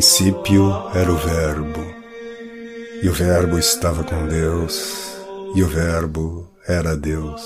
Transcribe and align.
princípio 0.00 0.72
era 0.94 1.12
o 1.12 1.16
Verbo, 1.18 1.84
e 3.02 3.06
o 3.10 3.12
Verbo 3.12 3.58
estava 3.58 4.02
com 4.02 4.26
Deus, 4.26 5.14
e 5.54 5.62
o 5.62 5.68
Verbo 5.68 6.48
era 6.66 6.96
Deus. 6.96 7.42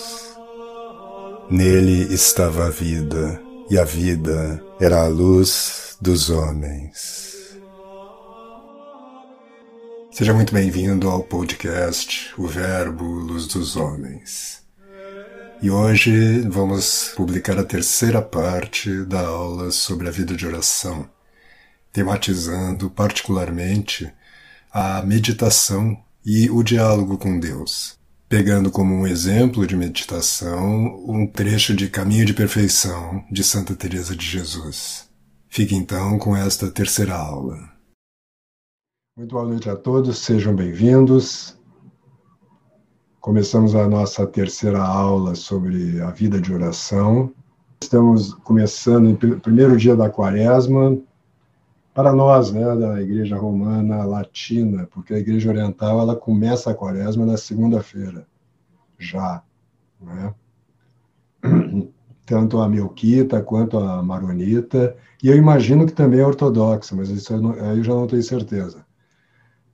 Nele 1.50 2.14
estava 2.14 2.66
a 2.66 2.70
vida, 2.70 3.42
e 3.68 3.76
a 3.76 3.82
vida 3.82 4.62
era 4.80 5.02
a 5.02 5.08
luz 5.08 5.96
dos 6.00 6.30
homens. 6.30 7.58
Seja 10.12 10.32
muito 10.32 10.54
bem-vindo 10.54 11.10
ao 11.10 11.24
podcast 11.24 12.32
O 12.38 12.46
Verbo 12.46 13.04
Luz 13.04 13.48
dos 13.48 13.74
Homens. 13.74 14.62
E 15.60 15.68
hoje 15.68 16.38
vamos 16.42 17.14
publicar 17.16 17.58
a 17.58 17.64
terceira 17.64 18.22
parte 18.22 19.04
da 19.06 19.26
aula 19.26 19.72
sobre 19.72 20.06
a 20.06 20.12
vida 20.12 20.36
de 20.36 20.46
oração 20.46 21.12
tematizando 21.94 22.90
particularmente 22.90 24.12
a 24.72 25.00
meditação 25.02 25.96
e 26.26 26.50
o 26.50 26.60
diálogo 26.60 27.16
com 27.16 27.38
Deus, 27.38 27.96
pegando 28.28 28.68
como 28.68 28.92
um 28.92 29.06
exemplo 29.06 29.64
de 29.64 29.76
meditação 29.76 31.04
um 31.06 31.24
trecho 31.24 31.72
de 31.72 31.88
Caminho 31.88 32.26
de 32.26 32.34
Perfeição 32.34 33.24
de 33.30 33.44
Santa 33.44 33.76
Teresa 33.76 34.16
de 34.16 34.26
Jesus. 34.26 35.08
Fique 35.48 35.76
então 35.76 36.18
com 36.18 36.36
esta 36.36 36.68
terceira 36.68 37.14
aula. 37.14 37.56
Muito 39.16 39.30
boa 39.30 39.46
noite 39.46 39.70
a 39.70 39.76
todos, 39.76 40.18
sejam 40.18 40.52
bem-vindos. 40.52 41.56
Começamos 43.20 43.76
a 43.76 43.86
nossa 43.86 44.26
terceira 44.26 44.82
aula 44.82 45.36
sobre 45.36 46.00
a 46.00 46.10
vida 46.10 46.40
de 46.40 46.52
oração. 46.52 47.32
Estamos 47.80 48.34
começando 48.34 49.12
o 49.12 49.40
primeiro 49.40 49.76
dia 49.76 49.94
da 49.94 50.10
quaresma, 50.10 50.98
para 51.94 52.12
nós, 52.12 52.50
né, 52.50 52.74
da 52.74 53.00
Igreja 53.00 53.36
Romana 53.36 54.04
Latina, 54.04 54.88
porque 54.90 55.14
a 55.14 55.18
Igreja 55.18 55.48
Oriental 55.48 56.00
ela 56.00 56.16
começa 56.16 56.72
a 56.72 56.74
Quaresma 56.74 57.24
na 57.24 57.36
segunda-feira, 57.36 58.26
já, 58.98 59.40
né? 60.00 60.34
Tanto 62.26 62.58
a 62.58 62.68
Melquita 62.68 63.40
quanto 63.42 63.78
a 63.78 64.02
Maronita, 64.02 64.96
e 65.22 65.28
eu 65.28 65.36
imagino 65.36 65.86
que 65.86 65.92
também 65.92 66.20
é 66.20 66.26
ortodoxa, 66.26 66.96
mas 66.96 67.10
isso 67.10 67.32
eu, 67.32 67.40
não, 67.40 67.54
eu 67.54 67.84
já 67.84 67.94
não 67.94 68.06
tenho 68.06 68.22
certeza. 68.22 68.84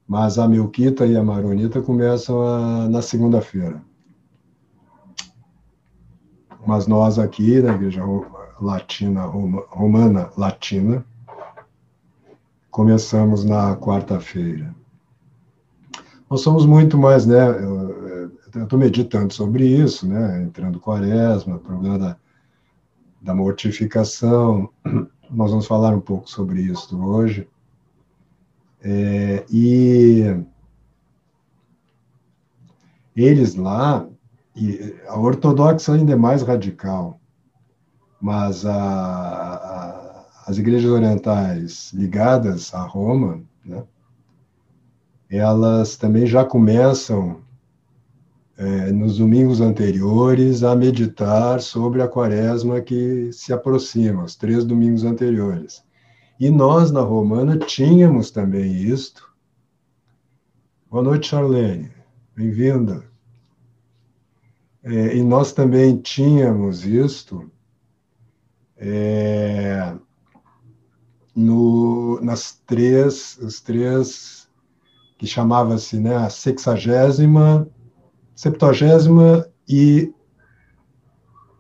Mas 0.07 0.39
a 0.39 0.49
Melquita 0.49 1.07
e 1.07 1.17
a 1.17 1.23
Maronita 1.23 1.81
começam 1.81 2.43
a, 2.43 2.89
na 2.89 3.01
segunda-feira. 3.01 3.81
Mas 6.67 6.87
nós 6.87 7.19
aqui, 7.19 7.63
na 7.63 7.75
Igreja 7.75 8.03
Latina, 8.61 9.23
Romana 9.25 10.31
Latina, 10.37 11.05
começamos 12.71 13.45
na 13.45 13.77
quarta-feira. 13.77 14.75
Nós 16.31 16.43
somos 16.43 16.65
muito 16.65 16.97
mais, 16.97 17.27
né? 17.27 17.41
Eu 18.55 18.63
estou 18.63 18.79
meditando 18.79 19.33
sobre 19.33 19.67
isso, 19.67 20.07
né? 20.07 20.43
Entrando 20.43 20.79
quaresma, 20.79 21.59
problema 21.59 21.99
da, 21.99 22.17
da 23.21 23.35
mortificação. 23.35 24.71
Nós 25.31 25.51
vamos 25.51 25.67
falar 25.67 25.95
um 25.95 26.01
pouco 26.01 26.31
sobre 26.31 26.63
isso 26.63 27.01
hoje. 27.03 27.49
É, 28.83 29.45
e 29.51 30.25
eles 33.15 33.55
lá, 33.55 34.07
e 34.57 34.97
a 35.07 35.19
ortodoxa 35.19 35.93
ainda 35.93 36.13
é 36.13 36.17
mais 36.17 36.43
radical, 36.43 37.21
mas 38.21 38.65
a, 38.65 39.70
as 40.47 40.59
igrejas 40.59 40.91
orientais 40.91 41.93
ligadas 41.93 42.73
a 42.75 42.83
Roma, 42.83 43.43
né, 43.65 43.85
elas 45.29 45.97
também 45.97 46.27
já 46.27 46.45
começam 46.45 47.41
é, 48.57 48.93
nos 48.93 49.19
domingos 49.19 49.61
anteriores 49.61 50.63
a 50.63 50.77
meditar 50.77 51.61
sobre 51.61 52.03
a 52.03 52.09
quaresma 52.09 52.81
que 52.81 53.33
se 53.33 53.53
aproxima, 53.53 54.25
os 54.25 54.37
três 54.37 54.65
domingos 54.65 55.05
anteriores. 55.05 55.83
E 56.39 56.51
nós, 56.51 56.91
na 56.91 57.01
Romana, 57.01 57.57
tínhamos 57.57 58.31
também 58.31 58.73
isto. 58.73 59.31
Boa 60.91 61.03
noite, 61.03 61.29
Charlene. 61.29 61.91
Bem-vinda. 62.35 63.05
É, 64.83 65.17
e 65.17 65.23
nós 65.23 65.53
também 65.53 65.97
tínhamos 65.99 66.85
isto. 66.85 67.51
É, 68.77 69.95
no, 71.41 72.21
nas 72.23 72.61
três, 72.67 73.39
os 73.41 73.61
três 73.61 74.49
que 75.19 75.27
chamava-se 75.27 75.99
né, 75.99 76.17
a 76.17 76.31
sexagésima, 76.31 77.69
septuagésima 78.35 79.47
e 79.69 80.13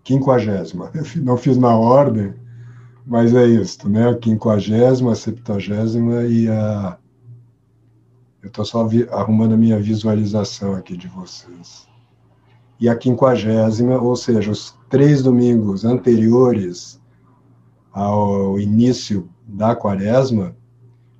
quinquagésima. 0.04 0.90
Não 1.16 1.36
fiz 1.36 1.56
na 1.56 1.74
ordem, 1.76 2.34
mas 3.06 3.34
é 3.34 3.46
isso, 3.46 3.88
né? 3.88 4.08
A 4.08 4.16
quinquagésima, 4.16 5.12
a 5.12 5.16
septuagésima 5.16 6.24
e 6.24 6.48
a. 6.48 6.98
Eu 8.42 8.48
estou 8.48 8.64
só 8.64 8.88
arrumando 9.10 9.52
a 9.52 9.58
minha 9.58 9.78
visualização 9.78 10.74
aqui 10.74 10.96
de 10.96 11.08
vocês. 11.08 11.86
E 12.80 12.88
a 12.88 12.96
quinquagésima, 12.96 14.00
ou 14.00 14.16
seja, 14.16 14.50
os 14.50 14.74
três 14.88 15.22
domingos 15.22 15.84
anteriores 15.84 16.98
ao 17.92 18.58
início 18.58 19.28
da 19.60 19.76
quaresma 19.76 20.56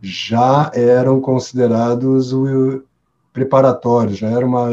já 0.01 0.71
eram 0.75 1.21
considerados 1.21 2.33
o 2.33 2.83
preparatórios, 3.35 4.17
já 4.17 4.31
era 4.31 4.47
uma 4.47 4.67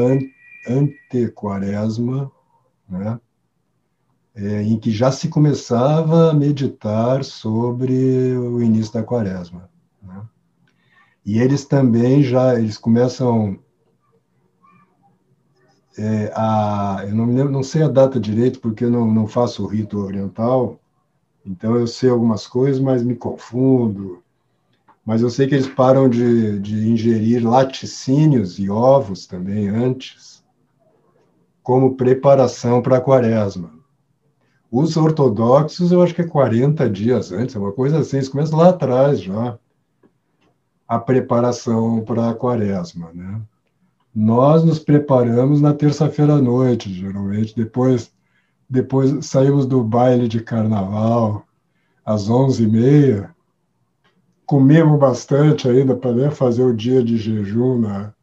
antequaresma, 0.66 2.32
né? 2.88 3.20
É, 4.34 4.62
em 4.62 4.80
que 4.80 4.90
já 4.90 5.12
se 5.12 5.28
começava 5.28 6.30
a 6.30 6.34
meditar 6.34 7.26
sobre 7.26 8.38
o 8.38 8.62
início 8.62 8.94
da 8.94 9.04
quaresma. 9.04 9.70
Né? 10.02 10.22
E 11.26 11.40
eles 11.40 11.66
também 11.66 12.24
já 12.24 12.58
eles 12.58 12.78
começam 12.78 13.60
é, 15.98 16.32
a, 16.34 17.04
eu 17.06 17.16
não, 17.16 17.26
lembro, 17.26 17.52
não 17.52 17.64
sei 17.64 17.82
a 17.82 17.90
data 17.90 18.18
direito 18.18 18.62
porque 18.62 18.86
eu 18.86 18.92
não, 18.92 19.12
não 19.12 19.28
faço 19.28 19.66
o 19.66 19.68
rito 19.68 19.98
oriental, 19.98 20.80
então 21.48 21.78
eu 21.78 21.88
sei 21.88 22.10
algumas 22.10 22.46
coisas, 22.46 22.82
mas 22.82 23.02
me 23.02 23.16
confundo. 23.16 24.22
Mas 25.06 25.22
eu 25.22 25.30
sei 25.30 25.48
que 25.48 25.56
eles 25.56 25.68
param 25.68 26.10
de, 26.10 26.60
de 26.60 26.90
ingerir 26.90 27.48
laticínios 27.48 28.60
e 28.60 28.70
ovos 28.70 29.26
também 29.26 29.70
antes, 29.70 30.44
como 31.64 31.96
preparação 31.96 32.82
para 32.82 32.98
a 32.98 33.02
quaresma. 33.02 33.72
Os 34.70 34.98
ortodoxos, 34.98 35.94
eu 35.94 36.04
acho 36.04 36.14
que 36.14 36.22
é 36.22 36.28
40 36.28 36.90
dias 36.90 37.32
antes, 37.32 37.56
é 37.56 37.60
uma 37.60 37.72
coisa 37.72 38.00
assim, 38.00 38.18
eles 38.18 38.28
começam 38.28 38.60
lá 38.60 38.70
atrás 38.70 39.22
já, 39.22 39.58
a 40.86 41.00
preparação 41.00 42.04
para 42.04 42.30
a 42.30 42.34
quaresma, 42.34 43.12
né? 43.14 43.42
Nós 44.14 44.64
nos 44.64 44.80
preparamos 44.80 45.62
na 45.62 45.74
terça-feira 45.74 46.34
à 46.34 46.42
noite, 46.42 46.92
geralmente, 46.92 47.56
depois 47.56 48.12
depois 48.70 49.26
saímos 49.26 49.66
do 49.66 49.84
baile 49.84 50.28
de 50.28 50.42
carnaval 50.42 51.46
às 52.06 52.30
onze 52.30 52.64
e 52.64 52.68
meia. 52.68 53.36
Comemos 54.46 55.00
bastante 55.00 55.68
ainda 55.68 55.96
para 55.96 56.32
fazer 56.32 56.64
o 56.64 56.76
dia 56.76 57.04
de 57.04 57.18
jejum 57.18 57.80
na 57.80 58.14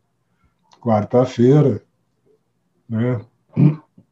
quarta-feira, 0.81 1.83
né? 2.89 3.25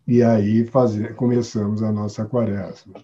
E 0.06 0.22
aí 0.22 0.66
fazer, 0.66 1.14
começamos 1.14 1.82
a 1.82 1.92
nossa 1.92 2.24
quaresma. 2.24 2.94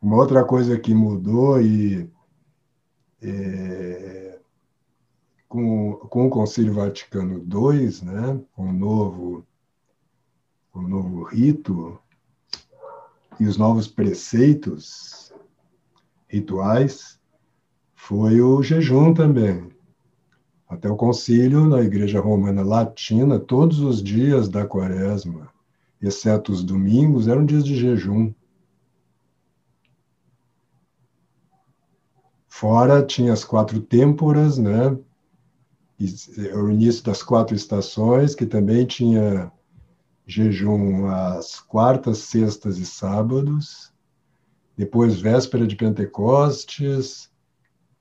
Uma 0.00 0.16
outra 0.16 0.44
coisa 0.44 0.78
que 0.78 0.94
mudou 0.94 1.60
e 1.60 2.08
é, 3.20 4.38
com, 5.48 5.94
com 6.08 6.26
o 6.26 6.30
Concílio 6.30 6.72
Vaticano 6.72 7.38
II, 7.38 8.04
né, 8.04 8.40
o 8.56 8.72
novo 8.72 9.44
o 10.74 10.82
novo 10.82 11.24
rito 11.24 11.98
e 13.40 13.46
os 13.46 13.56
novos 13.56 13.86
preceitos 13.86 15.32
rituais 16.28 17.18
foi 17.94 18.40
o 18.40 18.62
jejum 18.62 19.14
também. 19.14 19.70
Até 20.68 20.90
o 20.90 20.96
concílio 20.96 21.66
na 21.66 21.80
Igreja 21.80 22.20
Romana 22.20 22.62
Latina, 22.62 23.38
todos 23.38 23.80
os 23.80 24.02
dias 24.02 24.48
da 24.48 24.66
quaresma, 24.66 25.48
exceto 26.00 26.52
os 26.52 26.62
domingos, 26.62 27.26
eram 27.26 27.46
dias 27.46 27.64
de 27.64 27.74
jejum. 27.74 28.32
Fora 32.46 33.02
tinha 33.04 33.32
as 33.32 33.44
quatro 33.44 33.80
têmporas, 33.80 34.58
né? 34.58 34.96
o 36.54 36.70
início 36.70 37.02
das 37.02 37.22
quatro 37.22 37.56
estações, 37.56 38.34
que 38.34 38.46
também 38.46 38.86
tinha 38.86 39.50
jejum 40.28 41.06
às 41.06 41.58
quartas, 41.58 42.18
sextas 42.18 42.76
e 42.76 42.84
sábados, 42.84 43.90
depois 44.76 45.18
véspera 45.18 45.66
de 45.66 45.74
Pentecostes, 45.74 47.30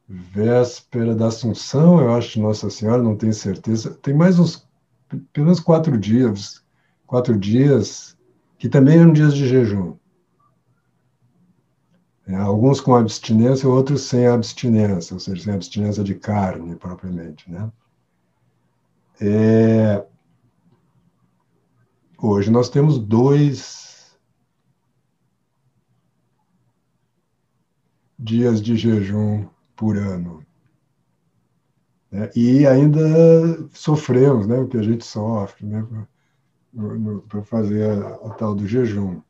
véspera 0.07 1.15
da 1.15 1.27
Assunção, 1.27 2.01
eu 2.01 2.13
acho, 2.13 2.39
Nossa 2.39 2.69
Senhora, 2.69 3.01
não 3.01 3.15
tenho 3.15 3.33
certeza. 3.33 3.97
Tem 4.01 4.13
mais 4.13 4.37
uns, 4.37 4.67
pelo 5.31 5.45
menos 5.45 5.61
quatro 5.61 5.97
dias, 5.97 6.61
quatro 7.07 7.37
dias, 7.37 8.17
que 8.59 8.67
também 8.67 8.99
eram 8.99 9.13
dias 9.13 9.33
de 9.33 9.47
jejum. 9.47 9.95
É, 12.27 12.35
alguns 12.35 12.81
com 12.81 12.93
abstinência, 12.93 13.69
outros 13.69 14.01
sem 14.01 14.27
abstinência, 14.27 15.13
ou 15.13 15.19
seja, 15.19 15.43
sem 15.43 15.53
abstinência 15.53 16.03
de 16.03 16.13
carne 16.13 16.75
propriamente, 16.75 17.49
né? 17.49 17.71
É... 19.21 20.05
Hoje 22.19 22.49
nós 22.49 22.67
temos 22.67 22.97
dois 22.97 24.17
dias 28.17 28.59
de 28.59 28.75
jejum 28.75 29.47
por 29.75 29.95
ano. 29.95 30.43
Né? 32.11 32.31
E 32.35 32.65
ainda 32.65 32.99
sofremos, 33.71 34.47
né? 34.47 34.57
O 34.57 34.67
que 34.67 34.77
a 34.77 34.81
gente 34.81 35.05
sofre, 35.05 35.67
né? 35.67 35.87
Para 37.29 37.43
fazer 37.43 37.87
o 38.23 38.31
tal 38.31 38.55
do 38.55 38.65
jejum. 38.65 39.21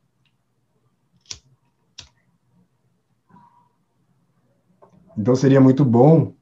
Então 5.16 5.36
seria 5.36 5.60
muito 5.60 5.84
bom 5.84 6.34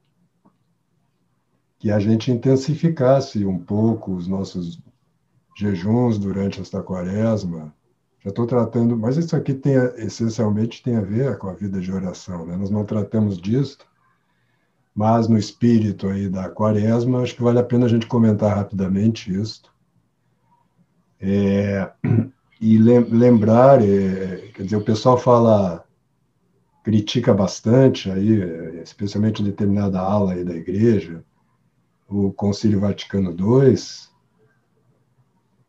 que 1.77 1.91
a 1.91 1.99
gente 1.99 2.31
intensificasse 2.31 3.45
um 3.45 3.59
pouco 3.59 4.13
os 4.13 4.27
nossos 4.27 4.79
jejuns 5.57 6.19
durante 6.19 6.61
esta 6.61 6.83
quaresma. 6.83 7.73
Já 8.23 8.29
estou 8.29 8.45
tratando, 8.45 8.95
mas 8.95 9.17
isso 9.17 9.35
aqui 9.35 9.53
tem, 9.53 9.73
essencialmente 9.97 10.83
tem 10.83 10.95
a 10.95 11.01
ver 11.01 11.37
com 11.37 11.49
a 11.49 11.53
vida 11.53 11.79
de 11.79 11.91
oração, 11.91 12.45
né? 12.45 12.55
Nós 12.55 12.69
não 12.69 12.85
tratamos 12.85 13.39
disso, 13.39 13.79
mas 14.93 15.27
no 15.27 15.37
espírito 15.37 16.07
aí 16.07 16.29
da 16.29 16.49
quaresma, 16.49 17.21
acho 17.21 17.35
que 17.35 17.41
vale 17.41 17.59
a 17.59 17.63
pena 17.63 17.85
a 17.85 17.89
gente 17.89 18.05
comentar 18.05 18.55
rapidamente 18.55 19.33
isso. 19.33 19.63
É, 21.19 21.91
e 22.61 22.77
lembrar, 22.77 23.81
é, 23.81 24.51
quer 24.53 24.63
dizer, 24.63 24.75
o 24.75 24.83
pessoal 24.83 25.17
fala 25.17 25.83
critica 26.83 27.33
bastante 27.33 28.11
aí, 28.11 28.81
especialmente 28.81 29.43
determinada 29.43 29.99
ala 29.99 30.33
aí 30.33 30.43
da 30.43 30.55
igreja, 30.55 31.23
o 32.07 32.31
Concílio 32.31 32.79
Vaticano 32.79 33.31
II, 33.31 33.75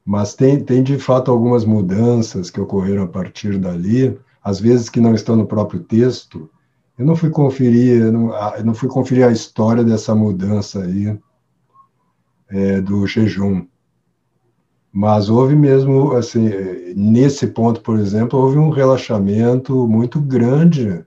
mas 0.08 0.32
tem, 0.32 0.58
tem 0.58 0.82
de 0.82 0.98
fato 0.98 1.30
algumas 1.30 1.66
mudanças 1.66 2.48
que 2.48 2.58
ocorreram 2.58 3.02
a 3.02 3.06
partir 3.06 3.58
dali, 3.58 4.18
às 4.42 4.58
vezes 4.58 4.88
que 4.88 5.02
não 5.02 5.14
estão 5.14 5.36
no 5.36 5.46
próprio 5.46 5.80
texto. 5.80 6.48
Eu 6.98 7.04
não 7.04 7.14
fui 7.14 7.28
conferir, 7.28 8.00
eu 8.00 8.10
não, 8.10 8.34
eu 8.56 8.64
não 8.64 8.72
fui 8.72 8.88
conferir 8.88 9.26
a 9.26 9.30
história 9.30 9.84
dessa 9.84 10.14
mudança 10.14 10.82
aí 10.82 11.14
é, 12.48 12.80
do 12.80 13.06
jejum. 13.06 13.66
Mas 14.90 15.28
houve 15.28 15.54
mesmo, 15.54 16.12
assim, 16.12 16.48
nesse 16.96 17.46
ponto, 17.48 17.82
por 17.82 17.98
exemplo, 17.98 18.38
houve 18.38 18.56
um 18.56 18.70
relaxamento 18.70 19.86
muito 19.86 20.22
grande 20.22 21.04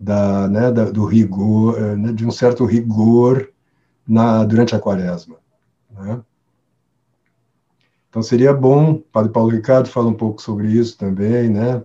da, 0.00 0.48
né, 0.48 0.72
da, 0.72 0.90
do 0.90 1.04
rigor, 1.04 1.78
né, 1.98 2.12
de 2.14 2.26
um 2.26 2.30
certo 2.30 2.64
rigor 2.64 3.46
na, 4.08 4.42
durante 4.42 4.74
a 4.74 4.80
quaresma. 4.80 5.36
Né? 5.90 6.18
Então 8.16 8.22
seria 8.22 8.54
bom, 8.54 8.96
Padre 9.12 9.30
Paulo 9.30 9.50
Ricardo 9.50 9.90
fala 9.90 10.08
um 10.08 10.14
pouco 10.14 10.40
sobre 10.40 10.68
isso 10.68 10.96
também, 10.96 11.50
né? 11.50 11.84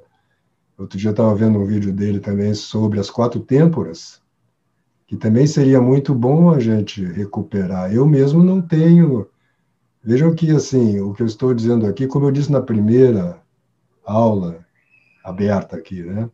Outro 0.78 0.98
dia 0.98 1.10
eu 1.10 1.12
estava 1.12 1.36
vendo 1.36 1.60
um 1.60 1.66
vídeo 1.66 1.92
dele 1.92 2.22
também 2.22 2.54
sobre 2.54 3.02
as 3.02 3.10
quatro 3.10 3.42
têmporas, 3.42 4.22
que 5.06 5.18
também 5.18 5.46
seria 5.46 5.82
muito 5.82 6.16
bom 6.16 6.50
a 6.50 6.58
gente 6.58 7.04
recuperar. 7.04 7.94
Eu 7.94 8.08
mesmo 8.08 8.42
não 8.42 8.62
tenho. 8.62 9.28
Vejam 10.02 10.34
que, 10.34 10.50
assim, 10.52 11.02
o 11.02 11.14
que 11.14 11.22
eu 11.22 11.28
estou 11.28 11.54
dizendo 11.54 11.86
aqui, 11.86 12.08
como 12.08 12.28
eu 12.28 12.32
disse 12.32 12.50
na 12.50 12.62
primeira 12.62 13.42
aula 14.06 14.66
aberta 15.26 15.76
aqui, 15.76 16.02
né? 16.02 16.30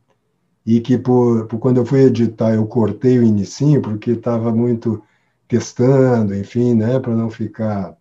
e 0.63 0.79
que 0.79 0.95
por, 0.99 1.47
por, 1.47 1.57
quando 1.57 1.77
eu 1.77 1.85
fui 1.87 2.01
editar 2.01 2.53
eu 2.53 2.67
cortei 2.67 3.17
o 3.17 3.23
inicinho 3.23 3.81
porque 3.81 4.11
estava 4.11 4.51
muito 4.51 5.01
testando, 5.47 6.35
enfim, 6.35 6.75
né, 6.75 6.99
para 6.99 7.15
não 7.15 7.31
ficar 7.31 7.97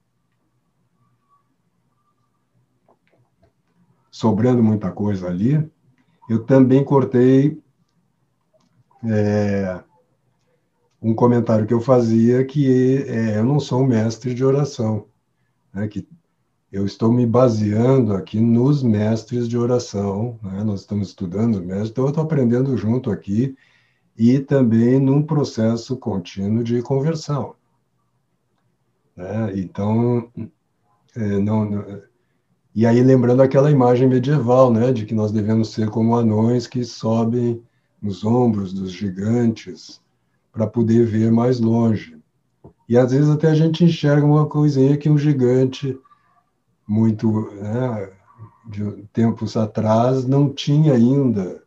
sobrando 4.17 4.63
muita 4.63 4.91
coisa 4.91 5.29
ali. 5.29 5.71
Eu 6.27 6.43
também 6.45 6.83
cortei 6.83 7.61
é, 9.05 9.85
um 11.03 11.15
comentário 11.15 11.67
que 11.67 11.75
eu 11.75 11.83
fazia 11.83 12.43
que 12.43 13.05
é, 13.07 13.39
eu 13.39 13.45
não 13.45 13.61
sou 13.61 13.83
um 13.83 13.87
mestre 13.87 14.33
de 14.33 14.43
oração, 14.43 15.07
né, 15.71 15.87
que 15.87 16.09
eu 16.73 16.87
estou 16.87 17.13
me 17.13 17.27
baseando 17.27 18.15
aqui 18.15 18.41
nos 18.41 18.83
mestres 18.83 19.47
de 19.47 19.59
oração, 19.59 20.41
né? 20.43 20.65
nós 20.65 20.81
estamos 20.81 21.09
estudando 21.09 21.63
mestres, 21.63 21.91
então 21.91 22.05
eu 22.05 22.09
estou 22.09 22.25
aprendendo 22.25 22.75
junto 22.75 23.11
aqui 23.11 23.55
e 24.17 24.39
também 24.39 24.99
num 24.99 25.23
processo 25.23 25.95
contínuo 25.99 26.65
de 26.65 26.81
conversão. 26.81 27.55
Né? 29.15 29.59
Então, 29.59 30.31
é, 31.15 31.39
não, 31.39 31.65
não, 31.67 32.03
e 32.77 32.85
aí 32.85 33.03
lembrando 33.03 33.41
aquela 33.41 33.71
imagem 33.71 34.07
medieval, 34.07 34.71
né, 34.71 34.93
de 34.93 35.07
que 35.07 35.15
nós 35.15 35.33
devemos 35.33 35.73
ser 35.73 35.89
como 35.89 36.15
anões 36.15 36.67
que 36.67 36.85
sobem 36.85 37.63
nos 38.03 38.23
ombros 38.23 38.71
dos 38.75 38.93
gigantes 38.93 39.99
para 40.53 40.67
poder 40.67 41.07
ver 41.07 41.33
mais 41.33 41.59
longe. 41.59 42.19
E 42.87 42.99
às 42.99 43.13
vezes 43.13 43.31
até 43.31 43.49
a 43.49 43.55
gente 43.55 43.83
enxerga 43.83 44.27
uma 44.27 44.45
coisinha 44.45 44.95
que 44.99 45.09
um 45.09 45.17
gigante 45.17 45.99
muito 46.87 47.51
né, 47.53 48.11
de 48.67 48.85
tempos 49.11 49.57
atrás 49.57 50.27
não 50.27 50.53
tinha 50.53 50.93
ainda 50.93 51.63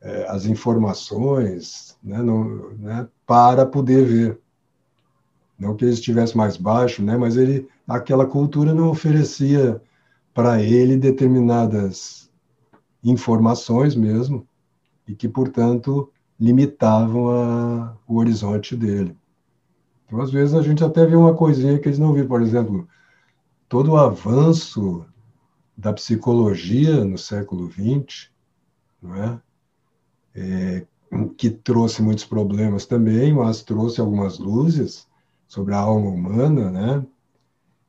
é, 0.00 0.26
as 0.30 0.46
informações 0.46 1.94
né, 2.02 2.22
não, 2.22 2.70
né, 2.70 3.06
para 3.26 3.66
poder 3.66 4.06
ver. 4.06 4.40
Não 5.58 5.76
que 5.76 5.84
ele 5.84 5.92
estivesse 5.92 6.34
mais 6.34 6.56
baixo, 6.56 7.02
né, 7.02 7.18
mas 7.18 7.36
ele, 7.36 7.68
aquela 7.86 8.24
cultura 8.24 8.72
não 8.72 8.88
oferecia 8.88 9.78
para 10.32 10.62
ele 10.62 10.96
determinadas 10.96 12.30
informações 13.02 13.94
mesmo, 13.94 14.46
e 15.06 15.14
que, 15.14 15.28
portanto, 15.28 16.10
limitavam 16.38 17.30
a, 17.30 17.96
o 18.06 18.16
horizonte 18.16 18.76
dele. 18.76 19.16
Então, 20.06 20.20
às 20.20 20.30
vezes, 20.30 20.54
a 20.54 20.62
gente 20.62 20.82
até 20.84 21.04
vê 21.04 21.16
uma 21.16 21.34
coisinha 21.34 21.78
que 21.78 21.88
eles 21.88 21.98
não 21.98 22.12
viram. 22.12 22.28
Por 22.28 22.42
exemplo, 22.42 22.88
todo 23.68 23.92
o 23.92 23.96
avanço 23.96 25.04
da 25.76 25.92
psicologia 25.92 27.04
no 27.04 27.16
século 27.16 27.70
XX, 27.70 28.30
não 29.02 29.14
é? 29.14 29.40
é? 30.34 30.86
que 31.36 31.50
trouxe 31.50 32.02
muitos 32.02 32.24
problemas 32.24 32.86
também, 32.86 33.32
mas 33.34 33.62
trouxe 33.62 34.00
algumas 34.00 34.38
luzes 34.38 35.08
sobre 35.46 35.74
a 35.74 35.78
alma 35.78 36.10
humana, 36.10 36.70
né? 36.70 37.06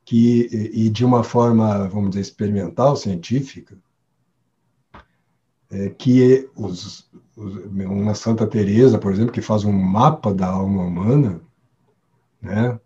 Que, 0.04 0.48
e 0.72 0.88
de 0.90 1.04
uma 1.04 1.22
forma, 1.22 1.88
vamos 1.88 2.10
dizer, 2.10 2.22
experimental, 2.22 2.96
científica, 2.96 3.76
é, 5.70 5.88
que 5.90 6.48
os, 6.54 7.10
os, 7.36 7.64
uma 7.66 8.14
Santa 8.14 8.46
Teresa, 8.46 8.98
por 8.98 9.12
exemplo, 9.12 9.32
que 9.32 9.40
faz 9.40 9.64
um 9.64 9.72
mapa 9.72 10.32
da 10.34 10.48
alma 10.48 10.82
humana, 10.82 11.40
né? 12.40 12.78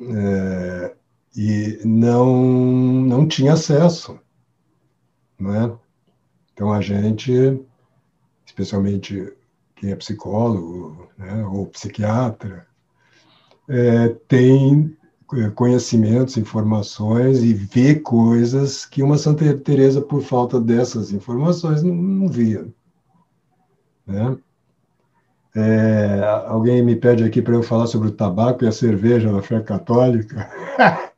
é, 0.00 0.96
e 1.36 1.80
não, 1.84 2.42
não 2.42 3.28
tinha 3.28 3.52
acesso. 3.52 4.18
Né? 5.38 5.76
Então 6.52 6.72
a 6.72 6.80
gente, 6.80 7.32
especialmente 8.44 9.32
quem 9.76 9.92
é 9.92 9.96
psicólogo 9.96 11.08
né, 11.16 11.44
ou 11.46 11.66
psiquiatra, 11.66 12.67
é, 13.68 14.08
tem 14.26 14.96
conhecimentos, 15.54 16.38
informações 16.38 17.42
e 17.42 17.52
vê 17.52 17.94
coisas 17.94 18.86
que 18.86 19.02
uma 19.02 19.18
Santa 19.18 19.56
Teresa, 19.58 20.00
por 20.00 20.22
falta 20.22 20.58
dessas 20.58 21.12
informações, 21.12 21.82
não, 21.82 21.94
não 21.94 22.28
via. 22.28 22.66
Né? 24.06 24.38
É, 25.54 26.22
alguém 26.46 26.82
me 26.82 26.96
pede 26.96 27.24
aqui 27.24 27.42
para 27.42 27.54
eu 27.54 27.62
falar 27.62 27.86
sobre 27.86 28.08
o 28.08 28.12
tabaco 28.12 28.64
e 28.64 28.68
a 28.68 28.72
cerveja 28.72 29.30
na 29.30 29.42
fé 29.42 29.60
católica. 29.60 30.48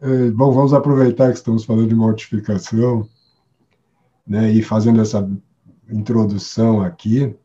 é, 0.00 0.30
bom, 0.30 0.50
vamos 0.50 0.72
aproveitar 0.72 1.30
que 1.30 1.38
estamos 1.38 1.64
falando 1.64 1.88
de 1.88 1.94
mortificação 1.94 3.08
né, 4.26 4.50
e 4.50 4.62
fazendo 4.62 5.00
essa 5.00 5.28
introdução 5.88 6.80
aqui. 6.80 7.36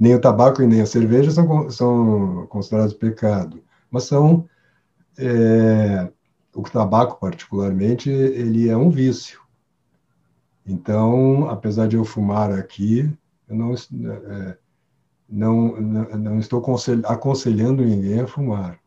Nem 0.00 0.14
o 0.14 0.20
tabaco 0.20 0.62
e 0.62 0.66
nem 0.66 0.80
a 0.80 0.86
cerveja 0.86 1.30
são, 1.30 1.70
são 1.70 2.46
considerados 2.48 2.94
pecado, 2.94 3.62
mas 3.90 4.04
são. 4.04 4.48
É, 5.18 6.10
o 6.54 6.62
tabaco, 6.62 7.20
particularmente, 7.20 8.10
ele 8.10 8.68
é 8.68 8.76
um 8.76 8.90
vício. 8.90 9.40
Então, 10.66 11.48
apesar 11.48 11.86
de 11.86 11.96
eu 11.96 12.04
fumar 12.04 12.52
aqui, 12.52 13.10
eu 13.48 13.56
não, 13.56 13.74
é, 13.74 14.56
não, 15.28 15.80
não, 15.80 16.04
não 16.18 16.38
estou 16.38 16.62
aconselhando 17.04 17.84
ninguém 17.84 18.20
a 18.20 18.26
fumar. 18.26 18.78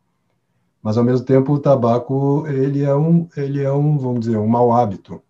Mas, 0.82 0.98
ao 0.98 1.04
mesmo 1.04 1.26
tempo, 1.26 1.54
o 1.54 1.60
tabaco 1.60 2.46
ele 2.48 2.84
é 2.84 2.94
um, 2.94 3.28
ele 3.38 3.62
é 3.62 3.72
um 3.72 3.98
vamos 3.98 4.22
dizer, 4.22 4.38
um 4.38 4.48
mau 4.48 4.74
hábito. 4.74 5.22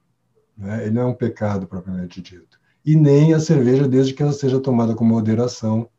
Né? 0.57 0.85
Ele 0.85 0.95
não 0.95 1.03
é 1.03 1.05
um 1.05 1.13
pecado, 1.13 1.67
propriamente 1.67 2.21
dito. 2.21 2.59
E 2.85 2.95
nem 2.95 3.33
a 3.33 3.39
cerveja, 3.39 3.87
desde 3.87 4.13
que 4.13 4.21
ela 4.21 4.33
seja 4.33 4.59
tomada 4.59 4.93
com 4.93 5.05
moderação, 5.05 5.89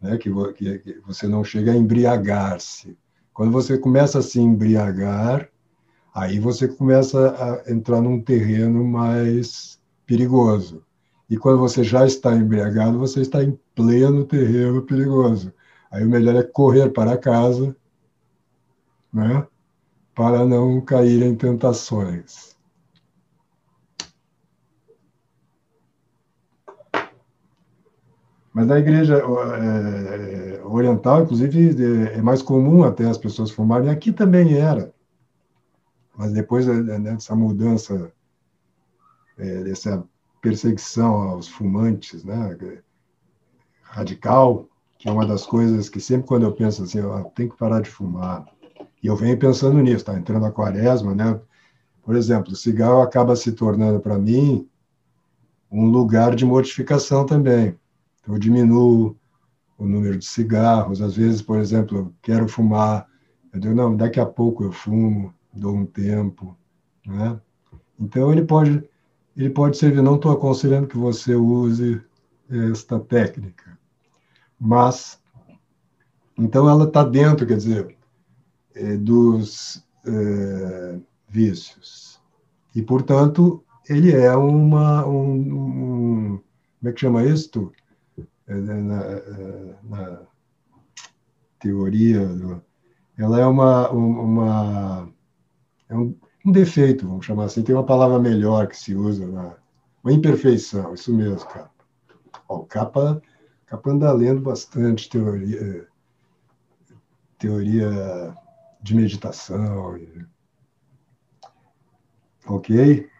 né? 0.00 0.16
que, 0.18 0.30
que, 0.54 0.78
que 0.78 1.00
você 1.06 1.28
não 1.28 1.44
chega 1.44 1.72
a 1.72 1.76
embriagar-se. 1.76 2.96
Quando 3.32 3.52
você 3.52 3.78
começa 3.78 4.18
a 4.18 4.22
se 4.22 4.40
embriagar, 4.40 5.48
aí 6.12 6.40
você 6.40 6.66
começa 6.66 7.62
a 7.66 7.70
entrar 7.70 8.00
num 8.00 8.20
terreno 8.20 8.84
mais 8.84 9.80
perigoso. 10.04 10.82
E 11.30 11.36
quando 11.36 11.58
você 11.58 11.84
já 11.84 12.06
está 12.06 12.34
embriagado, 12.34 12.98
você 12.98 13.20
está 13.20 13.44
em 13.44 13.58
pleno 13.74 14.24
terreno 14.24 14.82
perigoso. 14.82 15.52
Aí 15.90 16.04
o 16.04 16.08
melhor 16.08 16.34
é 16.34 16.42
correr 16.42 16.90
para 16.90 17.16
casa, 17.16 17.76
né? 19.12 19.46
Para 20.14 20.44
não 20.44 20.80
cair 20.80 21.22
em 21.22 21.36
tentações. 21.36 22.56
Mas 28.58 28.66
na 28.66 28.76
igreja 28.80 29.18
é, 29.18 30.60
oriental, 30.64 31.22
inclusive, 31.22 31.80
é 32.12 32.20
mais 32.20 32.42
comum 32.42 32.82
até 32.82 33.04
as 33.04 33.16
pessoas 33.16 33.52
fumarem. 33.52 33.88
Aqui 33.88 34.10
também 34.10 34.58
era. 34.58 34.92
Mas 36.16 36.32
depois 36.32 36.66
né, 36.66 36.98
dessa 36.98 37.36
mudança, 37.36 38.10
é, 39.38 39.62
dessa 39.62 40.02
perseguição 40.42 41.14
aos 41.30 41.46
fumantes, 41.46 42.24
né, 42.24 42.58
radical, 43.80 44.68
que 44.98 45.08
é 45.08 45.12
uma 45.12 45.24
das 45.24 45.46
coisas 45.46 45.88
que 45.88 46.00
sempre 46.00 46.26
quando 46.26 46.42
eu 46.42 46.52
penso 46.52 46.82
assim, 46.82 46.98
eu 46.98 47.30
tenho 47.36 47.50
que 47.50 47.56
parar 47.56 47.80
de 47.80 47.88
fumar. 47.88 48.44
E 49.00 49.06
eu 49.06 49.14
venho 49.14 49.38
pensando 49.38 49.78
nisso, 49.78 50.04
tá 50.04 50.18
entrando 50.18 50.46
a 50.46 50.50
quaresma, 50.50 51.14
né? 51.14 51.40
Por 52.02 52.16
exemplo, 52.16 52.52
o 52.52 52.56
cigarro 52.56 53.02
acaba 53.02 53.36
se 53.36 53.52
tornando 53.52 54.00
para 54.00 54.18
mim 54.18 54.68
um 55.70 55.84
lugar 55.88 56.34
de 56.34 56.44
mortificação 56.44 57.24
também. 57.24 57.78
Eu 58.28 58.38
diminuo 58.38 59.16
o 59.78 59.86
número 59.86 60.18
de 60.18 60.24
cigarros. 60.26 61.00
Às 61.00 61.16
vezes, 61.16 61.40
por 61.40 61.58
exemplo, 61.58 61.98
eu 61.98 62.14
quero 62.20 62.46
fumar, 62.46 63.06
eu 63.52 63.58
digo, 63.58 63.74
não, 63.74 63.96
daqui 63.96 64.20
a 64.20 64.26
pouco 64.26 64.64
eu 64.64 64.72
fumo 64.72 65.32
dou 65.52 65.74
um 65.74 65.86
tempo, 65.86 66.56
né? 67.06 67.40
Então 67.98 68.30
ele 68.30 68.44
pode 68.44 68.84
ele 69.36 69.50
pode 69.50 69.76
servir. 69.76 70.02
Não 70.02 70.16
estou 70.16 70.32
aconselhando 70.32 70.88
que 70.88 70.96
você 70.96 71.34
use 71.34 72.02
esta 72.70 72.98
técnica, 72.98 73.78
mas 74.58 75.20
então 76.36 76.68
ela 76.68 76.84
está 76.84 77.02
dentro, 77.04 77.46
quer 77.46 77.56
dizer, 77.56 77.96
é, 78.74 78.96
dos 78.96 79.84
é, 80.06 80.98
vícios 81.28 82.20
e 82.74 82.82
portanto 82.82 83.62
ele 83.88 84.12
é 84.12 84.34
uma 84.36 85.06
um, 85.06 85.32
um, 85.34 86.40
como 86.78 86.90
é 86.90 86.92
que 86.92 87.00
chama 87.00 87.24
isto 87.24 87.72
na, 88.54 89.02
na 89.82 90.22
teoria 91.58 92.26
do, 92.26 92.62
ela 93.16 93.40
é 93.40 93.46
uma 93.46 93.90
uma 93.90 95.12
é 95.88 95.96
um, 95.96 96.14
um, 96.44 96.52
defeito, 96.52 97.06
vamos 97.06 97.26
chamar 97.26 97.44
assim. 97.44 97.62
Tem 97.62 97.74
uma 97.74 97.84
palavra 97.84 98.18
melhor 98.18 98.68
que 98.68 98.76
se 98.76 98.94
usa, 98.94 99.26
na, 99.26 99.56
uma 100.02 100.12
imperfeição, 100.12 100.94
isso 100.94 101.14
mesmo, 101.14 101.46
capa. 101.48 101.70
O 102.48 102.64
capa, 102.64 103.22
capa 103.66 103.90
anda 103.90 104.12
lendo 104.12 104.40
bastante 104.40 105.08
teoria, 105.08 105.86
teoria 107.38 108.34
de 108.82 108.94
meditação. 108.94 109.98
Ok? 112.46 113.10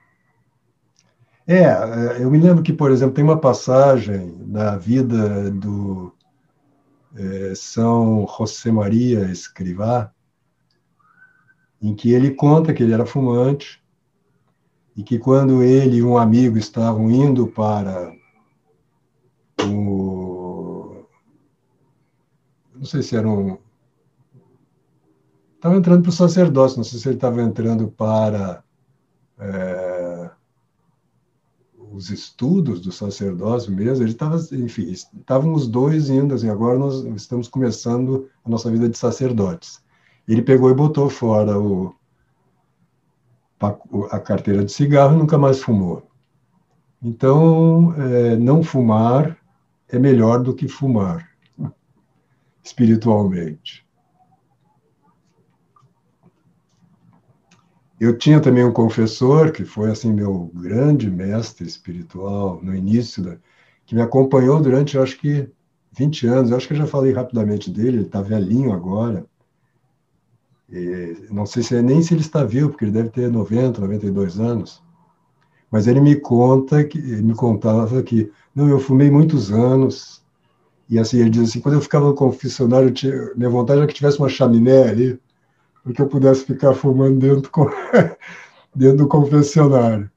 É, 1.51 1.63
é, 1.63 2.23
eu 2.23 2.31
me 2.31 2.39
lembro 2.39 2.63
que, 2.63 2.75
por 2.75 2.91
exemplo, 2.91 3.15
tem 3.15 3.25
uma 3.25 3.41
passagem 3.41 4.37
na 4.47 4.77
vida 4.77 5.51
do 5.51 6.13
é, 7.15 7.55
São 7.55 8.27
José 8.37 8.71
Maria 8.71 9.31
Escrivá, 9.31 10.13
em 11.81 11.95
que 11.95 12.13
ele 12.13 12.33
conta 12.33 12.75
que 12.75 12.83
ele 12.83 12.93
era 12.93 13.07
fumante 13.07 13.83
e 14.95 15.03
que 15.03 15.19
quando 15.19 15.63
ele 15.63 15.97
e 15.97 16.03
um 16.03 16.19
amigo 16.19 16.59
estavam 16.59 17.11
indo 17.11 17.47
para 17.47 18.13
o. 19.65 21.07
Não 22.75 22.85
sei 22.85 23.01
se 23.01 23.17
era 23.17 23.27
um. 23.27 23.57
Estava 25.55 25.77
entrando 25.77 26.03
para 26.03 26.11
o 26.11 26.13
sacerdócio, 26.13 26.77
não 26.77 26.85
sei 26.85 27.01
se 27.01 27.09
ele 27.09 27.17
estava 27.17 27.41
entrando 27.41 27.89
para 27.89 28.63
é, 29.39 29.88
os 31.99 32.11
estudos 32.11 32.81
do 32.81 32.93
sacerdócio 32.93 33.73
mesmo. 33.73 34.05
Ele 34.05 34.13
estava, 34.13 34.37
enfim, 34.53 34.91
estavam 34.91 35.53
os 35.53 35.67
dois 35.67 36.09
indo, 36.09 36.33
assim, 36.33 36.49
agora 36.49 36.79
nós 36.79 37.05
estamos 37.17 37.49
começando 37.49 38.29
a 38.45 38.49
nossa 38.49 38.71
vida 38.71 38.89
de 38.89 38.97
sacerdotes. 38.97 39.83
Ele 40.27 40.41
pegou 40.41 40.71
e 40.71 40.75
botou 40.75 41.11
fora 41.11 41.59
o, 41.59 41.93
a 44.11 44.21
carteira 44.21 44.65
de 44.65 44.71
cigarro 44.71 45.17
e 45.17 45.19
nunca 45.19 45.37
mais 45.37 45.61
fumou. 45.61 46.09
Então, 47.03 47.93
é, 47.95 48.37
não 48.37 48.63
fumar 48.63 49.37
é 49.89 49.99
melhor 49.99 50.41
do 50.43 50.55
que 50.55 50.69
fumar, 50.69 51.29
espiritualmente. 52.63 53.88
Eu 58.01 58.17
tinha 58.17 58.41
também 58.41 58.65
um 58.65 58.73
confessor 58.73 59.51
que 59.51 59.65
foi 59.65 59.91
assim 59.91 60.13
meu 60.13 60.51
grande 60.55 61.11
mestre 61.11 61.67
espiritual 61.67 62.61
no 62.63 62.75
início 62.75 63.23
da, 63.23 63.37
que 63.85 63.95
me 63.95 64.03
acompanhou 64.03 64.61
durante 64.61 64.97
acho 64.99 65.19
que 65.19 65.51
20 65.93 66.27
anos. 66.27 66.51
Eu 66.51 66.57
acho 66.57 66.69
que 66.69 66.75
eu 66.75 66.79
já 66.79 66.87
falei 66.87 67.13
rapidamente 67.13 67.71
dele, 67.71 67.99
ele 67.99 68.03
está 68.03 68.23
velhinho 68.23 68.73
agora. 68.73 69.27
E 70.71 71.27
não 71.31 71.47
sei 71.47 71.63
se 71.63 71.75
é 71.77 71.83
nem 71.83 72.03
se 72.03 72.15
ele 72.15 72.21
está 72.21 72.45
vivo, 72.45 72.69
porque 72.71 72.85
ele 72.85 72.93
deve 72.93 73.09
ter 73.09 73.31
90, 73.31 73.81
92 73.81 74.39
anos. 74.39 74.83
Mas 75.71 75.87
ele 75.87 76.01
me 76.01 76.17
conta 76.17 76.85
que 76.85 76.99
ele 76.99 77.23
me 77.23 77.35
contava 77.35 78.03
que 78.03 78.31
não, 78.55 78.69
eu 78.69 78.79
fumei 78.79 79.11
muitos 79.11 79.51
anos. 79.51 80.23
E 80.89 80.99
assim, 80.99 81.19
ele 81.19 81.31
diz 81.31 81.51
assim, 81.51 81.61
quando 81.61 81.75
eu 81.75 81.81
ficava 81.81 82.07
no 82.07 82.15
confessionário, 82.15 82.91
tinha, 82.91 83.35
minha 83.35 83.51
vontade 83.51 83.81
era 83.81 83.89
que 83.89 83.95
tivesse 83.95 84.19
uma 84.19 84.29
chaminé 84.29 84.89
ali, 84.89 85.21
para 85.89 85.95
que 85.95 86.03
eu 86.03 86.09
pudesse 86.09 86.45
ficar 86.45 86.75
fumando 86.75 87.19
dentro, 87.19 87.51
dentro 88.77 88.99
do 88.99 89.09
confessionário. 89.09 90.11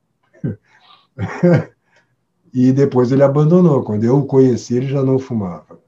e 2.53 2.73
depois 2.73 3.09
ele 3.11 3.23
abandonou. 3.23 3.81
Quando 3.81 4.03
eu 4.03 4.17
o 4.17 4.25
conheci, 4.25 4.75
ele 4.75 4.87
já 4.87 5.01
não 5.01 5.17
fumava. 5.17 5.79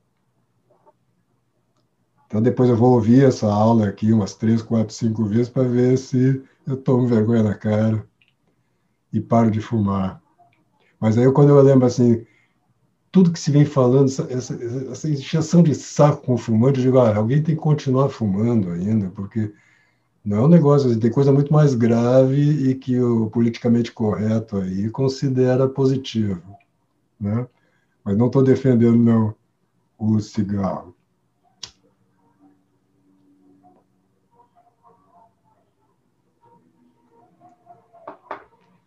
Então 2.25 2.41
depois 2.41 2.69
eu 2.69 2.77
vou 2.77 2.93
ouvir 2.93 3.25
essa 3.25 3.51
aula 3.51 3.89
aqui 3.89 4.13
umas 4.13 4.33
três, 4.35 4.61
quatro, 4.61 4.93
cinco 4.93 5.25
vezes 5.25 5.49
para 5.49 5.63
ver 5.63 5.97
se 5.97 6.41
eu 6.65 6.77
tomo 6.77 7.05
vergonha 7.05 7.43
na 7.43 7.53
cara 7.53 8.07
e 9.11 9.19
paro 9.19 9.51
de 9.51 9.59
fumar. 9.59 10.21
Mas 10.97 11.17
aí 11.17 11.29
quando 11.31 11.49
eu 11.49 11.61
lembro 11.61 11.85
assim, 11.85 12.25
tudo 13.11 13.33
que 13.33 13.39
se 13.39 13.51
vem 13.51 13.65
falando, 13.65 14.05
essa, 14.05 14.23
essa, 14.31 14.57
essa 14.89 15.09
injeção 15.09 15.61
de 15.61 15.75
saco 15.75 16.25
com 16.25 16.37
fumante, 16.37 16.79
eu 16.79 16.85
digo, 16.85 16.97
ah, 16.99 17.15
alguém 17.15 17.43
tem 17.43 17.53
que 17.53 17.61
continuar 17.61 18.09
fumando 18.09 18.71
ainda, 18.71 19.11
porque 19.11 19.53
não 20.23 20.37
é 20.37 20.41
um 20.41 20.47
negócio, 20.47 20.89
assim, 20.89 20.99
tem 20.99 21.11
coisa 21.11 21.33
muito 21.33 21.51
mais 21.51 21.75
grave 21.75 22.69
e 22.69 22.75
que 22.75 22.99
o 22.99 23.29
politicamente 23.29 23.91
correto 23.91 24.57
aí 24.57 24.89
considera 24.89 25.67
positivo, 25.67 26.41
né? 27.19 27.47
Mas 28.03 28.17
não 28.17 28.27
estou 28.27 28.43
defendendo 28.43 28.97
não 28.97 29.35
o 29.97 30.19
cigarro. 30.19 30.95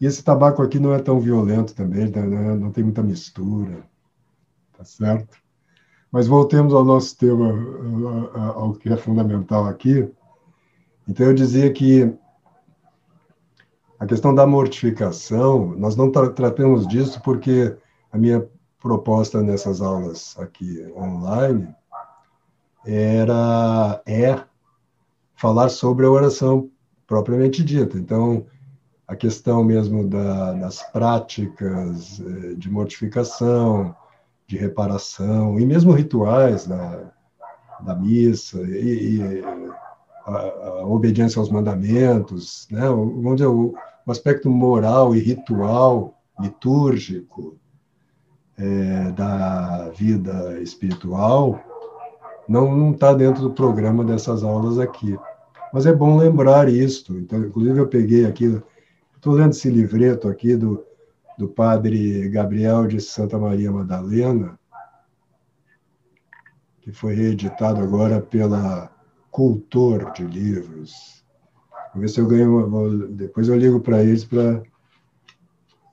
E 0.00 0.07
esse 0.07 0.23
tabaco 0.23 0.62
aqui 0.62 0.78
não 0.78 0.93
é 0.93 0.99
tão 0.99 1.19
violento 1.19 1.75
também, 1.75 2.11
né? 2.11 2.55
não 2.55 2.71
tem 2.71 2.85
muita 2.85 3.02
mistura, 3.02 3.83
tá 4.76 4.85
certo? 4.85 5.38
Mas 6.12 6.26
voltemos 6.26 6.75
ao 6.75 6.85
nosso 6.85 7.16
tema, 7.16 7.52
ao 8.55 8.75
que 8.75 8.90
é 8.90 8.97
fundamental 8.97 9.66
aqui. 9.66 10.11
Então, 11.08 11.26
eu 11.26 11.34
dizia 11.34 11.72
que 11.72 12.12
a 13.98 14.06
questão 14.06 14.34
da 14.34 14.46
mortificação, 14.46 15.75
nós 15.76 15.96
não 15.96 16.10
tra 16.10 16.28
tratamos 16.30 16.86
disso 16.86 17.20
porque 17.22 17.76
a 18.12 18.18
minha 18.18 18.46
proposta 18.80 19.42
nessas 19.42 19.80
aulas 19.80 20.36
aqui 20.38 20.86
online 20.96 21.75
era 22.84 24.02
é 24.06 24.38
falar 25.34 25.68
sobre 25.68 26.06
a 26.06 26.10
oração 26.10 26.70
propriamente 27.06 27.64
dita. 27.64 27.96
Então, 27.96 28.46
a 29.06 29.14
questão 29.14 29.62
mesmo 29.62 30.06
da, 30.06 30.52
das 30.54 30.82
práticas 30.90 32.20
eh, 32.20 32.54
de 32.54 32.70
mortificação, 32.70 33.94
de 34.46 34.56
reparação, 34.56 35.58
e 35.58 35.66
mesmo 35.66 35.92
rituais 35.92 36.66
da, 36.66 37.12
da 37.80 37.94
missa, 37.94 38.60
e, 38.62 39.18
e 39.18 39.42
a, 40.26 40.38
a, 40.38 40.87
obediência 40.87 41.38
aos 41.38 41.50
mandamentos, 41.50 42.66
né? 42.71 42.88
vamos 42.88 43.37
dizer, 43.37 43.47
o, 43.47 43.75
o 44.04 44.11
aspecto 44.11 44.50
moral 44.50 45.14
e 45.14 45.21
ritual, 45.21 46.18
litúrgico, 46.40 47.56
é, 48.59 49.12
da 49.12 49.90
vida 49.90 50.61
espiritual, 50.61 51.61
não 52.49 52.92
está 52.92 53.12
dentro 53.14 53.42
do 53.42 53.52
programa 53.52 54.04
dessas 54.04 54.42
aulas 54.42 54.78
aqui. 54.78 55.16
Mas 55.73 55.87
é 55.87 55.92
bom 55.92 56.16
lembrar 56.16 56.68
isto. 56.68 57.16
Então, 57.18 57.40
inclusive, 57.40 57.78
eu 57.78 57.88
peguei 57.88 58.25
aqui, 58.25 58.61
estou 59.14 59.35
lendo 59.35 59.50
esse 59.50 59.68
livreto 59.68 60.28
aqui 60.28 60.56
do, 60.56 60.85
do 61.38 61.49
padre 61.49 62.28
Gabriel 62.28 62.87
de 62.87 63.00
Santa 63.00 63.38
Maria 63.38 63.71
Madalena, 63.71 64.59
que 66.80 66.92
foi 66.92 67.14
reeditado 67.14 67.80
agora 67.80 68.21
pela 68.21 68.96
Cultor 69.37 70.12
de 70.12 70.25
Livros. 70.25 71.23
Vou 71.93 72.00
ver 72.00 72.09
se 72.09 72.19
eu 72.19 72.26
ganho. 72.26 72.71
Vou, 72.71 73.07
depois 73.09 73.49
eu 73.49 73.55
ligo 73.55 73.81
para 73.81 74.02
eles 74.02 74.25
para 74.25 74.62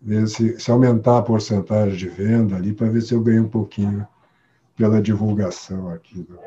ver 0.01 0.29
se, 0.29 0.57
se 0.57 0.71
aumentar 0.71 1.17
a 1.17 1.21
porcentagem 1.21 1.97
de 1.97 2.07
venda 2.07 2.55
ali, 2.55 2.71
para 2.71 2.89
ver 2.89 3.01
se 3.01 3.13
eu 3.13 3.21
ganho 3.21 3.43
um 3.43 3.49
pouquinho 3.49 4.07
pela 4.77 5.01
divulgação 5.01 5.89
aqui. 5.89 6.23
Do, 6.23 6.39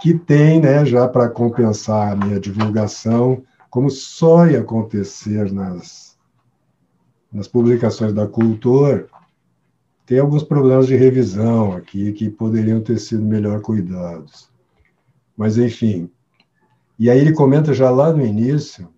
que 0.00 0.14
tem, 0.14 0.60
né, 0.60 0.86
já 0.86 1.08
para 1.08 1.28
compensar 1.28 2.12
a 2.12 2.16
minha 2.16 2.38
divulgação, 2.38 3.42
como 3.68 3.90
só 3.90 4.46
ia 4.46 4.60
acontecer 4.60 5.50
nas, 5.50 6.16
nas 7.32 7.48
publicações 7.48 8.12
da 8.12 8.28
Cultor, 8.28 9.08
tem 10.06 10.20
alguns 10.20 10.44
problemas 10.44 10.86
de 10.86 10.94
revisão 10.94 11.72
aqui 11.72 12.12
que 12.12 12.30
poderiam 12.30 12.80
ter 12.80 13.00
sido 13.00 13.24
melhor 13.24 13.60
cuidados. 13.62 14.53
Mas, 15.36 15.58
enfim. 15.58 16.10
E 16.98 17.10
aí 17.10 17.18
ele 17.18 17.32
comenta 17.32 17.74
já 17.74 17.90
lá 17.90 18.12
no 18.12 18.24
início, 18.24 18.88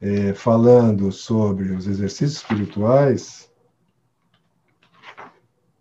é, 0.00 0.34
falando 0.34 1.10
sobre 1.12 1.70
os 1.72 1.86
exercícios 1.86 2.36
espirituais, 2.36 3.50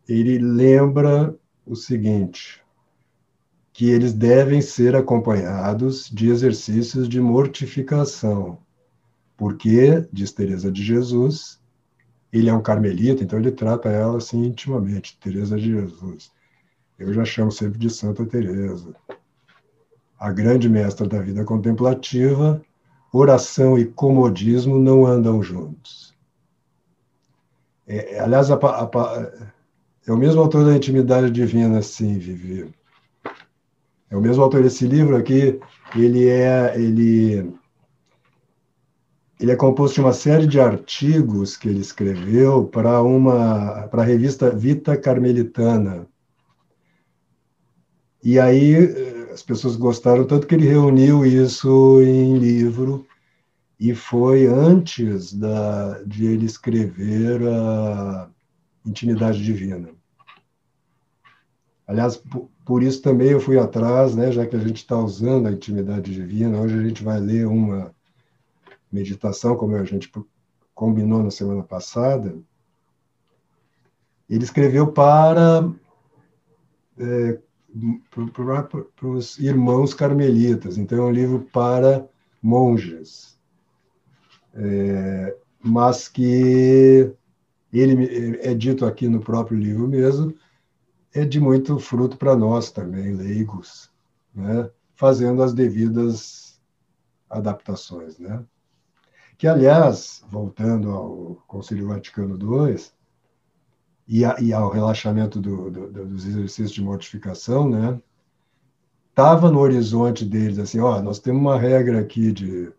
ele 0.07 0.37
lembra 0.37 1.35
o 1.65 1.75
seguinte, 1.75 2.61
que 3.71 3.89
eles 3.89 4.13
devem 4.13 4.61
ser 4.61 4.95
acompanhados 4.95 6.09
de 6.09 6.29
exercícios 6.29 7.09
de 7.09 7.19
mortificação, 7.19 8.59
porque, 9.35 10.07
diz 10.11 10.31
Teresa 10.31 10.71
de 10.71 10.83
Jesus, 10.83 11.59
ele 12.31 12.49
é 12.49 12.53
um 12.53 12.61
carmelita, 12.61 13.23
então 13.23 13.39
ele 13.39 13.51
trata 13.51 13.89
ela 13.89 14.17
assim 14.17 14.43
intimamente, 14.45 15.17
Teresa 15.19 15.57
de 15.57 15.71
Jesus. 15.71 16.31
Eu 16.97 17.13
já 17.13 17.25
chamo 17.25 17.51
sempre 17.51 17.79
de 17.79 17.89
Santa 17.89 18.25
Teresa. 18.25 18.95
A 20.19 20.31
grande 20.31 20.69
mestra 20.69 21.07
da 21.07 21.19
vida 21.19 21.43
contemplativa, 21.43 22.61
oração 23.11 23.77
e 23.77 23.85
comodismo 23.85 24.79
não 24.79 25.05
andam 25.05 25.41
juntos. 25.41 26.13
É, 27.85 28.19
aliás, 28.19 28.49
a, 28.49 28.55
a, 28.55 28.83
a, 28.83 29.31
é 30.07 30.11
o 30.11 30.17
mesmo 30.17 30.41
autor 30.41 30.65
da 30.65 30.75
Intimidade 30.75 31.29
Divina, 31.29 31.81
sim, 31.81 32.17
Vivi. 32.17 32.73
É 34.09 34.15
o 34.15 34.21
mesmo 34.21 34.43
autor 34.43 34.63
desse 34.63 34.85
livro 34.85 35.15
aqui. 35.15 35.59
Ele 35.95 36.27
é, 36.27 36.73
ele, 36.75 37.53
ele 39.39 39.51
é 39.51 39.55
composto 39.55 39.95
de 39.95 40.01
uma 40.01 40.13
série 40.13 40.45
de 40.45 40.59
artigos 40.59 41.57
que 41.57 41.67
ele 41.67 41.81
escreveu 41.81 42.65
para 42.65 43.01
uma 43.01 43.87
para 43.87 44.03
a 44.03 44.05
revista 44.05 44.49
Vita 44.49 44.95
Carmelitana. 44.95 46.07
E 48.23 48.39
aí 48.39 48.73
eh, 48.75 49.31
as 49.33 49.43
pessoas 49.43 49.75
gostaram 49.75 50.25
tanto 50.25 50.47
que 50.47 50.55
ele 50.55 50.65
reuniu 50.65 51.25
isso 51.25 52.01
em 52.01 52.37
livro 52.37 53.05
e 53.79 53.93
foi 53.93 54.45
antes 54.45 55.33
da, 55.33 56.01
de 56.03 56.25
ele 56.25 56.45
escrever 56.45 57.41
a 57.45 58.29
intimidade 58.85 59.43
divina. 59.43 59.89
Aliás, 61.85 62.21
por 62.63 62.81
isso 62.81 63.01
também 63.01 63.31
eu 63.31 63.41
fui 63.41 63.59
atrás, 63.59 64.15
né, 64.15 64.31
já 64.31 64.47
que 64.47 64.55
a 64.55 64.59
gente 64.59 64.77
está 64.77 64.97
usando 64.97 65.47
a 65.47 65.51
intimidade 65.51 66.13
divina, 66.13 66.61
hoje 66.61 66.79
a 66.79 66.81
gente 66.81 67.03
vai 67.03 67.19
ler 67.19 67.45
uma 67.45 67.93
meditação, 68.89 69.57
como 69.57 69.75
a 69.75 69.83
gente 69.83 70.09
combinou 70.73 71.21
na 71.21 71.31
semana 71.31 71.61
passada. 71.61 72.37
Ele 74.29 74.43
escreveu 74.43 74.93
para, 74.93 75.69
é, 76.97 77.39
para 78.31 79.07
os 79.07 79.37
irmãos 79.39 79.93
carmelitas, 79.93 80.77
então 80.77 80.97
é 80.97 81.01
um 81.01 81.11
livro 81.11 81.47
para 81.51 82.07
monges, 82.41 83.39
é, 84.53 85.35
mas 85.59 86.07
que 86.07 87.11
ele 87.71 88.37
é 88.41 88.53
dito 88.53 88.85
aqui 88.85 89.07
no 89.07 89.19
próprio 89.19 89.57
livro 89.57 89.87
mesmo, 89.87 90.35
é 91.13 91.25
de 91.25 91.39
muito 91.39 91.79
fruto 91.79 92.17
para 92.17 92.35
nós 92.35 92.71
também, 92.71 93.13
leigos, 93.13 93.89
né? 94.33 94.69
fazendo 94.95 95.41
as 95.41 95.53
devidas 95.53 96.59
adaptações. 97.29 98.19
Né? 98.19 98.43
Que, 99.37 99.47
aliás, 99.47 100.23
voltando 100.29 100.91
ao 100.91 101.43
Concílio 101.47 101.87
Vaticano 101.87 102.37
II 102.37 102.77
e, 104.07 104.25
a, 104.25 104.39
e 104.39 104.53
ao 104.53 104.69
relaxamento 104.69 105.39
do, 105.39 105.69
do, 105.69 106.05
dos 106.05 106.25
exercícios 106.25 106.71
de 106.71 106.83
mortificação, 106.83 107.69
né? 107.69 107.99
estava 109.09 109.51
no 109.51 109.59
horizonte 109.59 110.25
deles 110.25 110.59
assim, 110.59 110.79
ó, 110.79 111.01
nós 111.01 111.19
temos 111.19 111.41
uma 111.41 111.59
regra 111.59 111.99
aqui 111.99 112.31
de 112.31 112.71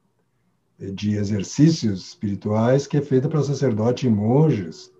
de 0.78 1.16
exercícios 1.16 2.08
espirituais 2.08 2.86
que 2.86 2.96
é 2.96 3.02
feita 3.02 3.28
para 3.28 3.42
sacerdote 3.42 4.06
e 4.06 4.10
monges, 4.10 4.92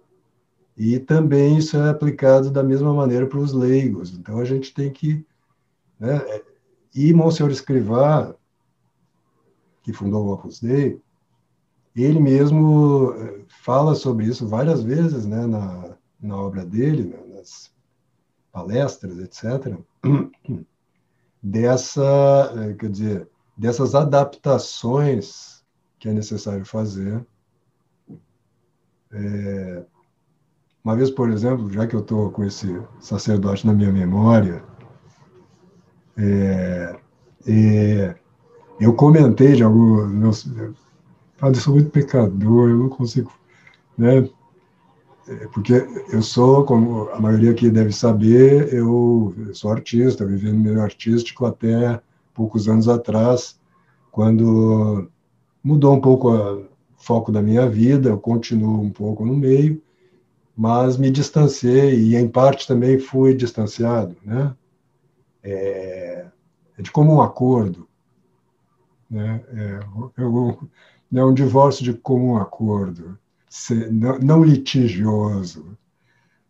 e 0.76 0.98
também 0.98 1.58
isso 1.58 1.76
é 1.76 1.90
aplicado 1.90 2.50
da 2.50 2.62
mesma 2.62 2.92
maneira 2.92 3.26
para 3.26 3.38
os 3.38 3.52
leigos. 3.52 4.12
Então 4.12 4.38
a 4.38 4.44
gente 4.44 4.74
tem 4.74 4.90
que. 4.90 5.24
Né, 5.98 6.20
e 6.94 7.12
Monsenhor 7.12 7.50
Escrivá, 7.50 8.34
que 9.82 9.92
fundou 9.92 10.26
o 10.26 10.32
Opus 10.32 10.60
Dei, 10.60 11.00
ele 11.94 12.18
mesmo 12.18 13.12
eh, 13.16 13.44
fala 13.62 13.94
sobre 13.94 14.26
isso 14.26 14.48
várias 14.48 14.82
vezes 14.82 15.26
né, 15.26 15.46
na, 15.46 15.93
na 16.24 16.37
obra 16.37 16.64
dele, 16.64 17.04
né, 17.04 17.37
nas 17.37 17.72
palestras, 18.50 19.18
etc., 19.18 19.76
dessa, 21.42 22.52
eh, 22.56 22.74
quer 22.74 22.90
dizer, 22.90 23.28
dessas 23.56 23.94
adaptações 23.94 25.62
que 25.98 26.08
é 26.08 26.12
necessário 26.12 26.64
fazer. 26.64 27.24
É, 29.12 29.84
uma 30.82 30.96
vez, 30.96 31.10
por 31.10 31.30
exemplo, 31.30 31.70
já 31.70 31.87
que 31.87 31.94
eu 31.94 32.00
estou 32.00 32.30
com 32.30 32.44
esse 32.44 32.80
sacerdote 33.00 33.66
na 33.66 33.72
minha 33.72 33.92
memória, 33.92 34.64
é, 36.16 36.96
é, 37.46 38.14
eu 38.80 38.94
comentei 38.94 39.54
de 39.54 39.62
alguns 39.62 40.12
meus. 40.12 40.46
eu 41.42 41.54
sou 41.54 41.74
muito 41.74 41.90
pecador, 41.90 42.70
eu 42.70 42.78
não 42.78 42.88
consigo. 42.88 43.32
Né? 43.96 44.28
É, 45.26 45.46
porque 45.48 45.72
eu 46.12 46.22
sou, 46.22 46.64
como 46.64 47.08
a 47.10 47.18
maioria 47.18 47.50
aqui 47.50 47.70
deve 47.70 47.92
saber, 47.92 48.72
eu 48.72 49.34
sou 49.52 49.70
artista, 49.70 50.26
vivendo 50.26 50.58
meio 50.58 50.80
artístico 50.80 51.46
até 51.46 52.00
poucos 52.34 52.68
anos 52.68 52.88
atrás, 52.88 53.58
quando 54.10 55.10
mudou 55.62 55.94
um 55.94 56.00
pouco 56.00 56.30
o 56.30 56.66
foco 56.96 57.32
da 57.32 57.40
minha 57.40 57.68
vida, 57.68 58.10
eu 58.10 58.18
continuo 58.18 58.82
um 58.82 58.90
pouco 58.90 59.24
no 59.24 59.34
meio, 59.34 59.80
mas 60.56 60.96
me 60.96 61.10
distanciei 61.10 61.98
e, 61.98 62.16
em 62.16 62.28
parte, 62.28 62.66
também 62.66 62.98
fui 62.98 63.34
distanciado, 63.34 64.16
né? 64.24 64.54
É, 65.42 66.26
é 66.78 66.82
de 66.82 66.90
comum 66.90 67.20
acordo, 67.20 67.88
né? 69.10 69.42
É, 69.48 69.80
eu, 70.22 70.60
é 71.14 71.24
um 71.24 71.34
divórcio 71.34 71.84
de 71.84 71.94
comum 71.94 72.37
acordo, 72.37 73.18
não, 74.22 74.42
litigioso, 74.42 75.76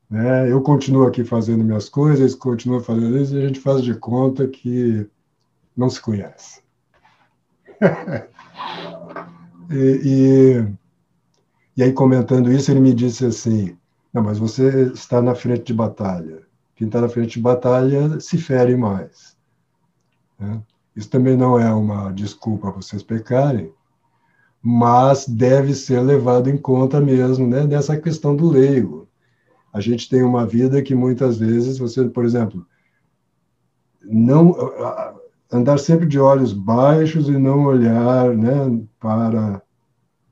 né? 0.08 0.50
Eu 0.50 0.62
continuo 0.62 1.06
aqui 1.06 1.24
fazendo 1.24 1.64
minhas 1.64 1.88
coisas, 1.88 2.20
eles 2.20 2.34
continuam 2.34 2.80
fazendo 2.80 3.18
isso, 3.18 3.34
e 3.34 3.42
a 3.42 3.46
gente 3.46 3.60
faz 3.60 3.82
de 3.82 3.94
conta 3.94 4.46
que 4.48 5.08
não 5.76 5.90
se 5.90 6.00
conhece. 6.00 6.62
E, 9.70 10.00
e, 10.04 10.74
e 11.74 11.82
aí, 11.82 11.92
comentando 11.92 12.52
isso, 12.52 12.70
ele 12.70 12.80
me 12.80 12.92
disse 12.92 13.24
assim: 13.24 13.76
Não, 14.12 14.22
mas 14.22 14.38
você 14.38 14.92
está 14.92 15.22
na 15.22 15.34
frente 15.34 15.64
de 15.64 15.72
batalha. 15.72 16.42
Quem 16.76 16.86
está 16.86 17.00
na 17.00 17.08
frente 17.08 17.34
de 17.34 17.40
batalha 17.40 18.20
se 18.20 18.36
fere 18.36 18.76
mais. 18.76 19.36
Né? 20.38 20.62
Isso 20.94 21.08
também 21.08 21.36
não 21.36 21.58
é 21.58 21.72
uma 21.72 22.12
desculpa 22.12 22.70
para 22.70 22.82
vocês 22.82 23.02
pecarem, 23.02 23.72
mas 24.66 25.28
deve 25.28 25.74
ser 25.74 26.00
levado 26.00 26.48
em 26.48 26.56
conta 26.56 26.98
mesmo, 26.98 27.46
né, 27.46 27.66
nessa 27.66 27.98
questão 27.98 28.34
do 28.34 28.48
leigo. 28.48 29.06
A 29.70 29.78
gente 29.78 30.08
tem 30.08 30.22
uma 30.22 30.46
vida 30.46 30.80
que 30.80 30.94
muitas 30.94 31.36
vezes 31.36 31.76
você, 31.76 32.08
por 32.08 32.24
exemplo, 32.24 32.66
não 34.02 34.56
andar 35.52 35.78
sempre 35.78 36.06
de 36.06 36.18
olhos 36.18 36.54
baixos 36.54 37.28
e 37.28 37.32
não 37.32 37.66
olhar, 37.66 38.34
né, 38.34 38.82
para 38.98 39.60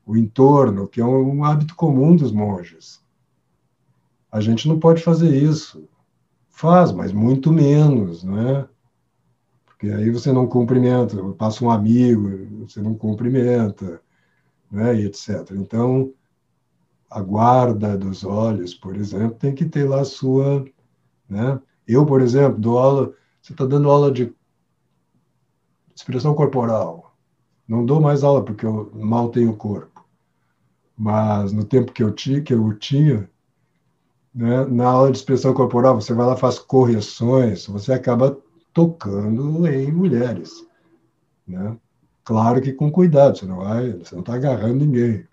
o 0.07 0.17
entorno, 0.17 0.89
que 0.89 1.03
é 1.03 1.05
um 1.05 1.45
hábito 1.45 1.77
comum 1.77 2.17
dos 2.17 2.33
monges. 2.33 3.03
A 4.31 4.41
gente 4.41 4.67
não 4.67 4.81
pode 4.81 5.03
fazer 5.03 5.29
isso. 5.29 5.87
Faz, 6.49 6.91
mas 6.91 7.13
muito 7.13 7.53
menos, 7.53 8.25
não 8.25 8.39
é? 8.39 8.67
Porque 9.67 9.89
aí 9.89 10.11
você 10.11 10.33
não 10.33 10.47
cumprimenta, 10.47 11.23
passa 11.35 11.63
um 11.63 11.71
amigo, 11.71 12.67
você 12.67 12.81
não 12.81 12.95
cumprimenta, 12.95 14.01
né, 14.73 14.97
e 14.97 15.05
etc. 15.05 15.51
Então, 15.53 16.13
a 17.11 17.21
guarda 17.21 17.97
dos 17.97 18.25
olhos, 18.25 18.75
por 18.75 18.97
exemplo, 18.97 19.37
tem 19.39 19.55
que 19.55 19.67
ter 19.67 19.87
lá 19.87 20.01
a 20.01 20.05
sua, 20.05 20.65
né? 21.29 21.61
Eu, 21.87 22.07
por 22.07 22.23
exemplo, 22.23 22.59
dou 22.59 22.79
aula, 22.79 23.15
você 23.43 23.53
está 23.53 23.67
dando 23.67 23.91
aula 23.91 24.11
de 24.11 24.35
expressão 25.95 26.35
corporal. 26.35 27.15
Não 27.69 27.85
dou 27.85 28.01
mais 28.01 28.25
aula 28.25 28.43
porque 28.43 28.65
eu 28.65 28.91
mal 28.95 29.31
tenho 29.31 29.55
corpo. 29.57 30.05
Mas 30.97 31.53
no 31.53 31.65
tempo 31.65 31.93
que 31.93 32.03
eu 32.03 32.13
tinha, 32.13 32.41
que 32.41 32.55
eu 32.55 32.79
tinha, 32.79 33.29
né, 34.35 34.65
na 34.65 34.89
aula 34.89 35.11
de 35.11 35.19
expressão 35.19 35.53
corporal, 35.53 36.01
você 36.01 36.15
vai 36.15 36.27
lá 36.27 36.37
faz 36.37 36.59
correções, 36.59 37.67
você 37.67 37.93
acaba 37.93 38.39
tocando 38.73 39.67
em 39.67 39.93
mulheres, 39.93 40.67
né? 41.47 41.77
Claro 42.25 42.61
que 42.61 42.73
com 42.73 42.91
cuidado, 42.91 43.39
você 43.39 43.47
não 43.47 43.59
vai, 43.59 43.93
você 43.93 44.15
não 44.15 44.21
está 44.23 44.35
agarrando 44.35 44.85
ninguém. 44.85 45.27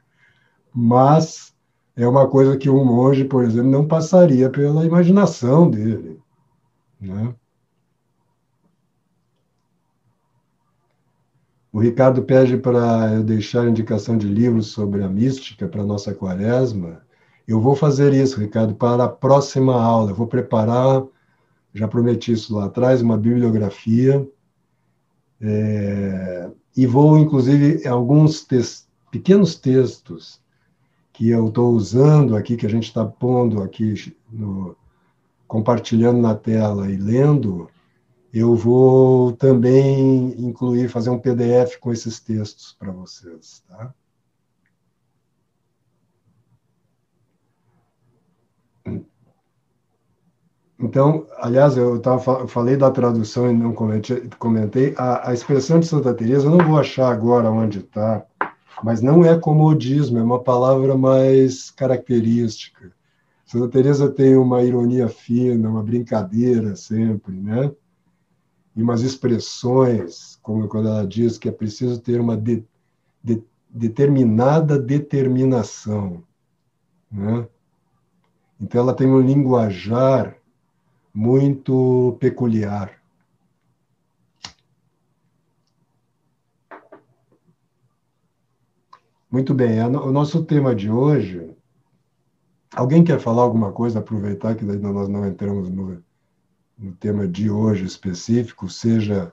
Mas 0.73 1.53
é 1.95 2.07
uma 2.07 2.27
coisa 2.29 2.57
que 2.57 2.69
um 2.69 2.85
monge, 2.85 3.25
por 3.25 3.43
exemplo, 3.43 3.69
não 3.71 3.87
passaria 3.87 4.49
pela 4.49 4.85
imaginação 4.85 5.69
dele, 5.69 6.21
né? 7.01 7.35
O 11.71 11.79
Ricardo 11.79 12.23
pede 12.23 12.57
para 12.57 13.13
eu 13.13 13.23
deixar 13.23 13.67
indicação 13.67 14.17
de 14.17 14.27
livros 14.27 14.67
sobre 14.67 15.03
a 15.03 15.09
mística 15.09 15.67
para 15.67 15.81
a 15.81 15.85
nossa 15.85 16.13
quaresma. 16.13 17.01
Eu 17.47 17.61
vou 17.61 17.75
fazer 17.75 18.13
isso, 18.13 18.39
Ricardo, 18.39 18.75
para 18.75 19.03
a 19.05 19.09
próxima 19.09 19.79
aula. 19.79 20.11
Eu 20.11 20.15
vou 20.15 20.27
preparar, 20.27 21.03
já 21.73 21.87
prometi 21.87 22.31
isso 22.31 22.55
lá 22.55 22.65
atrás, 22.65 23.01
uma 23.01 23.17
bibliografia. 23.17 24.27
É, 25.41 26.49
e 26.75 26.85
vou, 26.85 27.17
inclusive, 27.17 27.87
alguns 27.87 28.47
pequenos 29.11 29.55
textos 29.55 30.39
que 31.11 31.29
eu 31.29 31.47
estou 31.47 31.73
usando 31.73 32.35
aqui, 32.35 32.55
que 32.55 32.65
a 32.65 32.69
gente 32.69 32.85
está 32.85 33.03
pondo 33.03 33.61
aqui, 33.61 34.15
no, 34.31 34.75
compartilhando 35.47 36.21
na 36.21 36.35
tela 36.35 36.89
e 36.89 36.95
lendo, 36.95 37.69
eu 38.33 38.55
vou 38.55 39.33
também 39.33 40.35
incluir, 40.37 40.87
fazer 40.87 41.09
um 41.09 41.19
PDF 41.19 41.77
com 41.79 41.91
esses 41.91 42.19
textos 42.19 42.75
para 42.77 42.91
vocês, 42.91 43.63
tá? 43.67 43.93
Então, 50.79 51.27
aliás, 51.37 51.75
eu, 51.75 51.99
tava, 51.99 52.39
eu 52.39 52.47
falei 52.47 52.77
da 52.77 52.89
tradução 52.89 53.51
e 53.51 53.53
não 53.53 53.73
comentei, 53.73 54.29
comentei 54.39 54.93
a, 54.97 55.29
a, 55.29 55.33
expressão 55.33 55.77
de 55.77 55.85
Santa 55.85 56.13
Teresa, 56.13 56.47
eu 56.47 56.51
não 56.55 56.65
vou 56.65 56.79
achar 56.79 57.11
agora 57.11 57.51
onde 57.51 57.79
está, 57.79 58.25
mas 58.81 59.01
não 59.01 59.25
é 59.25 59.37
comodismo, 59.37 60.17
é 60.17 60.23
uma 60.23 60.41
palavra 60.41 60.97
mais 60.97 61.69
característica. 61.69 62.93
Santa 63.45 63.67
Teresa 63.67 64.09
tem 64.09 64.37
uma 64.37 64.63
ironia 64.63 65.09
fina, 65.09 65.69
uma 65.69 65.83
brincadeira 65.83 66.77
sempre, 66.77 67.33
né? 67.33 67.71
E 68.73 68.81
umas 68.81 69.01
expressões, 69.01 70.39
como 70.41 70.65
quando 70.69 70.87
ela 70.87 71.05
diz 71.05 71.37
que 71.37 71.49
é 71.49 71.51
preciso 71.51 71.99
ter 71.99 72.21
uma 72.21 72.37
de, 72.37 72.63
de, 73.21 73.43
determinada 73.69 74.79
determinação, 74.79 76.23
né? 77.11 77.45
Então 78.61 78.81
ela 78.81 78.93
tem 78.93 79.07
um 79.07 79.19
linguajar 79.19 80.38
muito 81.13 82.17
peculiar. 82.19 82.99
Muito 89.31 89.53
bem, 89.53 89.79
o 89.83 90.11
nosso 90.11 90.43
tema 90.43 90.75
de 90.75 90.89
hoje. 90.89 91.55
Alguém 92.73 93.03
quer 93.03 93.19
falar 93.19 93.43
alguma 93.43 93.71
coisa, 93.71 93.99
aproveitar 93.99 94.55
que 94.55 94.63
ainda 94.63 94.91
nós 94.91 95.07
não 95.07 95.27
entramos 95.27 95.69
no, 95.69 96.03
no 96.77 96.91
tema 96.93 97.27
de 97.27 97.49
hoje 97.49 97.85
específico, 97.85 98.69
seja 98.69 99.31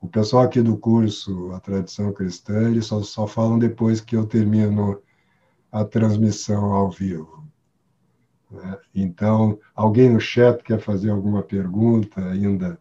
o 0.00 0.08
pessoal 0.08 0.44
aqui 0.44 0.60
do 0.60 0.76
curso 0.76 1.52
A 1.52 1.60
Tradição 1.60 2.12
Cristã, 2.12 2.70
eles 2.70 2.86
só, 2.86 3.02
só 3.02 3.26
falam 3.26 3.58
depois 3.58 4.00
que 4.00 4.16
eu 4.16 4.26
termino 4.26 5.00
a 5.70 5.84
transmissão 5.84 6.72
ao 6.72 6.90
vivo. 6.90 7.44
Né? 8.50 8.78
Então, 8.94 9.58
alguém 9.74 10.10
no 10.10 10.20
chat 10.20 10.62
quer 10.62 10.80
fazer 10.80 11.10
alguma 11.10 11.42
pergunta 11.42 12.24
ainda 12.24 12.78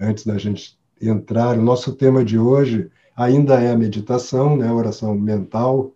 antes 0.00 0.24
da 0.24 0.38
gente 0.38 0.78
entrar? 1.00 1.58
O 1.58 1.62
nosso 1.62 1.92
tema 1.94 2.24
de 2.24 2.38
hoje 2.38 2.90
ainda 3.16 3.60
é 3.60 3.72
a 3.72 3.76
meditação, 3.76 4.56
né? 4.56 4.70
oração 4.72 5.14
mental, 5.14 5.92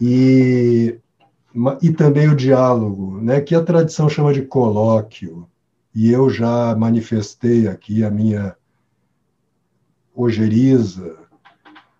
e, 0.00 0.98
e 1.82 1.92
também 1.92 2.28
o 2.28 2.36
diálogo, 2.36 3.20
né? 3.20 3.40
que 3.40 3.54
a 3.54 3.62
tradição 3.62 4.08
chama 4.08 4.32
de 4.32 4.42
colóquio. 4.42 5.46
E 5.94 6.10
eu 6.10 6.30
já 6.30 6.74
manifestei 6.76 7.66
aqui 7.66 8.04
a 8.04 8.10
minha 8.10 8.56
ojeriza 10.14 11.16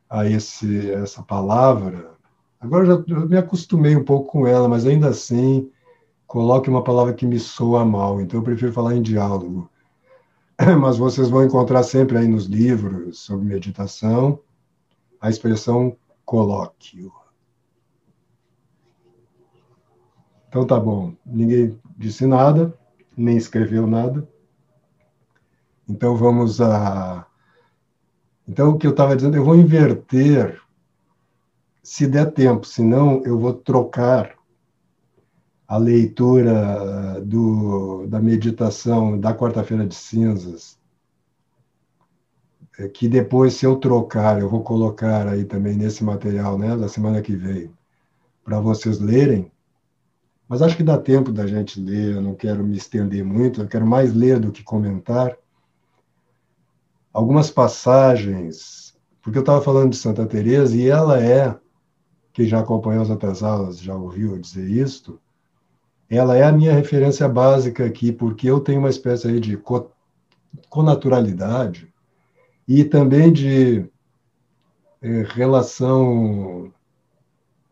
a 0.08 0.26
esse, 0.26 0.90
essa 0.92 1.22
palavra 1.22 2.09
Agora 2.60 2.84
já 2.84 2.92
eu 3.08 3.28
me 3.28 3.38
acostumei 3.38 3.96
um 3.96 4.04
pouco 4.04 4.32
com 4.32 4.46
ela, 4.46 4.68
mas 4.68 4.86
ainda 4.86 5.08
assim 5.08 5.70
coloque 6.26 6.68
uma 6.68 6.84
palavra 6.84 7.14
que 7.14 7.26
me 7.26 7.38
soa 7.38 7.84
mal, 7.84 8.20
então 8.20 8.38
eu 8.38 8.44
prefiro 8.44 8.72
falar 8.72 8.94
em 8.94 9.02
diálogo. 9.02 9.68
Mas 10.80 10.96
vocês 10.98 11.28
vão 11.28 11.42
encontrar 11.42 11.82
sempre 11.82 12.18
aí 12.18 12.28
nos 12.28 12.44
livros 12.44 13.18
sobre 13.20 13.46
meditação 13.46 14.38
a 15.20 15.28
expressão 15.28 15.96
colóquio. 16.24 17.12
Então 20.48 20.66
tá 20.66 20.78
bom, 20.78 21.14
ninguém 21.24 21.78
disse 21.96 22.26
nada, 22.26 22.76
nem 23.16 23.36
escreveu 23.36 23.86
nada. 23.86 24.28
Então 25.88 26.14
vamos 26.14 26.60
a. 26.60 27.26
Então 28.46 28.70
o 28.70 28.78
que 28.78 28.86
eu 28.86 28.90
estava 28.90 29.16
dizendo, 29.16 29.36
eu 29.36 29.44
vou 29.44 29.56
inverter 29.56 30.59
se 31.82 32.06
der 32.06 32.32
tempo, 32.32 32.66
senão 32.66 33.22
eu 33.24 33.38
vou 33.38 33.54
trocar 33.54 34.34
a 35.66 35.76
leitura 35.76 37.20
do, 37.24 38.06
da 38.08 38.20
meditação 38.20 39.18
da 39.18 39.34
quarta-feira 39.34 39.86
de 39.86 39.94
cinzas, 39.94 40.78
é, 42.78 42.88
que 42.88 43.08
depois, 43.08 43.54
se 43.54 43.64
eu 43.64 43.76
trocar, 43.76 44.40
eu 44.40 44.48
vou 44.48 44.62
colocar 44.62 45.28
aí 45.28 45.44
também 45.44 45.76
nesse 45.76 46.02
material, 46.02 46.58
né, 46.58 46.76
da 46.76 46.88
semana 46.88 47.22
que 47.22 47.36
vem, 47.36 47.70
para 48.44 48.58
vocês 48.58 48.98
lerem. 48.98 49.50
Mas 50.48 50.62
acho 50.62 50.76
que 50.76 50.82
dá 50.82 50.98
tempo 50.98 51.30
da 51.30 51.46
gente 51.46 51.80
ler, 51.80 52.16
eu 52.16 52.20
não 52.20 52.34
quero 52.34 52.64
me 52.64 52.76
estender 52.76 53.24
muito, 53.24 53.60
eu 53.60 53.68
quero 53.68 53.86
mais 53.86 54.12
ler 54.12 54.40
do 54.40 54.50
que 54.50 54.64
comentar. 54.64 55.36
Algumas 57.12 57.50
passagens, 57.50 58.98
porque 59.22 59.38
eu 59.38 59.42
estava 59.42 59.62
falando 59.62 59.90
de 59.90 59.96
Santa 59.96 60.26
Teresa 60.26 60.76
e 60.76 60.88
ela 60.88 61.22
é 61.22 61.56
quem 62.32 62.46
já 62.46 62.60
acompanhou 62.60 63.02
as 63.02 63.10
outras 63.10 63.42
aulas 63.42 63.78
já 63.80 63.94
ouviu 63.94 64.38
dizer 64.38 64.68
isto, 64.68 65.20
ela 66.08 66.36
é 66.36 66.42
a 66.42 66.52
minha 66.52 66.72
referência 66.72 67.28
básica 67.28 67.84
aqui, 67.84 68.12
porque 68.12 68.48
eu 68.50 68.60
tenho 68.60 68.80
uma 68.80 68.90
espécie 68.90 69.28
aí 69.28 69.40
de 69.40 69.56
co 69.56 69.90
conaturalidade 70.68 71.92
e 72.66 72.84
também 72.84 73.32
de 73.32 73.88
é, 75.00 75.22
relação 75.28 76.72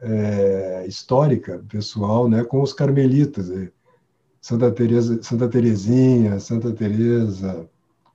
é, 0.01 0.87
histórica, 0.87 1.65
pessoal, 1.69 2.29
né, 2.29 2.45
com 2.45 2.63
os 2.63 2.73
carmelitas. 2.73 3.51
Santa 4.41 4.71
Teresa, 4.71 5.21
Santa 5.23 5.49
Teresinha, 5.49 6.39
Santa 6.39 6.73
Teresa, 6.73 7.69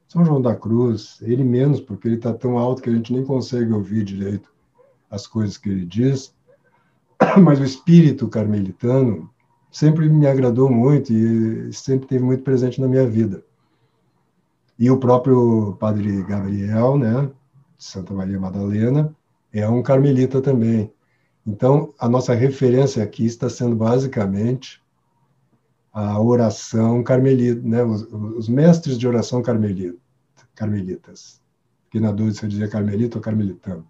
São 0.08 0.24
João 0.24 0.42
da 0.42 0.56
Cruz, 0.56 1.20
ele 1.22 1.44
menos, 1.44 1.82
porque 1.82 2.08
ele 2.08 2.16
está 2.16 2.34
tão 2.34 2.58
alto 2.58 2.82
que 2.82 2.90
a 2.90 2.94
gente 2.94 3.12
nem 3.12 3.26
consegue 3.26 3.74
ouvir 3.74 4.06
direito 4.06 4.53
as 5.14 5.28
coisas 5.28 5.58
que 5.58 5.70
ele 5.70 5.86
diz, 5.86 6.34
mas 7.42 7.60
o 7.60 7.64
espírito 7.64 8.28
carmelitano 8.28 9.30
sempre 9.72 10.10
me 10.10 10.26
agradou 10.26 10.70
muito 10.72 11.14
e 11.14 11.72
sempre 11.72 12.08
teve 12.08 12.24
muito 12.24 12.44
presente 12.44 12.82
na 12.82 12.88
minha 12.88 13.08
vida. 13.08 13.44
E 14.78 14.90
o 14.90 14.98
próprio 14.98 15.78
padre 15.80 16.24
Gabriel, 16.24 16.98
né, 16.98 17.30
de 17.78 17.84
Santa 17.84 18.12
Maria 18.14 18.40
Madalena, 18.40 19.16
é 19.54 19.70
um 19.70 19.84
carmelita 19.84 20.42
também. 20.42 20.92
Então, 21.46 21.94
a 22.00 22.10
nossa 22.10 22.34
referência 22.34 23.04
aqui 23.04 23.26
está 23.26 23.48
sendo 23.50 23.76
basicamente 23.76 24.82
a 25.92 26.20
oração 26.20 27.04
carmelita, 27.04 27.62
né? 27.64 27.84
os, 27.84 28.02
os 28.12 28.50
mestres 28.50 28.98
de 28.98 29.08
oração 29.08 29.44
carmelita, 29.44 30.00
carmelitas. 30.56 31.40
Que 31.92 32.00
na 32.00 32.12
dúvida 32.12 32.36
se 32.36 32.46
eu 32.46 32.50
dizia 32.50 32.68
carmelita 32.68 33.20
ou 33.20 33.22
carmelitano. 33.22 33.88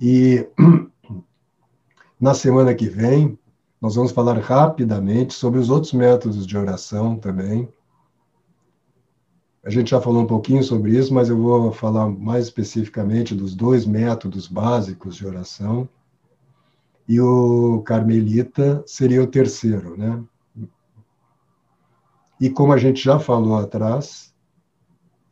E 0.00 0.48
na 2.18 2.32
semana 2.32 2.74
que 2.74 2.88
vem, 2.88 3.38
nós 3.80 3.94
vamos 3.94 4.12
falar 4.12 4.38
rapidamente 4.38 5.34
sobre 5.34 5.60
os 5.60 5.68
outros 5.68 5.92
métodos 5.92 6.46
de 6.46 6.56
oração 6.56 7.16
também. 7.16 7.68
A 9.62 9.68
gente 9.68 9.90
já 9.90 10.00
falou 10.00 10.22
um 10.22 10.26
pouquinho 10.26 10.62
sobre 10.62 10.96
isso, 10.96 11.12
mas 11.12 11.28
eu 11.28 11.36
vou 11.36 11.70
falar 11.70 12.08
mais 12.08 12.44
especificamente 12.44 13.34
dos 13.34 13.54
dois 13.54 13.84
métodos 13.84 14.48
básicos 14.48 15.16
de 15.16 15.26
oração. 15.26 15.86
E 17.06 17.20
o 17.20 17.82
carmelita 17.82 18.82
seria 18.86 19.22
o 19.22 19.26
terceiro, 19.26 19.96
né? 19.96 20.22
E 22.40 22.48
como 22.48 22.72
a 22.72 22.78
gente 22.78 23.02
já 23.02 23.18
falou 23.18 23.56
atrás, 23.56 24.32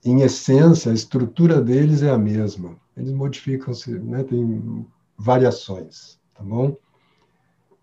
em 0.04 0.20
essência, 0.20 0.92
a 0.92 0.94
estrutura 0.94 1.60
deles 1.60 2.02
é 2.02 2.10
a 2.10 2.18
mesma. 2.18 2.76
Eles 2.98 3.12
modificam-se, 3.12 3.96
né? 3.96 4.24
tem 4.24 4.84
variações, 5.16 6.18
tá 6.34 6.42
bom? 6.42 6.76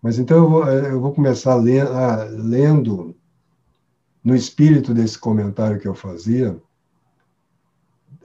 Mas 0.02 0.18
então 0.18 0.36
eu 0.36 0.50
vou, 0.50 0.64
eu 0.66 1.00
vou 1.00 1.12
começar 1.12 1.54
lendo, 1.54 3.16
no 4.22 4.36
espírito 4.36 4.92
desse 4.92 5.18
comentário 5.18 5.80
que 5.80 5.88
eu 5.88 5.94
fazia, 5.94 6.60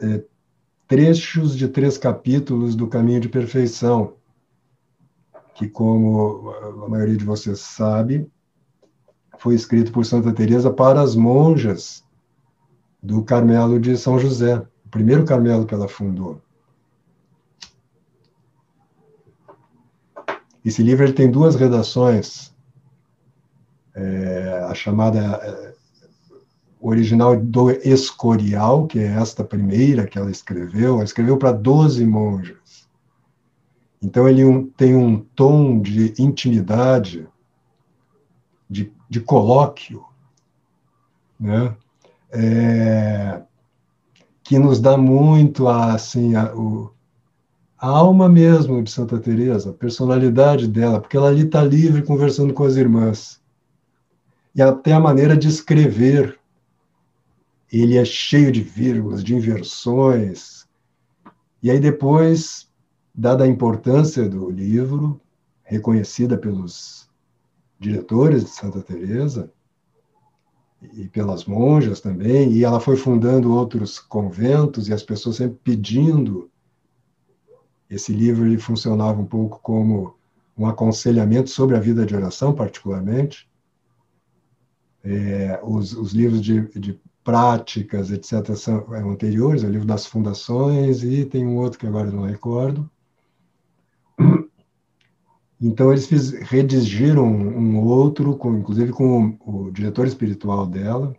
é, 0.02 0.22
trechos 0.86 1.58
de 1.58 1.70
três 1.70 1.98
capítulos 1.98 2.76
do 2.76 2.88
Caminho 2.88 3.22
de 3.22 3.30
Perfeição, 3.30 4.16
que, 5.56 5.70
como 5.70 6.50
a 6.84 6.90
maioria 6.90 7.16
de 7.16 7.24
vocês 7.24 7.60
sabe, 7.60 8.30
foi 9.38 9.56
escrito 9.56 9.94
por 9.94 10.06
Santa 10.06 10.34
Teresa 10.34 10.72
para 10.72 11.02
as 11.02 11.16
monjas 11.16 12.04
do 13.02 13.24
Carmelo 13.24 13.80
de 13.80 13.98
São 13.98 14.20
José, 14.20 14.58
o 14.86 14.90
primeiro 14.90 15.24
Carmelo 15.24 15.66
que 15.66 15.74
ela 15.74 15.88
fundou. 15.88 16.42
Esse 20.64 20.84
livro 20.84 21.04
ele 21.04 21.14
tem 21.14 21.30
duas 21.30 21.56
redações, 21.56 22.54
é, 23.96 24.66
a 24.70 24.74
chamada 24.74 25.20
é, 25.20 25.74
original 26.80 27.36
do 27.36 27.72
Escorial, 27.72 28.88
que 28.88 29.00
é 29.00 29.08
esta 29.08 29.44
primeira 29.44 30.06
que 30.06 30.18
ela 30.18 30.32
escreveu, 30.32 30.96
ela 30.96 31.04
escreveu 31.04 31.38
para 31.38 31.52
12 31.52 32.06
monjas. 32.06 32.88
Então 34.02 34.28
ele 34.28 34.44
um, 34.46 34.68
tem 34.68 34.96
um 34.96 35.20
tom 35.20 35.80
de 35.80 36.14
intimidade, 36.18 37.28
de 38.70 38.92
de 39.12 39.20
colóquio, 39.20 40.06
né? 41.38 41.76
É, 42.32 43.42
que 44.42 44.58
nos 44.58 44.80
dá 44.80 44.98
muito 44.98 45.68
a, 45.68 45.96
assim, 45.96 46.34
a, 46.34 46.56
o, 46.56 46.90
a 47.82 47.88
alma 47.88 48.30
mesmo 48.30 48.84
de 48.84 48.92
Santa 48.92 49.20
Teresa, 49.20 49.72
a 49.72 49.74
personalidade 49.74 50.68
dela, 50.68 51.02
porque 51.02 51.18
ela 51.18 51.30
ali 51.30 51.46
está 51.46 51.64
livre 51.64 52.04
conversando 52.04 52.54
com 52.54 52.64
as 52.64 52.76
irmãs. 52.76 53.42
E 54.54 54.62
até 54.62 54.94
a 54.94 55.00
maneira 55.00 55.36
de 55.36 55.48
escrever. 55.48 56.40
Ele 57.74 57.98
é 57.98 58.06
cheio 58.06 58.52
de 58.52 58.62
vírgulas, 58.62 59.24
de 59.24 59.34
inversões. 59.34 60.68
E 61.64 61.72
aí 61.72 61.80
depois, 61.80 62.70
dada 63.16 63.46
a 63.46 63.48
importância 63.48 64.30
do 64.30 64.52
livro, 64.52 65.20
reconhecida 65.64 66.38
pelos 66.38 67.10
diretores 67.80 68.44
de 68.44 68.50
Santa 68.52 68.82
Teresa 68.82 69.52
e 70.94 71.08
pelas 71.08 71.46
monjas 71.46 72.00
também, 72.00 72.52
e 72.52 72.64
ela 72.64 72.80
foi 72.80 72.96
fundando 72.96 73.56
outros 73.56 73.98
conventos 73.98 74.88
e 74.88 74.94
as 74.94 75.02
pessoas 75.02 75.38
sempre 75.38 75.58
pedindo. 75.64 76.51
Esse 77.92 78.14
livro 78.14 78.46
ele 78.46 78.58
funcionava 78.58 79.20
um 79.20 79.26
pouco 79.26 79.60
como 79.62 80.16
um 80.58 80.66
aconselhamento 80.66 81.50
sobre 81.50 81.76
a 81.76 81.80
vida 81.80 82.06
de 82.06 82.16
oração, 82.16 82.56
particularmente. 82.56 83.50
É, 85.04 85.60
os, 85.62 85.92
os, 85.94 86.14
livros 86.14 86.42
de, 86.42 86.62
de, 86.80 86.98
práticas, 87.22 88.10
etc., 88.10 88.56
são 88.56 88.86
anteriores, 88.94 89.64
é 89.64 89.68
o 89.68 89.72
livro 89.72 89.86
das 89.86 90.06
fundações, 90.06 91.04
e 91.04 91.26
tem 91.26 91.46
um 91.46 91.58
outro 91.58 91.78
que 91.78 91.86
agora 91.86 92.10
não 92.10 92.24
recordo. 92.24 92.90
Então, 95.64 95.92
eles 95.92 96.08
fiz, 96.08 96.32
redigiram 96.32 97.24
um 97.28 97.84
outro, 97.86 98.36
com, 98.36 98.58
inclusive 98.58 98.92
com 98.92 99.38
o, 99.46 99.66
o, 99.66 99.72
diretor 99.72 100.08
espiritual 100.08 100.66
dela, 100.66 101.16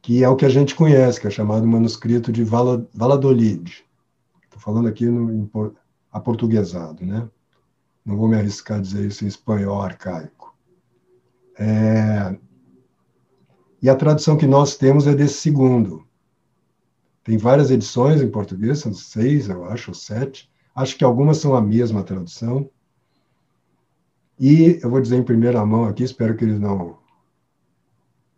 que 0.00 0.24
é 0.24 0.28
o 0.28 0.34
que 0.34 0.44
a 0.44 0.48
gente 0.48 0.74
conhece, 0.74 1.20
que 1.20 1.28
é 1.28 1.30
chamado 1.30 1.64
manuscrito 1.64 2.32
de 2.32 2.42
Valladolid. 2.42 3.84
Falando 4.62 4.86
aqui 4.86 5.06
no 5.06 5.32
em, 5.32 5.48
aportuguesado, 6.12 7.04
né? 7.04 7.28
Não 8.04 8.16
vou 8.16 8.28
me 8.28 8.36
arriscar 8.36 8.78
a 8.78 8.80
dizer 8.80 9.08
isso 9.08 9.24
em 9.24 9.26
espanhol 9.26 9.82
arcaico. 9.82 10.56
É, 11.58 12.38
e 13.82 13.90
a 13.90 13.96
tradução 13.96 14.36
que 14.36 14.46
nós 14.46 14.76
temos 14.76 15.08
é 15.08 15.16
desse 15.16 15.34
segundo. 15.34 16.06
Tem 17.24 17.36
várias 17.36 17.72
edições 17.72 18.22
em 18.22 18.30
português, 18.30 18.78
são 18.78 18.94
seis, 18.94 19.48
eu 19.48 19.64
acho, 19.64 19.90
ou 19.90 19.94
sete. 19.96 20.48
Acho 20.76 20.96
que 20.96 21.02
algumas 21.02 21.38
são 21.38 21.56
a 21.56 21.60
mesma 21.60 22.04
tradução. 22.04 22.70
E 24.38 24.78
eu 24.80 24.88
vou 24.88 25.00
dizer 25.00 25.16
em 25.16 25.24
primeira 25.24 25.66
mão 25.66 25.86
aqui, 25.86 26.04
espero 26.04 26.36
que 26.36 26.44
eles 26.44 26.60
não. 26.60 26.98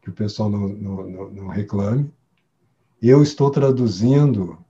que 0.01 0.09
o 0.09 0.15
pessoal 0.15 0.49
não, 0.49 0.69
não, 0.69 1.31
não 1.31 1.49
reclame. 1.49 2.11
Eu 3.03 3.23
estou 3.23 3.51
traduzindo 3.51 4.64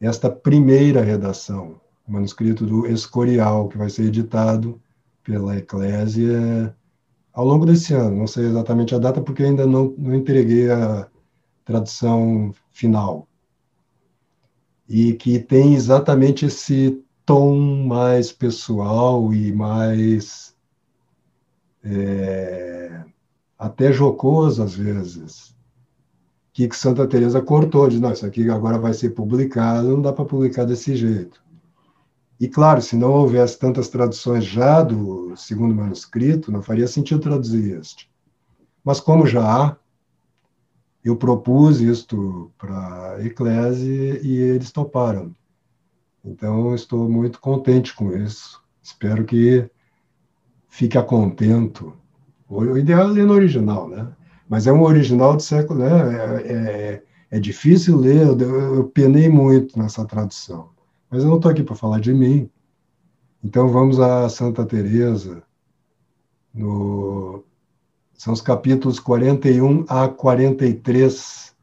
esta 0.00 0.30
primeira 0.30 1.02
redação, 1.02 1.80
o 2.06 2.12
manuscrito 2.12 2.64
do 2.64 2.86
Escorial, 2.86 3.68
que 3.68 3.78
vai 3.78 3.90
ser 3.90 4.04
editado 4.04 4.80
pela 5.22 5.56
Eclésia 5.56 6.74
ao 7.32 7.44
longo 7.44 7.66
desse 7.66 7.94
ano. 7.94 8.16
Não 8.16 8.26
sei 8.26 8.46
exatamente 8.46 8.94
a 8.94 8.98
data, 8.98 9.20
porque 9.20 9.42
ainda 9.42 9.66
não, 9.66 9.94
não 9.98 10.14
entreguei 10.14 10.70
a 10.70 11.08
tradução 11.64 12.52
final 12.70 13.28
e 14.88 15.12
que 15.12 15.38
tem 15.38 15.74
exatamente 15.74 16.46
esse 16.46 17.04
tom 17.26 17.84
mais 17.86 18.32
pessoal 18.32 19.34
e 19.34 19.52
mais 19.52 20.56
é, 21.84 23.04
até 23.58 23.92
jocoso 23.92 24.62
às 24.62 24.74
vezes 24.74 25.54
que 26.66 26.76
Santa 26.76 27.06
Teresa 27.06 27.42
cortou 27.42 27.88
de 27.88 28.00
não 28.00 28.12
isso 28.12 28.26
aqui 28.26 28.48
agora 28.48 28.78
vai 28.78 28.94
ser 28.94 29.10
publicado 29.10 29.88
não 29.88 30.02
dá 30.02 30.12
para 30.12 30.24
publicar 30.24 30.64
desse 30.64 30.96
jeito 30.96 31.40
e 32.40 32.48
claro 32.48 32.80
se 32.80 32.96
não 32.96 33.12
houvesse 33.12 33.58
tantas 33.58 33.88
traduções 33.88 34.44
já 34.44 34.82
do 34.82 35.36
segundo 35.36 35.74
manuscrito 35.74 36.50
não 36.50 36.62
faria 36.62 36.88
sentido 36.88 37.20
traduzir 37.20 37.78
este 37.78 38.10
mas 38.82 38.98
como 38.98 39.26
já 39.26 39.44
há 39.44 39.76
eu 41.08 41.16
propus 41.16 41.80
isto 41.80 42.52
para 42.58 43.14
a 43.14 43.24
Eclésia 43.24 44.20
e 44.22 44.36
eles 44.36 44.70
toparam. 44.70 45.34
Então, 46.24 46.74
estou 46.74 47.08
muito 47.08 47.40
contente 47.40 47.94
com 47.94 48.12
isso. 48.14 48.62
Espero 48.82 49.24
que 49.24 49.70
fique 50.68 51.00
contento. 51.02 51.94
O 52.48 52.76
ideal 52.76 53.08
é 53.08 53.12
ler 53.12 53.26
no 53.26 53.34
original, 53.34 53.88
né? 53.88 54.08
Mas 54.48 54.66
é 54.66 54.72
um 54.72 54.82
original 54.82 55.36
do 55.36 55.42
século, 55.42 55.80
né? 55.80 56.42
É, 56.42 56.52
é, 56.52 57.02
é 57.32 57.40
difícil 57.40 57.96
ler, 57.96 58.26
eu, 58.26 58.74
eu 58.76 58.84
penei 58.88 59.28
muito 59.28 59.78
nessa 59.78 60.04
tradução. 60.04 60.70
Mas 61.10 61.22
eu 61.22 61.28
não 61.28 61.36
estou 61.36 61.50
aqui 61.50 61.62
para 61.62 61.74
falar 61.74 62.00
de 62.00 62.12
mim. 62.14 62.50
Então 63.44 63.68
vamos 63.68 64.00
a 64.00 64.28
Santa 64.28 64.64
Teresa 64.64 65.42
no 66.52 67.44
são 68.18 68.32
os 68.32 68.40
capítulos 68.40 68.98
41 68.98 69.84
a 69.88 70.08
43 70.08 71.54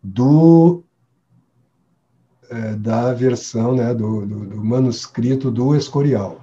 do, 0.00 0.84
é, 2.48 2.76
da 2.76 3.12
versão, 3.12 3.74
né, 3.74 3.92
do, 3.92 4.24
do, 4.24 4.46
do 4.46 4.64
manuscrito 4.64 5.50
do 5.50 5.74
Escorial. 5.74 6.40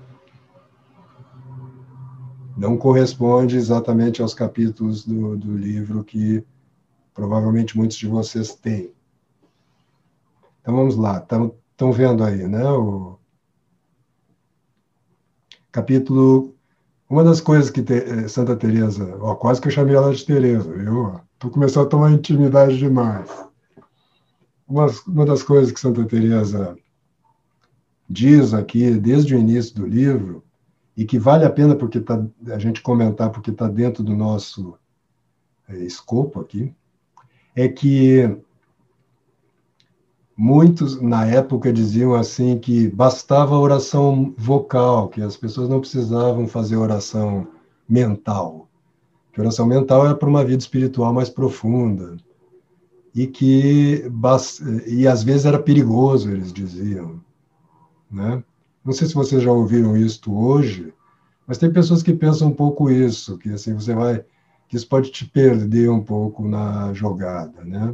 Não 2.58 2.78
corresponde 2.78 3.56
exatamente 3.56 4.22
aos 4.22 4.34
capítulos 4.34 5.06
do, 5.06 5.38
do 5.38 5.56
livro 5.56 6.04
que 6.04 6.44
provavelmente 7.14 7.78
muitos 7.78 7.98
de 7.98 8.08
vocês 8.08 8.56
têm. 8.56 8.92
Então 10.62 10.76
vamos 10.76 10.96
lá, 10.96 11.20
estão 11.20 11.92
vendo 11.92 12.24
aí, 12.24 12.48
né? 12.48 12.70
O 12.70 13.18
capítulo 15.72 16.58
uma 17.10 17.24
das 17.24 17.40
coisas 17.40 17.70
que 17.70 17.82
te, 17.82 17.94
eh, 17.94 18.28
Santa 18.28 18.56
Teresa, 18.56 19.18
ó, 19.22 19.34
quase 19.36 19.62
que 19.62 19.68
eu 19.68 19.72
chamei 19.72 19.96
ela 19.96 20.14
de 20.14 20.26
Teresa, 20.26 20.70
viu? 20.72 21.20
Tô 21.40 21.50
começando 21.50 21.86
a 21.86 21.90
tomar 21.90 22.12
intimidade 22.12 22.78
demais. 22.78 23.30
Uma, 24.68 24.88
uma 25.08 25.26
das 25.26 25.42
coisas 25.42 25.72
que 25.72 25.80
Santa 25.80 26.04
Teresa 26.06 26.78
diz 28.10 28.54
aqui 28.54 28.92
desde 28.92 29.36
o 29.36 29.40
início 29.40 29.74
do 29.76 29.86
livro, 29.86 30.44
e 30.98 31.06
que 31.06 31.20
vale 31.20 31.46
a 31.46 31.50
pena 31.50 31.76
porque 31.76 32.00
tá, 32.00 32.26
a 32.48 32.58
gente 32.58 32.82
comentar, 32.82 33.30
porque 33.30 33.52
está 33.52 33.68
dentro 33.68 34.04
do 34.04 34.16
nosso 34.16 34.76
é, 35.70 35.78
escopo 35.78 36.42
aqui, 36.42 36.74
é 37.56 37.68
que 37.68 38.36
muitos 40.36 41.00
na 41.00 41.24
época 41.28 41.72
diziam 41.72 42.16
assim 42.16 42.58
que 42.58 42.88
bastava 42.90 43.56
a 43.56 43.60
oração 43.60 44.34
vocal, 44.36 45.08
que 45.08 45.22
as 45.22 45.38
pessoas 45.38 45.70
não 45.70 45.80
precisavam 45.80 46.48
fazer 46.48 46.76
oração 46.76 47.48
mental. 47.88 48.68
Que 49.32 49.40
oração 49.40 49.68
mental 49.68 50.04
era 50.04 50.16
para 50.16 50.28
uma 50.28 50.44
vida 50.44 50.62
espiritual 50.62 51.14
mais 51.14 51.30
profunda. 51.30 52.18
E 53.14 53.28
que 53.28 54.04
e 54.88 55.08
às 55.08 55.24
vezes 55.24 55.46
era 55.46 55.60
perigoso, 55.60 56.32
eles 56.32 56.52
diziam, 56.52 57.20
né? 58.12 58.44
Não 58.88 58.94
sei 58.94 59.06
se 59.06 59.14
vocês 59.14 59.44
já 59.44 59.52
ouviram 59.52 59.98
isso 59.98 60.34
hoje, 60.34 60.94
mas 61.46 61.58
tem 61.58 61.70
pessoas 61.70 62.02
que 62.02 62.14
pensam 62.14 62.48
um 62.48 62.54
pouco 62.54 62.90
isso, 62.90 63.38
que 63.38 63.50
assim 63.50 63.74
você 63.74 63.94
vai, 63.94 64.24
que 64.70 64.78
isso 64.78 64.88
pode 64.88 65.12
te 65.12 65.26
perder 65.26 65.90
um 65.90 66.02
pouco 66.02 66.48
na 66.48 66.94
jogada, 66.94 67.66
né? 67.66 67.94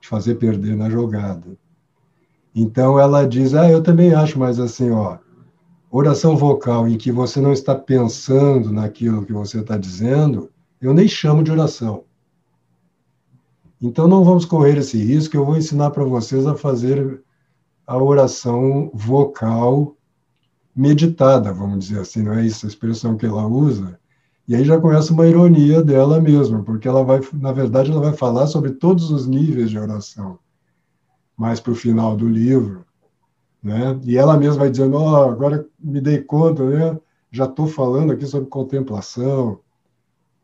Te 0.00 0.06
fazer 0.06 0.36
perder 0.36 0.76
na 0.76 0.88
jogada. 0.88 1.58
Então 2.54 3.00
ela 3.00 3.26
diz, 3.26 3.52
ah, 3.52 3.68
eu 3.68 3.82
também 3.82 4.14
acho, 4.14 4.38
mas 4.38 4.60
assim, 4.60 4.92
ó, 4.92 5.18
oração 5.90 6.36
vocal 6.36 6.86
em 6.86 6.96
que 6.96 7.10
você 7.10 7.40
não 7.40 7.52
está 7.52 7.74
pensando 7.74 8.72
naquilo 8.72 9.26
que 9.26 9.32
você 9.32 9.58
está 9.58 9.76
dizendo, 9.76 10.52
eu 10.80 10.94
nem 10.94 11.08
chamo 11.08 11.42
de 11.42 11.50
oração. 11.50 12.04
Então 13.82 14.06
não 14.06 14.22
vamos 14.22 14.44
correr 14.44 14.78
esse 14.78 15.02
risco, 15.02 15.36
eu 15.36 15.44
vou 15.44 15.56
ensinar 15.56 15.90
para 15.90 16.04
vocês 16.04 16.46
a 16.46 16.54
fazer 16.54 17.24
a 17.84 18.00
oração 18.00 18.88
vocal 18.94 19.97
meditada, 20.78 21.52
vamos 21.52 21.86
dizer 21.86 22.00
assim, 22.00 22.22
não 22.22 22.34
é 22.34 22.46
isso 22.46 22.64
a 22.64 22.68
expressão 22.68 23.16
que 23.16 23.26
ela 23.26 23.44
usa? 23.44 23.98
E 24.46 24.54
aí 24.54 24.64
já 24.64 24.80
começa 24.80 25.12
uma 25.12 25.26
ironia 25.26 25.82
dela 25.82 26.20
mesma, 26.20 26.62
porque 26.62 26.86
ela 26.86 27.02
vai, 27.02 27.20
na 27.32 27.50
verdade, 27.50 27.90
ela 27.90 28.00
vai 28.00 28.12
falar 28.12 28.46
sobre 28.46 28.70
todos 28.70 29.10
os 29.10 29.26
níveis 29.26 29.70
de 29.70 29.78
oração, 29.78 30.38
mais 31.36 31.58
para 31.58 31.72
o 31.72 31.74
final 31.74 32.16
do 32.16 32.28
livro, 32.28 32.86
né? 33.60 33.98
E 34.04 34.16
ela 34.16 34.38
mesma 34.38 34.60
vai 34.60 34.70
dizendo, 34.70 34.96
oh, 34.96 35.16
agora 35.16 35.66
me 35.80 36.00
dei 36.00 36.22
conta, 36.22 36.64
né? 36.64 36.96
Já 37.30 37.46
estou 37.46 37.66
falando 37.66 38.12
aqui 38.12 38.24
sobre 38.24 38.48
contemplação, 38.48 39.58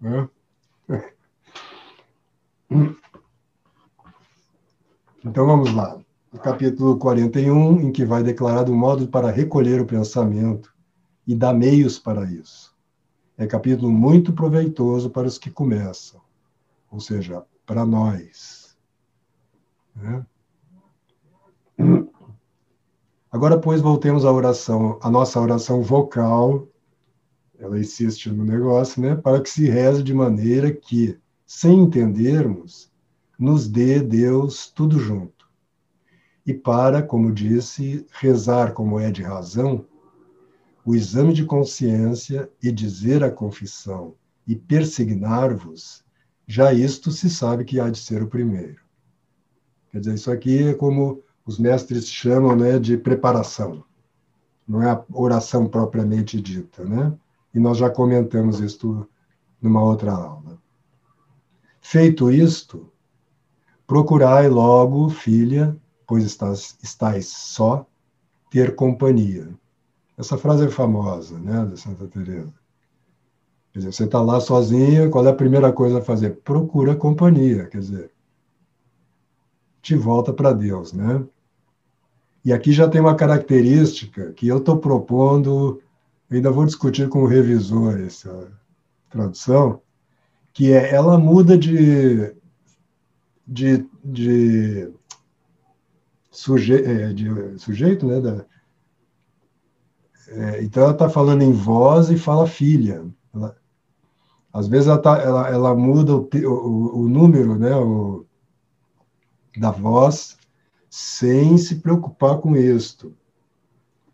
né? 0.00 0.28
Então 5.26 5.46
vamos 5.46 5.72
lá 5.72 6.03
no 6.34 6.40
capítulo 6.40 6.98
41, 6.98 7.80
em 7.80 7.92
que 7.92 8.04
vai 8.04 8.20
declarar 8.20 8.68
o 8.68 8.74
modo 8.74 9.06
para 9.06 9.30
recolher 9.30 9.80
o 9.80 9.86
pensamento 9.86 10.74
e 11.24 11.32
dar 11.32 11.54
meios 11.54 11.96
para 11.96 12.24
isso. 12.24 12.74
É 13.38 13.46
capítulo 13.46 13.88
muito 13.88 14.32
proveitoso 14.32 15.10
para 15.10 15.28
os 15.28 15.38
que 15.38 15.48
começam, 15.48 16.20
ou 16.90 16.98
seja, 16.98 17.44
para 17.64 17.86
nós. 17.86 18.76
Né? 19.94 20.26
Agora, 23.30 23.56
pois, 23.56 23.80
voltemos 23.80 24.24
à 24.24 24.32
oração, 24.32 24.98
a 25.00 25.08
nossa 25.08 25.40
oração 25.40 25.82
vocal. 25.82 26.66
Ela 27.56 27.78
insiste 27.78 28.28
no 28.28 28.44
negócio, 28.44 29.00
né? 29.00 29.14
Para 29.14 29.40
que 29.40 29.48
se 29.48 29.68
reze 29.68 30.02
de 30.02 30.12
maneira 30.12 30.72
que, 30.72 31.16
sem 31.46 31.82
entendermos, 31.82 32.90
nos 33.38 33.68
dê 33.68 34.00
Deus 34.00 34.66
tudo 34.66 34.98
junto 34.98 35.33
e 36.46 36.52
para, 36.52 37.02
como 37.02 37.32
disse, 37.32 38.06
rezar 38.10 38.72
como 38.72 39.00
é 39.00 39.10
de 39.10 39.22
razão, 39.22 39.86
o 40.84 40.94
exame 40.94 41.32
de 41.32 41.44
consciência 41.44 42.50
e 42.62 42.70
dizer 42.70 43.24
a 43.24 43.30
confissão 43.30 44.14
e 44.46 44.54
persignar-vos, 44.54 46.04
já 46.46 46.72
isto 46.72 47.10
se 47.10 47.30
sabe 47.30 47.64
que 47.64 47.80
há 47.80 47.88
de 47.88 47.98
ser 47.98 48.22
o 48.22 48.28
primeiro. 48.28 48.82
Quer 49.90 50.00
dizer, 50.00 50.14
isso 50.14 50.30
aqui 50.30 50.68
é 50.68 50.74
como 50.74 51.22
os 51.46 51.58
mestres 51.58 52.08
chamam 52.08 52.54
né, 52.54 52.78
de 52.78 52.98
preparação, 52.98 53.84
não 54.66 54.82
é 54.82 54.90
a 54.90 55.04
oração 55.12 55.66
propriamente 55.66 56.40
dita, 56.40 56.84
né? 56.84 57.16
E 57.54 57.58
nós 57.58 57.78
já 57.78 57.88
comentamos 57.88 58.60
isto 58.60 59.08
numa 59.60 59.82
outra 59.82 60.12
aula. 60.12 60.58
Feito 61.80 62.30
isto, 62.30 62.90
procurai 63.86 64.48
logo, 64.48 65.08
filha, 65.08 65.76
pois 66.06 66.24
estás, 66.24 66.76
estás 66.82 67.26
só, 67.26 67.86
ter 68.50 68.74
companhia. 68.74 69.48
Essa 70.16 70.38
frase 70.38 70.66
é 70.66 70.70
famosa, 70.70 71.38
né, 71.38 71.64
da 71.64 71.76
Santa 71.76 72.06
Teresa. 72.06 72.52
Quer 73.72 73.80
dizer, 73.80 73.92
você 73.92 74.04
está 74.04 74.22
lá 74.22 74.40
sozinha, 74.40 75.10
qual 75.10 75.26
é 75.26 75.30
a 75.30 75.34
primeira 75.34 75.72
coisa 75.72 75.98
a 75.98 76.02
fazer? 76.02 76.36
Procura 76.44 76.94
companhia, 76.94 77.66
quer 77.66 77.80
dizer, 77.80 78.10
te 79.82 79.96
volta 79.96 80.32
para 80.32 80.52
Deus, 80.52 80.92
né? 80.92 81.24
E 82.44 82.52
aqui 82.52 82.72
já 82.72 82.88
tem 82.88 83.00
uma 83.00 83.16
característica 83.16 84.32
que 84.32 84.46
eu 84.46 84.58
estou 84.58 84.78
propondo, 84.78 85.82
ainda 86.30 86.50
vou 86.50 86.64
discutir 86.64 87.08
com 87.08 87.22
o 87.22 87.26
revisor 87.26 87.98
essa 88.00 88.52
tradução, 89.10 89.80
que 90.52 90.72
é 90.72 90.94
ela 90.94 91.18
muda 91.18 91.58
de, 91.58 92.32
de, 93.46 93.84
de 94.04 94.92
suje, 96.38 96.74
é, 96.74 97.12
de 97.12 97.58
sujeito, 97.58 98.06
né? 98.06 98.20
Da, 98.20 98.44
é, 100.28 100.62
então 100.62 100.82
ela 100.82 100.92
está 100.92 101.08
falando 101.08 101.42
em 101.42 101.52
voz 101.52 102.10
e 102.10 102.16
fala 102.16 102.46
filha. 102.46 103.04
Ela, 103.34 103.56
às 104.52 104.68
vezes 104.68 104.88
ela, 104.88 104.98
tá, 104.98 105.18
ela, 105.18 105.48
ela 105.48 105.74
muda 105.74 106.14
o, 106.16 106.28
o, 106.46 107.00
o 107.02 107.08
número, 107.08 107.58
né? 107.58 107.74
O, 107.76 108.24
da 109.56 109.70
voz 109.70 110.36
sem 110.90 111.56
se 111.58 111.76
preocupar 111.76 112.38
com 112.38 112.56
isto. 112.56 113.14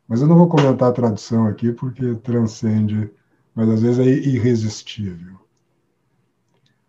Mas 0.09 0.21
eu 0.21 0.27
não 0.27 0.37
vou 0.37 0.49
comentar 0.49 0.89
a 0.89 0.93
tradução 0.93 1.47
aqui 1.47 1.73
porque 1.73 2.15
transcende, 2.17 3.11
mas 3.55 3.69
às 3.69 3.83
vezes 3.83 3.99
é 3.99 4.07
irresistível. 4.07 5.39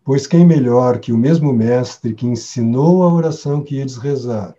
Pois 0.04 0.26
quem 0.26 0.46
melhor 0.46 1.00
que 1.00 1.14
o 1.14 1.18
mesmo 1.18 1.54
mestre 1.54 2.14
que 2.14 2.26
ensinou 2.26 3.04
a 3.04 3.14
oração 3.14 3.64
que 3.64 3.76
eles 3.76 3.98
rezar, 3.98 4.56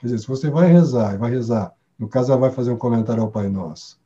Quer 0.00 0.06
dizer, 0.06 0.18
se 0.20 0.26
você 0.26 0.48
vai 0.48 0.72
rezar, 0.72 1.18
vai 1.18 1.30
rezar, 1.30 1.74
no 1.98 2.08
caso 2.08 2.32
ela 2.32 2.40
vai 2.40 2.50
fazer 2.50 2.70
um 2.70 2.78
comentário 2.78 3.22
ao 3.22 3.30
Pai 3.30 3.50
Nosso. 3.50 4.00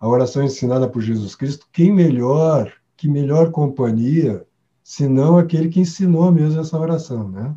A 0.00 0.08
oração 0.08 0.42
ensinada 0.42 0.88
por 0.88 1.00
Jesus 1.00 1.36
Cristo, 1.36 1.68
quem 1.72 1.92
melhor, 1.92 2.72
que 2.96 3.08
melhor 3.08 3.52
companhia, 3.52 4.44
senão 4.82 5.38
aquele 5.38 5.68
que 5.68 5.78
ensinou 5.78 6.32
mesmo 6.32 6.60
essa 6.60 6.76
oração, 6.76 7.28
né? 7.28 7.54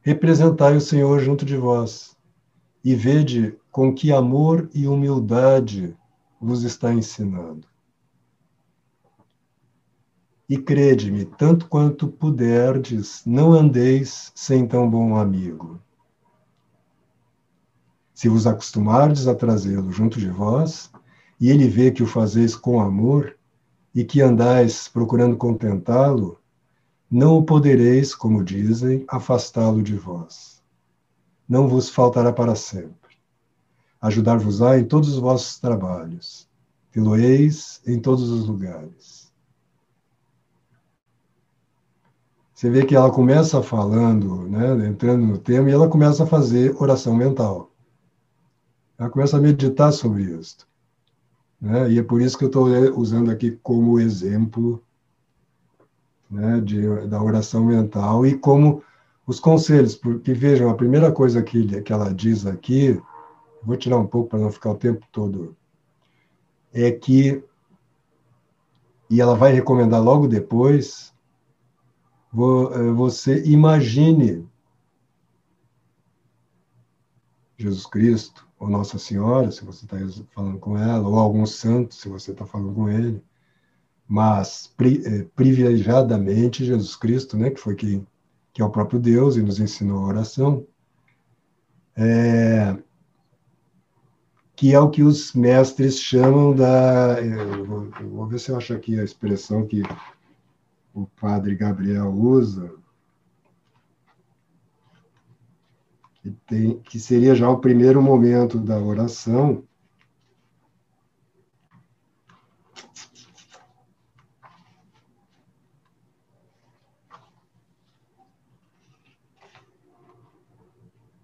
Representai 0.00 0.74
o 0.74 0.80
Senhor 0.80 1.20
junto 1.20 1.44
de 1.44 1.56
vós 1.56 2.16
e 2.82 2.94
vede 2.94 3.54
com 3.70 3.94
que 3.94 4.10
amor 4.10 4.70
e 4.72 4.88
humildade 4.88 5.94
vos 6.40 6.62
está 6.62 6.92
ensinando 6.92 7.71
e 10.48 10.58
crede-me, 10.58 11.24
tanto 11.24 11.68
quanto 11.68 12.08
puderdes, 12.08 13.22
não 13.24 13.52
andeis 13.52 14.32
sem 14.34 14.66
tão 14.66 14.90
bom 14.90 15.16
amigo. 15.16 15.80
Se 18.14 18.28
vos 18.28 18.46
acostumardes 18.46 19.26
a 19.26 19.34
trazê-lo 19.34 19.90
junto 19.90 20.18
de 20.18 20.28
vós, 20.28 20.90
e 21.40 21.50
ele 21.50 21.68
vê 21.68 21.90
que 21.90 22.02
o 22.02 22.06
fazeis 22.06 22.54
com 22.54 22.80
amor, 22.80 23.36
e 23.94 24.04
que 24.04 24.20
andais 24.20 24.88
procurando 24.88 25.36
contentá-lo, 25.36 26.38
não 27.10 27.36
o 27.36 27.44
podereis, 27.44 28.14
como 28.14 28.42
dizem, 28.42 29.04
afastá-lo 29.08 29.82
de 29.82 29.96
vós. 29.96 30.62
Não 31.48 31.68
vos 31.68 31.90
faltará 31.90 32.32
para 32.32 32.54
sempre. 32.54 33.16
Ajudar-vos-á 34.00 34.78
em 34.78 34.84
todos 34.84 35.10
os 35.10 35.18
vossos 35.18 35.58
trabalhos. 35.58 36.48
Tê-lo-eis 36.90 37.82
em 37.86 38.00
todos 38.00 38.30
os 38.30 38.46
lugares 38.46 39.21
Você 42.62 42.70
vê 42.70 42.86
que 42.86 42.94
ela 42.94 43.10
começa 43.10 43.60
falando, 43.60 44.48
né, 44.48 44.86
entrando 44.86 45.26
no 45.26 45.36
tema, 45.36 45.68
e 45.68 45.72
ela 45.72 45.88
começa 45.88 46.22
a 46.22 46.26
fazer 46.28 46.72
oração 46.80 47.12
mental. 47.12 47.72
Ela 48.96 49.10
começa 49.10 49.36
a 49.36 49.40
meditar 49.40 49.92
sobre 49.92 50.22
isso. 50.22 50.58
Né? 51.60 51.90
E 51.90 51.98
é 51.98 52.04
por 52.04 52.22
isso 52.22 52.38
que 52.38 52.44
eu 52.44 52.46
estou 52.46 52.68
usando 52.96 53.32
aqui 53.32 53.58
como 53.64 53.98
exemplo 53.98 54.80
né, 56.30 56.60
de, 56.60 57.08
da 57.08 57.20
oração 57.20 57.64
mental 57.64 58.24
e 58.24 58.38
como 58.38 58.80
os 59.26 59.40
conselhos, 59.40 59.96
porque 59.96 60.32
vejam, 60.32 60.70
a 60.70 60.76
primeira 60.76 61.10
coisa 61.10 61.42
que, 61.42 61.82
que 61.82 61.92
ela 61.92 62.14
diz 62.14 62.46
aqui, 62.46 62.96
vou 63.60 63.76
tirar 63.76 63.96
um 63.96 64.06
pouco 64.06 64.30
para 64.30 64.38
não 64.38 64.52
ficar 64.52 64.70
o 64.70 64.78
tempo 64.78 65.04
todo, 65.10 65.56
é 66.72 66.92
que, 66.92 67.42
e 69.10 69.20
ela 69.20 69.34
vai 69.34 69.52
recomendar 69.52 70.00
logo 70.00 70.28
depois, 70.28 71.11
você 72.32 73.44
imagine 73.44 74.48
Jesus 77.58 77.86
Cristo, 77.86 78.46
ou 78.58 78.68
Nossa 78.68 78.98
Senhora, 78.98 79.50
se 79.50 79.64
você 79.64 79.84
está 79.84 79.96
falando 80.34 80.58
com 80.58 80.76
ela, 80.76 81.06
ou 81.06 81.18
algum 81.18 81.44
santo, 81.46 81.94
se 81.94 82.08
você 82.08 82.32
está 82.32 82.46
falando 82.46 82.74
com 82.74 82.88
ele, 82.88 83.22
mas 84.08 84.72
pri, 84.76 85.02
eh, 85.04 85.26
privilegiadamente 85.36 86.64
Jesus 86.64 86.96
Cristo, 86.96 87.36
né, 87.36 87.50
que 87.50 87.60
foi 87.60 87.74
quem 87.74 88.06
que 88.52 88.60
é 88.60 88.64
o 88.64 88.70
próprio 88.70 89.00
Deus 89.00 89.36
e 89.36 89.42
nos 89.42 89.58
ensinou 89.58 89.98
a 89.98 90.06
oração, 90.08 90.66
é, 91.96 92.76
que 94.54 94.74
é 94.74 94.78
o 94.78 94.90
que 94.90 95.02
os 95.02 95.32
mestres 95.32 95.98
chamam 95.98 96.54
da. 96.54 97.16
Vou, 97.66 97.88
vou 98.10 98.26
ver 98.26 98.38
se 98.38 98.50
eu 98.50 98.56
acho 98.56 98.74
aqui 98.74 98.98
a 98.98 99.04
expressão 99.04 99.66
que 99.66 99.82
o 100.94 101.06
padre 101.06 101.54
Gabriel 101.54 102.10
usa, 102.10 102.74
que, 106.22 106.30
tem, 106.46 106.78
que 106.80 107.00
seria 107.00 107.34
já 107.34 107.48
o 107.50 107.58
primeiro 107.58 108.00
momento 108.00 108.58
da 108.58 108.78
oração. 108.78 109.64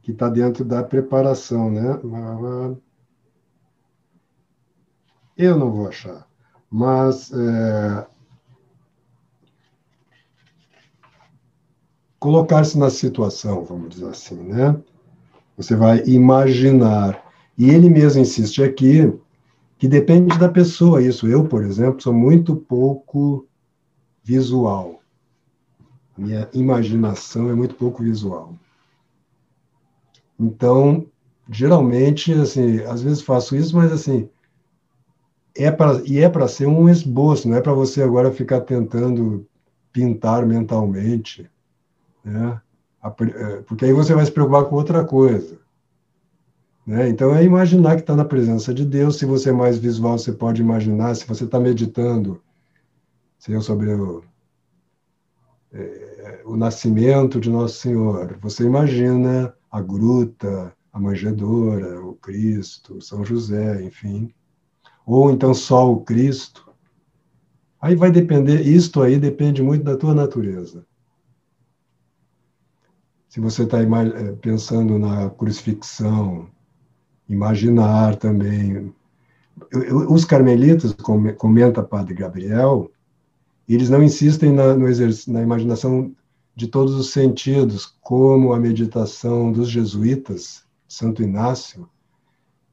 Que 0.02 0.12
está 0.12 0.28
dentro 0.28 0.64
da 0.64 0.82
preparação, 0.82 1.70
né? 1.70 2.00
Eu 5.36 5.56
não 5.56 5.70
vou 5.70 5.86
achar. 5.86 6.26
Mas 6.70 7.30
é, 7.32 8.06
colocar-se 12.18 12.78
na 12.78 12.90
situação, 12.90 13.64
vamos 13.64 13.90
dizer 13.90 14.08
assim, 14.08 14.36
né? 14.36 14.76
Você 15.56 15.74
vai 15.74 16.02
imaginar. 16.04 17.22
E 17.56 17.70
ele 17.70 17.88
mesmo 17.88 18.22
insiste 18.22 18.62
aqui 18.62 19.12
que 19.78 19.88
depende 19.88 20.38
da 20.38 20.48
pessoa 20.48 21.02
isso. 21.02 21.26
Eu, 21.26 21.44
por 21.44 21.64
exemplo, 21.64 22.02
sou 22.02 22.12
muito 22.12 22.56
pouco 22.56 23.46
visual. 24.22 25.00
Minha 26.16 26.48
imaginação 26.52 27.48
é 27.48 27.54
muito 27.54 27.74
pouco 27.76 28.02
visual. 28.02 28.54
Então, 30.38 31.06
geralmente, 31.50 32.32
assim, 32.32 32.80
às 32.82 33.02
vezes 33.02 33.22
faço 33.22 33.56
isso, 33.56 33.76
mas 33.76 33.92
assim, 33.92 34.28
é 35.56 35.70
para 35.70 36.00
e 36.04 36.18
é 36.18 36.28
para 36.28 36.46
ser 36.46 36.66
um 36.66 36.88
esboço, 36.88 37.48
não 37.48 37.56
é 37.56 37.60
para 37.60 37.72
você 37.72 38.02
agora 38.02 38.32
ficar 38.32 38.60
tentando 38.60 39.46
pintar 39.92 40.46
mentalmente, 40.46 41.50
né? 42.28 42.60
É, 43.02 43.62
porque 43.62 43.84
aí 43.84 43.92
você 43.92 44.14
vai 44.14 44.24
se 44.24 44.32
preocupar 44.32 44.64
com 44.64 44.76
outra 44.76 45.04
coisa. 45.04 45.58
Né? 46.86 47.08
Então 47.08 47.34
é 47.34 47.44
imaginar 47.44 47.96
que 47.96 48.02
está 48.02 48.16
na 48.16 48.24
presença 48.24 48.72
de 48.72 48.84
Deus. 48.84 49.16
Se 49.16 49.26
você 49.26 49.50
é 49.50 49.52
mais 49.52 49.78
visual, 49.78 50.18
você 50.18 50.32
pode 50.32 50.60
imaginar. 50.60 51.14
Se 51.14 51.26
você 51.26 51.44
está 51.44 51.60
meditando, 51.60 52.40
sobre 53.60 53.92
o, 53.92 54.22
é, 55.72 56.42
o 56.44 56.56
nascimento 56.56 57.40
de 57.40 57.50
Nosso 57.50 57.78
Senhor, 57.78 58.36
você 58.40 58.64
imagina 58.64 59.54
a 59.70 59.80
gruta, 59.80 60.74
a 60.92 60.98
manjedoura, 61.00 62.04
o 62.04 62.14
Cristo, 62.14 63.00
São 63.00 63.24
José, 63.24 63.82
enfim 63.82 64.32
ou 65.08 65.30
então 65.30 65.54
só 65.54 65.90
o 65.90 66.02
Cristo. 66.02 66.70
Aí 67.80 67.96
vai 67.96 68.10
depender, 68.10 68.60
isto 68.60 69.00
aí 69.00 69.18
depende 69.18 69.62
muito 69.62 69.82
da 69.82 69.96
tua 69.96 70.14
natureza. 70.14 70.84
Se 73.28 73.40
você 73.40 73.64
está 73.64 73.80
eh, 73.82 74.32
pensando 74.40 74.98
na 74.98 75.28
crucifixão, 75.30 76.48
imaginar 77.28 78.16
também. 78.16 78.92
Os 80.08 80.24
carmelitas, 80.24 80.94
comenta 81.36 81.82
Padre 81.82 82.14
Gabriel, 82.14 82.90
eles 83.68 83.90
não 83.90 84.02
insistem 84.02 84.52
na, 84.52 84.74
na 84.74 85.42
imaginação 85.42 86.14
de 86.54 86.68
todos 86.68 86.94
os 86.94 87.10
sentidos, 87.10 87.86
como 88.00 88.52
a 88.52 88.58
meditação 88.58 89.52
dos 89.52 89.68
jesuítas, 89.68 90.64
Santo 90.88 91.22
Inácio, 91.22 91.88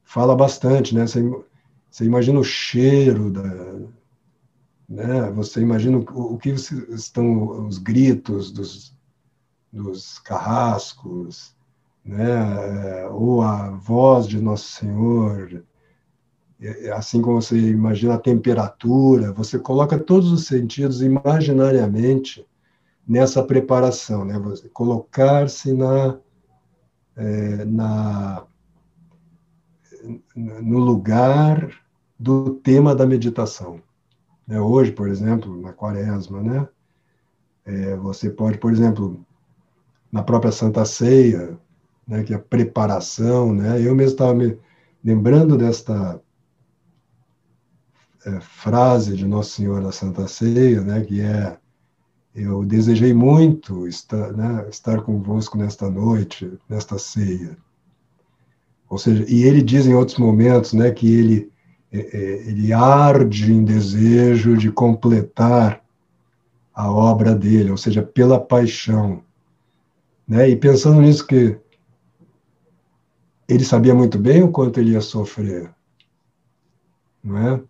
fala 0.02 0.34
bastante, 0.34 0.94
né? 0.94 1.04
Você 1.06 2.04
imagina 2.04 2.38
o 2.38 2.44
cheiro 2.44 3.30
da, 3.30 3.42
né? 4.88 5.30
Você 5.32 5.60
imagina 5.60 5.98
o, 5.98 6.34
o 6.34 6.38
que 6.38 6.50
estão 6.50 7.66
os 7.66 7.78
gritos 7.78 8.50
dos, 8.50 8.95
dos 9.76 10.18
carrascos, 10.18 11.54
né? 12.04 13.06
Ou 13.10 13.42
a 13.42 13.70
voz 13.70 14.26
de 14.26 14.40
Nosso 14.40 14.68
Senhor, 14.72 15.64
assim 16.94 17.20
como 17.20 17.40
você 17.40 17.58
imagina 17.58 18.14
a 18.14 18.18
temperatura, 18.18 19.32
você 19.32 19.58
coloca 19.58 19.98
todos 19.98 20.32
os 20.32 20.46
sentidos 20.46 21.02
imaginariamente 21.02 22.46
nessa 23.06 23.42
preparação, 23.42 24.24
né? 24.24 24.34
Colocar-se 24.72 25.72
na, 25.72 26.18
é, 27.16 27.64
na 27.64 28.46
no 30.34 30.78
lugar 30.78 31.70
do 32.18 32.54
tema 32.54 32.94
da 32.94 33.06
meditação. 33.06 33.80
É, 34.48 34.60
hoje, 34.60 34.92
por 34.92 35.08
exemplo, 35.08 35.60
na 35.60 35.72
quaresma, 35.72 36.42
né? 36.42 36.68
É, 37.64 37.96
você 37.96 38.30
pode, 38.30 38.58
por 38.58 38.72
exemplo, 38.72 39.26
na 40.16 40.22
própria 40.22 40.50
Santa 40.50 40.84
Ceia, 40.86 41.58
né, 42.08 42.22
que 42.22 42.32
é 42.32 42.36
a 42.36 42.40
preparação, 42.40 43.52
né? 43.52 43.80
Eu 43.80 43.94
mesmo 43.94 44.12
estava 44.12 44.34
me 44.34 44.58
lembrando 45.04 45.58
desta 45.58 46.18
é, 48.24 48.40
frase 48.40 49.14
de 49.14 49.26
Nosso 49.26 49.50
Senhor 49.50 49.82
da 49.82 49.92
Santa 49.92 50.26
Ceia, 50.26 50.80
né, 50.80 51.02
que 51.02 51.20
é 51.20 51.58
eu 52.34 52.64
desejei 52.64 53.14
muito 53.14 53.86
estar, 53.88 54.32
né, 54.32 54.66
estar 54.70 55.02
convosco 55.02 55.56
nesta 55.56 55.90
noite, 55.90 56.50
nesta 56.68 56.98
ceia. 56.98 57.56
Ou 58.90 58.98
seja, 58.98 59.24
e 59.26 59.42
ele 59.42 59.62
diz 59.62 59.86
em 59.86 59.94
outros 59.94 60.18
momentos, 60.18 60.72
né, 60.74 60.90
que 60.90 61.10
ele 61.14 61.50
é, 61.92 61.98
é, 61.98 62.48
ele 62.48 62.72
arde 62.72 63.52
em 63.52 63.64
desejo 63.64 64.56
de 64.56 64.70
completar 64.70 65.82
a 66.74 66.90
obra 66.90 67.34
dele, 67.34 67.70
ou 67.70 67.76
seja, 67.76 68.02
pela 68.02 68.38
paixão. 68.38 69.22
Né? 70.26 70.48
E 70.48 70.56
pensando 70.56 71.00
nisso 71.00 71.26
que 71.26 71.58
ele 73.48 73.64
sabia 73.64 73.94
muito 73.94 74.18
bem 74.18 74.42
o 74.42 74.50
quanto 74.50 74.80
ele 74.80 74.92
ia 74.92 75.00
sofrer, 75.00 75.72
não 77.22 77.38
é? 77.38 77.62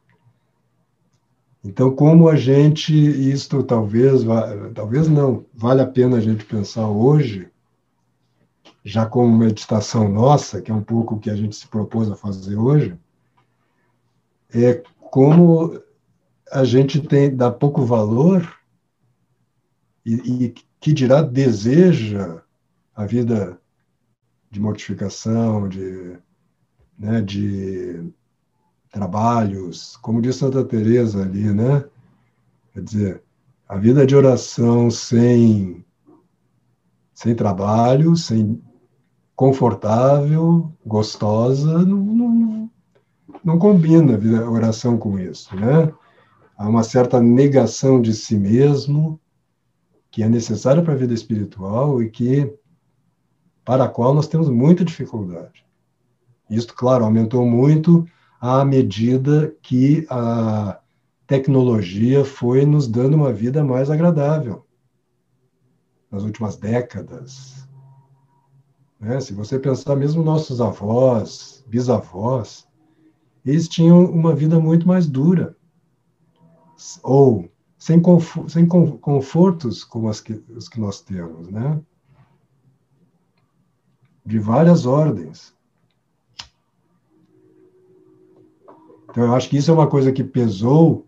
Então, 1.63 1.95
como 1.95 2.29
a 2.29 2.37
gente, 2.37 2.95
isto 2.95 3.63
talvez, 3.63 4.23
talvez 4.73 5.09
não, 5.09 5.45
vale 5.53 5.83
a 5.83 5.87
pena 5.87 6.17
a 6.17 6.21
gente 6.21 6.45
pensar 6.45 6.89
hoje, 6.89 7.51
já 8.85 9.05
como 9.05 9.37
meditação 9.37 10.09
nossa, 10.09 10.63
que 10.63 10.71
é 10.71 10.75
um 10.75 10.83
pouco 10.83 11.17
o 11.17 11.19
que 11.19 11.29
a 11.29 11.35
gente 11.35 11.57
se 11.57 11.67
propôs 11.67 12.09
a 12.09 12.15
fazer 12.15 12.57
hoje, 12.57 12.97
é 14.55 14.81
como 15.01 15.83
a 16.53 16.65
gente 16.65 17.01
tem 17.01 17.35
dá 17.35 17.51
pouco 17.51 17.85
valor 17.85 18.57
e, 20.05 20.15
e 20.45 20.55
que 20.79 20.93
dirá 20.93 21.21
deseja 21.21 22.43
a 22.97 23.05
vida 23.05 23.61
de 24.51 24.59
mortificação, 24.59 25.69
de, 25.69 26.17
né, 26.99 27.21
de 27.21 28.11
trabalhos, 28.91 29.97
como 29.99 30.23
diz 30.23 30.37
Santa 30.37 30.65
Teresa 30.65 31.23
ali, 31.23 31.53
né? 31.53 31.85
Quer 32.73 32.83
dizer, 32.83 33.23
a 33.69 33.77
vida 33.77 34.07
de 34.07 34.17
oração 34.17 34.91
sem 34.91 35.85
sem 37.13 37.35
trabalho, 37.35 38.15
sem 38.15 38.63
confortável, 39.35 40.71
gostosa, 40.85 41.79
não, 41.79 41.99
não, 41.99 42.71
não 43.43 43.59
combina 43.59 44.19
a 44.43 44.51
oração 44.51 44.99
com 44.99 45.19
isso, 45.19 45.55
né? 45.57 45.93
Há 46.57 46.69
uma 46.69 46.83
certa 46.83 47.21
negação 47.21 48.01
de 48.01 48.15
si 48.15 48.37
mesmo 48.39 49.21
que 50.11 50.23
é 50.23 50.29
necessária 50.29 50.83
para 50.83 50.95
a 50.95 50.97
vida 50.97 51.13
espiritual 51.13 52.03
e 52.03 52.11
que 52.11 52.51
para 53.67 53.85
a 53.85 53.89
qual 53.89 54.15
nós 54.15 54.29
temos 54.29 54.49
muita 54.49 54.85
dificuldade. 54.85 55.67
Isso, 56.49 56.69
claro, 56.69 57.05
aumentou 57.05 57.45
muito 57.45 58.07
à 58.41 58.65
medida 58.65 59.53
que 59.61 60.07
a 60.09 60.79
tecnologia 61.27 62.25
foi 62.25 62.65
nos 62.65 62.87
dando 62.87 63.15
uma 63.15 63.33
vida 63.33 63.65
mais 63.65 63.91
agradável 63.91 64.65
nas 66.09 66.23
últimas 66.23 66.57
décadas. 66.57 67.69
Né? 69.01 69.19
Se 69.21 69.35
você 69.35 69.59
pensar 69.59 69.97
mesmo 69.97 70.23
nossos 70.23 70.61
avós, 70.61 71.65
bisavós, 71.67 72.69
eles 73.45 73.67
tinham 73.67 74.05
uma 74.05 74.33
vida 74.33 74.61
muito 74.61 74.87
mais 74.87 75.09
dura, 75.09 75.57
ou 77.03 77.51
sem, 77.77 78.01
conforto, 78.01 78.49
sem 78.49 78.65
confortos 78.67 79.83
como 79.83 80.09
que, 80.23 80.41
os 80.55 80.69
que 80.69 80.79
nós 80.79 81.01
temos, 81.01 81.49
né? 81.49 81.81
de 84.27 84.39
várias 84.41 84.85
ordens. 84.85 85.55
Então, 89.09 89.25
eu 89.25 89.35
acho 89.35 89.49
que 89.49 89.57
isso 89.57 89.71
é 89.71 89.75
uma 89.75 89.87
coisa 89.87 90.13
que 90.13 90.25
pesou 90.25 91.07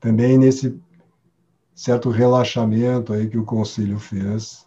também 0.00 0.38
nesse 0.38 0.76
certo 1.74 2.08
relaxamento 2.08 3.12
aí 3.12 3.28
que 3.28 3.38
o 3.38 3.44
Conselho 3.44 3.98
fez 3.98 4.66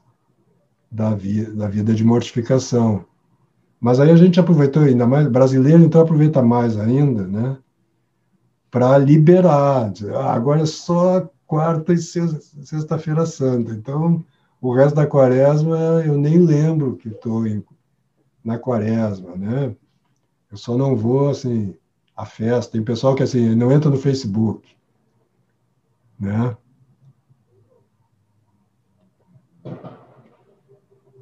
da, 0.92 1.14
vi, 1.16 1.46
da 1.46 1.68
vida 1.68 1.94
de 1.94 2.04
mortificação. 2.04 3.04
Mas 3.80 4.00
aí 4.00 4.12
a 4.12 4.16
gente 4.16 4.40
aproveitou 4.40 4.84
ainda 4.84 5.06
mais, 5.06 5.28
brasileiro 5.28 5.84
então 5.84 6.02
aproveita 6.02 6.42
mais 6.42 6.78
ainda, 6.78 7.28
né? 7.28 7.58
Para 8.72 8.98
liberar. 8.98 9.92
Dizer, 9.92 10.16
ah, 10.16 10.34
agora 10.34 10.62
é 10.62 10.66
só 10.66 11.30
quarta 11.46 11.94
e 11.94 11.98
sexta-feira 11.98 13.26
santa. 13.26 13.74
Então, 13.74 14.24
o 14.62 14.74
resto 14.74 14.96
da 14.96 15.06
quaresma 15.06 15.78
eu 16.06 16.18
nem 16.18 16.40
lembro 16.40 16.96
que 16.96 17.10
estou 17.10 17.46
em 17.46 17.64
na 18.48 18.58
quaresma, 18.58 19.36
né? 19.36 19.76
Eu 20.50 20.56
só 20.56 20.78
não 20.78 20.96
vou, 20.96 21.30
assim, 21.30 21.76
à 22.16 22.26
festa. 22.26 22.72
Tem 22.72 22.82
pessoal 22.82 23.14
que, 23.14 23.22
assim, 23.22 23.54
não 23.54 23.74
entra 23.74 23.90
no 23.90 23.98
Facebook, 23.98 24.74
né? 26.18 26.56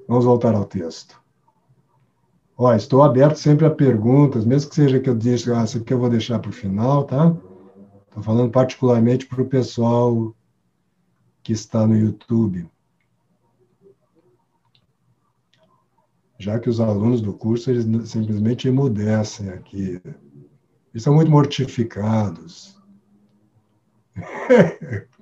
Vamos 0.07 0.23
voltar 0.23 0.53
ao 0.53 0.65
texto. 0.65 1.19
Ó, 2.55 2.71
estou 2.75 3.01
aberto 3.01 3.37
sempre 3.37 3.65
a 3.65 3.71
perguntas, 3.71 4.45
mesmo 4.45 4.69
que 4.69 4.75
seja 4.75 4.99
que 4.99 5.09
eu 5.09 5.15
deixe, 5.15 5.51
ah, 5.51 5.63
isso 5.63 5.79
aqui 5.79 5.91
eu 5.91 5.99
vou 5.99 6.09
deixar 6.09 6.37
para 6.37 6.49
o 6.49 6.53
final, 6.53 7.05
tá? 7.05 7.35
Estou 8.07 8.21
falando 8.21 8.51
particularmente 8.51 9.25
para 9.25 9.41
o 9.41 9.49
pessoal 9.49 10.33
que 11.41 11.53
está 11.53 11.87
no 11.87 11.97
YouTube. 11.97 12.69
Já 16.37 16.59
que 16.59 16.69
os 16.69 16.79
alunos 16.79 17.21
do 17.21 17.33
curso, 17.33 17.69
eles 17.69 17.85
simplesmente 18.09 18.67
emudecem 18.67 19.49
aqui. 19.49 20.01
Eles 20.93 21.03
são 21.03 21.13
muito 21.13 21.31
mortificados. 21.31 22.75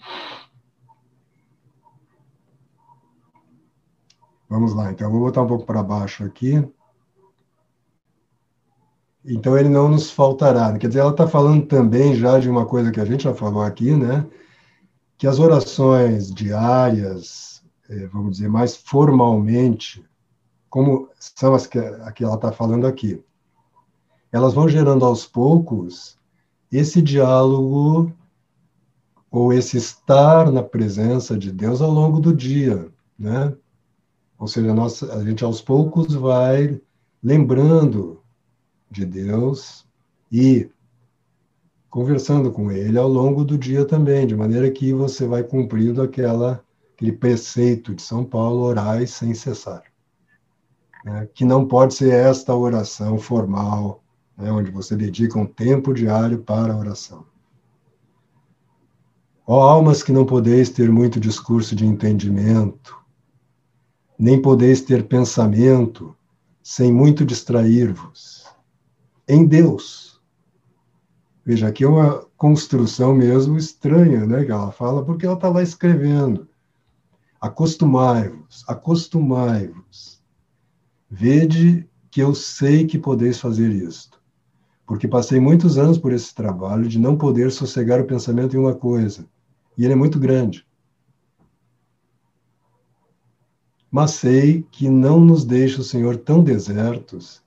Vamos 4.49 4.74
lá, 4.76 4.91
então, 4.91 5.09
vou 5.09 5.22
botar 5.22 5.41
um 5.41 5.47
pouco 5.47 5.66
para 5.66 5.82
baixo 5.82 6.24
aqui. 6.24 6.64
Então 9.26 9.57
ele 9.57 9.70
não 9.70 9.89
nos 9.89 10.11
faltará. 10.11 10.78
Quer 10.78 10.88
dizer, 10.88 10.99
ela 10.99 11.11
está 11.11 11.28
falando 11.28 11.66
também 11.66 12.14
já 12.16 12.38
de 12.39 12.49
uma 12.49 12.66
coisa 12.66 12.91
que 12.91 12.99
a 12.99 13.05
gente 13.05 13.24
já 13.24 13.34
falou 13.34 13.64
aqui, 13.64 13.95
né? 13.95 14.28
Que 15.18 15.26
as 15.26 15.39
orações 15.39 16.32
diárias, 16.32 17.64
eh, 17.89 18.07
vamos 18.07 18.34
dizer, 18.34 18.49
mais 18.49 18.76
formalmente, 18.76 20.05
como 20.74 21.07
são 21.19 21.53
as 21.53 21.67
que, 21.67 21.78
a 21.78 22.11
que 22.11 22.24
ela 22.24 22.34
está 22.34 22.51
falando 22.51 22.88
aqui, 22.88 23.24
elas 24.32 24.55
vão 24.55 24.67
gerando 24.67 25.05
aos 25.05 25.24
poucos 25.24 26.17
esse 26.71 26.99
diálogo 26.99 28.11
ou 29.30 29.53
esse 29.53 29.78
estar 29.78 30.51
na 30.51 30.63
presença 30.63 31.38
de 31.38 31.51
Deus 31.51 31.80
ao 31.80 31.91
longo 31.91 32.19
do 32.19 32.36
dia, 32.36 32.91
né? 33.19 33.55
Ou 34.39 34.47
seja, 34.47 34.74
a, 35.13 35.24
gente 35.24 35.43
aos 35.43 35.61
poucos 35.61 36.11
vai 36.15 36.82
lembrando 37.21 38.24
de 38.89 39.05
Deus 39.05 39.86
e 40.32 40.71
conversando 41.88 42.51
com 42.51 42.71
Ele 42.71 42.97
ao 42.97 43.07
longo 43.07 43.45
do 43.45 43.59
dia 43.59 43.86
também, 43.86 44.26
de 44.26 44.36
maneira 44.36 44.71
que 44.71 44.91
você 44.91 45.28
vai 45.28 45.43
cumprindo 45.43 46.01
aquela, 46.01 46.65
aquele 46.95 47.11
preceito 47.11 47.93
de 47.93 48.01
São 48.01 48.26
Paulo, 48.26 48.63
orai 48.63 49.05
sem 49.05 49.36
cessar. 49.36 49.92
Né? 51.03 51.27
Que 51.33 51.43
não 51.45 51.67
pode 51.67 51.93
ser 51.93 52.13
esta 52.13 52.55
oração 52.55 53.17
formal, 53.17 54.03
né? 54.37 54.51
onde 54.51 54.71
você 54.71 54.95
dedica 54.95 55.37
um 55.37 55.45
tempo 55.45 55.93
diário 55.93 56.39
para 56.39 56.73
a 56.73 56.77
oração. 56.77 57.25
Ó 59.45 59.61
almas 59.61 60.01
que 60.01 60.13
não 60.13 60.25
podeis 60.25 60.69
ter 60.69 60.89
muito 60.89 61.19
discurso 61.19 61.75
de 61.75 61.85
entendimento, 61.85 62.97
nem 64.17 64.41
podeis 64.41 64.81
ter 64.81 65.07
pensamento 65.07 66.15
sem 66.61 66.93
muito 66.93 67.25
distrair-vos 67.25 68.47
em 69.27 69.45
Deus. 69.45 70.21
Veja, 71.45 71.67
aqui 71.67 71.83
é 71.83 71.87
uma 71.87 72.25
construção 72.37 73.13
mesmo 73.13 73.57
estranha, 73.57 74.25
né, 74.25 74.45
que 74.45 74.51
ela 74.51 74.71
fala, 74.71 75.03
porque 75.03 75.25
ela 75.25 75.35
está 75.35 75.49
lá 75.49 75.61
escrevendo. 75.61 76.47
Acostumai-vos, 77.39 78.63
acostumai-vos. 78.67 80.12
Vede 81.16 81.88
que 82.09 82.24
eu 82.24 82.34
sei 82.34 82.88
que 82.88 82.97
podeis 82.97 83.39
fazer 83.39 83.72
isto, 83.72 84.20
porque 84.84 85.07
passei 85.07 85.39
muitos 85.39 85.78
anos 85.78 85.99
por 85.99 86.11
esse 86.11 86.34
trabalho 86.34 86.88
de 86.89 86.97
não 86.97 87.16
poder 87.16 87.51
sossegar 87.51 88.01
o 88.01 88.05
pensamento 88.07 88.55
em 88.55 88.59
uma 88.59 88.74
coisa, 88.74 89.24
e 89.78 89.84
ele 89.84 89.93
é 89.93 89.95
muito 89.95 90.18
grande. 90.18 90.66
Mas 93.91 94.09
sei 94.09 94.64
que 94.72 94.89
não 94.89 95.20
nos 95.20 95.45
deixa 95.45 95.82
o 95.82 95.84
Senhor 95.84 96.18
tão 96.18 96.43
desertos 96.43 97.43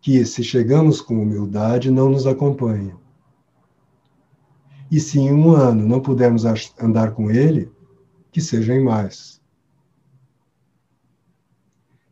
que, 0.00 0.24
se 0.24 0.42
chegamos 0.42 1.02
com 1.02 1.20
humildade, 1.20 1.90
não 1.90 2.08
nos 2.08 2.26
acompanha. 2.26 2.96
E 4.90 4.98
se 4.98 5.18
em 5.18 5.30
um 5.30 5.54
ano 5.54 5.86
não 5.86 6.00
pudermos 6.00 6.46
andar 6.80 7.12
com 7.12 7.30
ele, 7.30 7.70
que 8.32 8.40
seja 8.40 8.74
em 8.74 8.82
mais. 8.82 9.39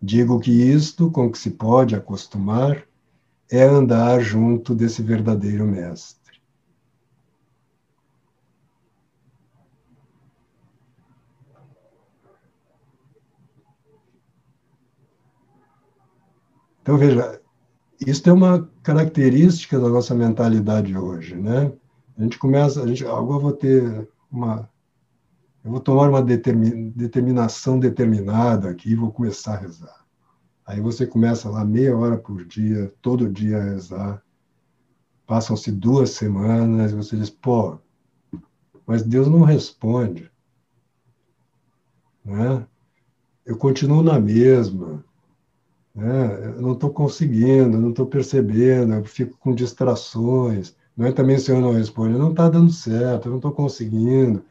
Digo 0.01 0.38
que 0.38 0.51
isto 0.51 1.11
com 1.11 1.30
que 1.30 1.38
se 1.38 1.51
pode 1.51 1.94
acostumar 1.94 2.86
é 3.51 3.62
andar 3.64 4.20
junto 4.20 4.74
desse 4.74 5.03
verdadeiro 5.03 5.66
mestre. 5.66 6.18
Então 16.82 16.96
veja, 16.96 17.38
isso 18.01 18.30
é 18.30 18.32
uma 18.32 18.70
característica 18.82 19.78
da 19.78 19.88
nossa 19.88 20.14
mentalidade 20.14 20.96
hoje, 20.96 21.34
né? 21.34 21.70
A 22.16 22.22
gente 22.22 22.38
começa, 22.38 22.82
a 22.82 22.86
gente, 22.86 23.05
agora 23.05 23.40
vou 23.40 23.53
ter 23.53 24.09
uma, 24.30 24.70
eu 25.69 25.73
vou 25.73 25.81
tomar 25.81 26.09
uma 26.09 26.23
determinação 26.23 27.79
determinada 27.79 28.71
aqui 28.71 28.93
e 28.93 28.95
vou 28.95 29.12
começar 29.12 29.53
a 29.53 29.59
rezar. 29.59 30.07
Aí 30.64 30.81
você 30.81 31.07
começa 31.07 31.51
lá 31.51 31.62
meia 31.62 31.95
hora 31.95 32.16
por 32.16 32.43
dia, 32.47 32.91
todo 33.03 33.29
dia 33.29 33.59
a 33.59 33.64
rezar. 33.64 34.23
Passam-se 35.27 35.71
duas 35.71 36.09
semanas 36.11 36.93
e 36.93 36.95
você 36.95 37.16
diz, 37.16 37.29
pô, 37.29 37.79
mas 38.87 39.03
Deus 39.03 39.29
não 39.29 39.43
responde. 39.43 40.31
Né? 42.25 42.66
Eu 43.45 43.59
continuo 43.59 44.03
na 44.03 44.19
mesma. 44.19 45.05
Né? 45.95 46.55
Eu 46.57 46.62
não 46.62 46.73
estou 46.73 46.89
conseguindo, 46.89 47.79
não 47.79 47.91
estou 47.91 48.07
percebendo, 48.07 48.95
eu 48.95 49.05
fico 49.05 49.37
com 49.37 49.55
distrações. 49.55 50.75
Não 50.97 51.07
é 51.07 51.12
também 51.12 51.37
o 51.37 51.41
senhor 51.41 51.61
não 51.61 51.73
responde, 51.73 52.16
não 52.16 52.31
está 52.31 52.49
dando 52.49 52.73
certo, 52.73 53.27
eu 53.27 53.33
não 53.33 53.39
estou 53.39 53.53
conseguindo. 53.53 54.43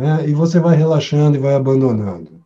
Né? 0.00 0.30
E 0.30 0.32
você 0.32 0.58
vai 0.58 0.74
relaxando 0.74 1.36
e 1.36 1.40
vai 1.40 1.54
abandonando. 1.54 2.42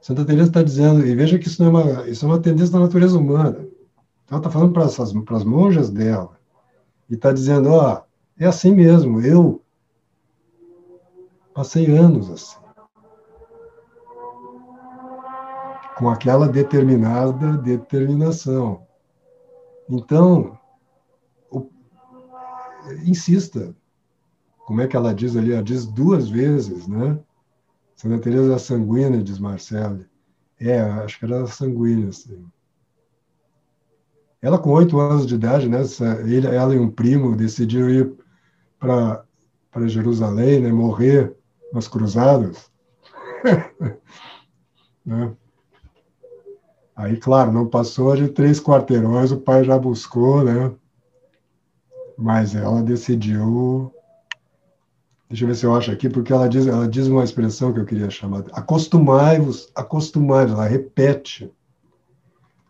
Santa 0.00 0.24
Teresa 0.24 0.48
está 0.48 0.62
dizendo, 0.62 1.06
e 1.06 1.14
veja 1.14 1.38
que 1.38 1.46
isso, 1.46 1.62
é 1.62 1.68
uma, 1.68 2.08
isso 2.08 2.24
é 2.24 2.28
uma 2.28 2.40
tendência 2.40 2.72
da 2.72 2.78
natureza 2.80 3.18
humana. 3.18 3.58
Então, 4.24 4.38
ela 4.38 4.38
está 4.38 4.48
falando 4.48 4.72
para 4.72 5.36
as 5.36 5.44
monjas 5.44 5.90
dela, 5.90 6.30
e 7.10 7.14
está 7.14 7.30
dizendo, 7.30 7.68
ó, 7.70 8.00
é 8.38 8.46
assim 8.46 8.74
mesmo, 8.74 9.20
eu 9.20 9.62
passei 11.52 11.94
anos 11.94 12.30
assim. 12.30 12.58
com 15.98 16.08
aquela 16.08 16.48
determinada 16.48 17.58
determinação. 17.58 18.86
Então, 19.86 20.58
o, 21.50 21.68
insista. 23.04 23.76
Como 24.70 24.80
é 24.82 24.86
que 24.86 24.94
ela 24.94 25.12
diz 25.12 25.36
ali? 25.36 25.52
Ela 25.52 25.64
diz 25.64 25.84
duas 25.84 26.28
vezes, 26.28 26.86
né? 26.86 27.18
Santa 27.96 28.20
Teresa 28.20 28.56
sanguínea, 28.56 29.20
diz 29.20 29.36
Marcelo. 29.36 30.06
É, 30.60 30.78
acho 30.80 31.18
que 31.18 31.24
era 31.24 31.44
sanguínea, 31.48 32.10
assim. 32.10 32.46
Ela, 34.40 34.60
com 34.60 34.70
oito 34.70 35.00
anos 35.00 35.26
de 35.26 35.34
idade, 35.34 35.68
né, 35.68 35.80
ele, 36.24 36.46
ela 36.46 36.72
e 36.72 36.78
um 36.78 36.88
primo 36.88 37.34
decidiram 37.34 37.90
ir 37.90 38.14
para 38.78 39.26
Jerusalém, 39.88 40.60
né, 40.60 40.70
morrer 40.70 41.34
nas 41.72 41.88
cruzadas. 41.88 42.70
né? 45.04 45.34
Aí, 46.94 47.16
claro, 47.16 47.50
não 47.50 47.66
passou 47.66 48.14
de 48.14 48.28
três 48.28 48.60
quarteirões, 48.60 49.32
o 49.32 49.40
pai 49.40 49.64
já 49.64 49.76
buscou, 49.76 50.44
né? 50.44 50.72
Mas 52.16 52.54
ela 52.54 52.84
decidiu. 52.84 53.92
Deixa 55.30 55.44
eu 55.44 55.48
ver 55.48 55.54
se 55.54 55.64
eu 55.64 55.72
acho 55.76 55.92
aqui, 55.92 56.08
porque 56.08 56.32
ela 56.32 56.48
diz, 56.48 56.66
ela 56.66 56.88
diz 56.88 57.06
uma 57.06 57.22
expressão 57.22 57.72
que 57.72 57.78
eu 57.78 57.86
queria 57.86 58.10
chamar. 58.10 58.44
Acostumai-vos, 58.52 59.70
acostumai-vos, 59.76 60.54
ela 60.54 60.66
repete. 60.66 61.48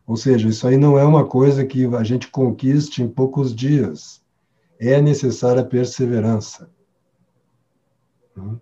Ou 0.06 0.14
seja, 0.14 0.46
isso 0.46 0.68
aí 0.68 0.76
não 0.76 0.98
é 0.98 1.04
uma 1.04 1.26
coisa 1.26 1.64
que 1.64 1.86
a 1.86 2.04
gente 2.04 2.28
conquiste 2.28 3.02
em 3.02 3.08
poucos 3.08 3.54
dias. 3.54 4.20
é 4.78 5.00
necessária 5.00 5.64
perseverança. 5.64 6.70
Hum? 8.36 8.58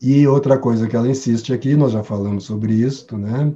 E 0.00 0.26
outra 0.26 0.58
coisa 0.58 0.88
que 0.88 0.96
ela 0.96 1.08
insiste 1.08 1.52
aqui, 1.52 1.76
nós 1.76 1.92
já 1.92 2.02
falamos 2.02 2.44
sobre 2.44 2.74
isso, 2.74 3.16
né? 3.18 3.54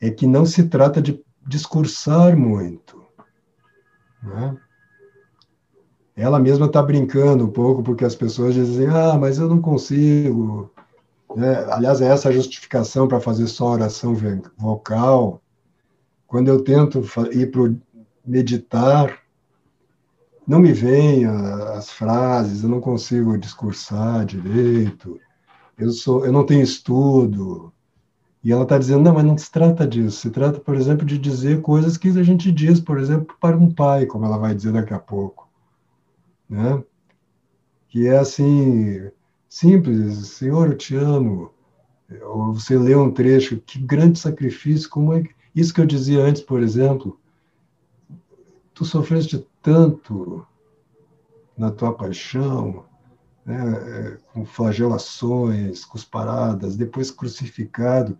É 0.00 0.10
que 0.10 0.26
não 0.26 0.44
se 0.44 0.68
trata 0.68 1.00
de 1.00 1.22
discursar 1.46 2.36
muito. 2.36 3.04
Né? 4.22 4.56
Ela 6.16 6.38
mesma 6.38 6.66
está 6.66 6.82
brincando 6.82 7.44
um 7.44 7.50
pouco, 7.50 7.82
porque 7.82 8.04
as 8.04 8.14
pessoas 8.14 8.54
dizem, 8.54 8.88
ah, 8.88 9.16
mas 9.18 9.38
eu 9.38 9.48
não 9.48 9.60
consigo. 9.60 10.70
Né? 11.34 11.64
Aliás, 11.70 12.00
é 12.00 12.06
essa 12.06 12.28
a 12.28 12.32
justificação 12.32 13.08
para 13.08 13.20
fazer 13.20 13.46
só 13.46 13.70
oração 13.70 14.14
vocal. 14.56 15.40
Quando 16.26 16.48
eu 16.48 16.62
tento 16.62 17.02
ir 17.32 17.50
para 17.50 17.72
meditar, 18.24 19.18
não 20.46 20.58
me 20.58 20.72
vêm 20.72 21.24
as 21.24 21.90
frases, 21.90 22.62
eu 22.62 22.68
não 22.68 22.80
consigo 22.80 23.38
discursar 23.38 24.24
direito 24.24 25.18
eu 25.80 25.90
sou, 25.92 26.26
eu 26.26 26.32
não 26.32 26.44
tenho 26.44 26.62
estudo. 26.62 27.72
E 28.42 28.50
ela 28.52 28.62
está 28.62 28.78
dizendo, 28.78 29.02
não, 29.02 29.14
mas 29.14 29.24
não 29.24 29.36
se 29.36 29.50
trata 29.50 29.86
disso. 29.86 30.20
Se 30.20 30.30
trata, 30.30 30.58
por 30.58 30.74
exemplo, 30.74 31.04
de 31.04 31.18
dizer 31.18 31.60
coisas 31.60 31.96
que 31.96 32.08
a 32.08 32.22
gente 32.22 32.50
diz, 32.50 32.80
por 32.80 32.98
exemplo, 32.98 33.36
para 33.38 33.56
um 33.56 33.70
pai, 33.70 34.06
como 34.06 34.24
ela 34.24 34.38
vai 34.38 34.54
dizer 34.54 34.72
daqui 34.72 34.94
a 34.94 34.98
pouco. 34.98 35.48
Né? 36.48 36.82
Que 37.88 38.06
é 38.08 38.18
assim, 38.18 39.10
simples, 39.48 40.28
Senhor, 40.28 40.68
eu 40.68 40.76
te 40.76 40.96
amo. 40.96 41.52
Ou 42.22 42.54
você 42.54 42.78
lê 42.78 42.96
um 42.96 43.10
trecho, 43.12 43.58
que 43.58 43.78
grande 43.78 44.18
sacrifício, 44.18 44.88
como 44.88 45.12
é 45.12 45.22
que... 45.22 45.30
Isso 45.54 45.74
que 45.74 45.80
eu 45.80 45.86
dizia 45.86 46.22
antes, 46.22 46.42
por 46.42 46.62
exemplo, 46.62 47.18
tu 48.72 48.84
sofreste 48.84 49.46
tanto 49.60 50.46
na 51.58 51.70
tua 51.70 51.92
paixão, 51.92 52.84
né, 53.44 53.56
é, 53.56 54.18
com 54.32 54.44
flagelações, 54.44 55.84
cusparadas, 55.84 56.76
depois 56.76 57.10
crucificado, 57.10 58.16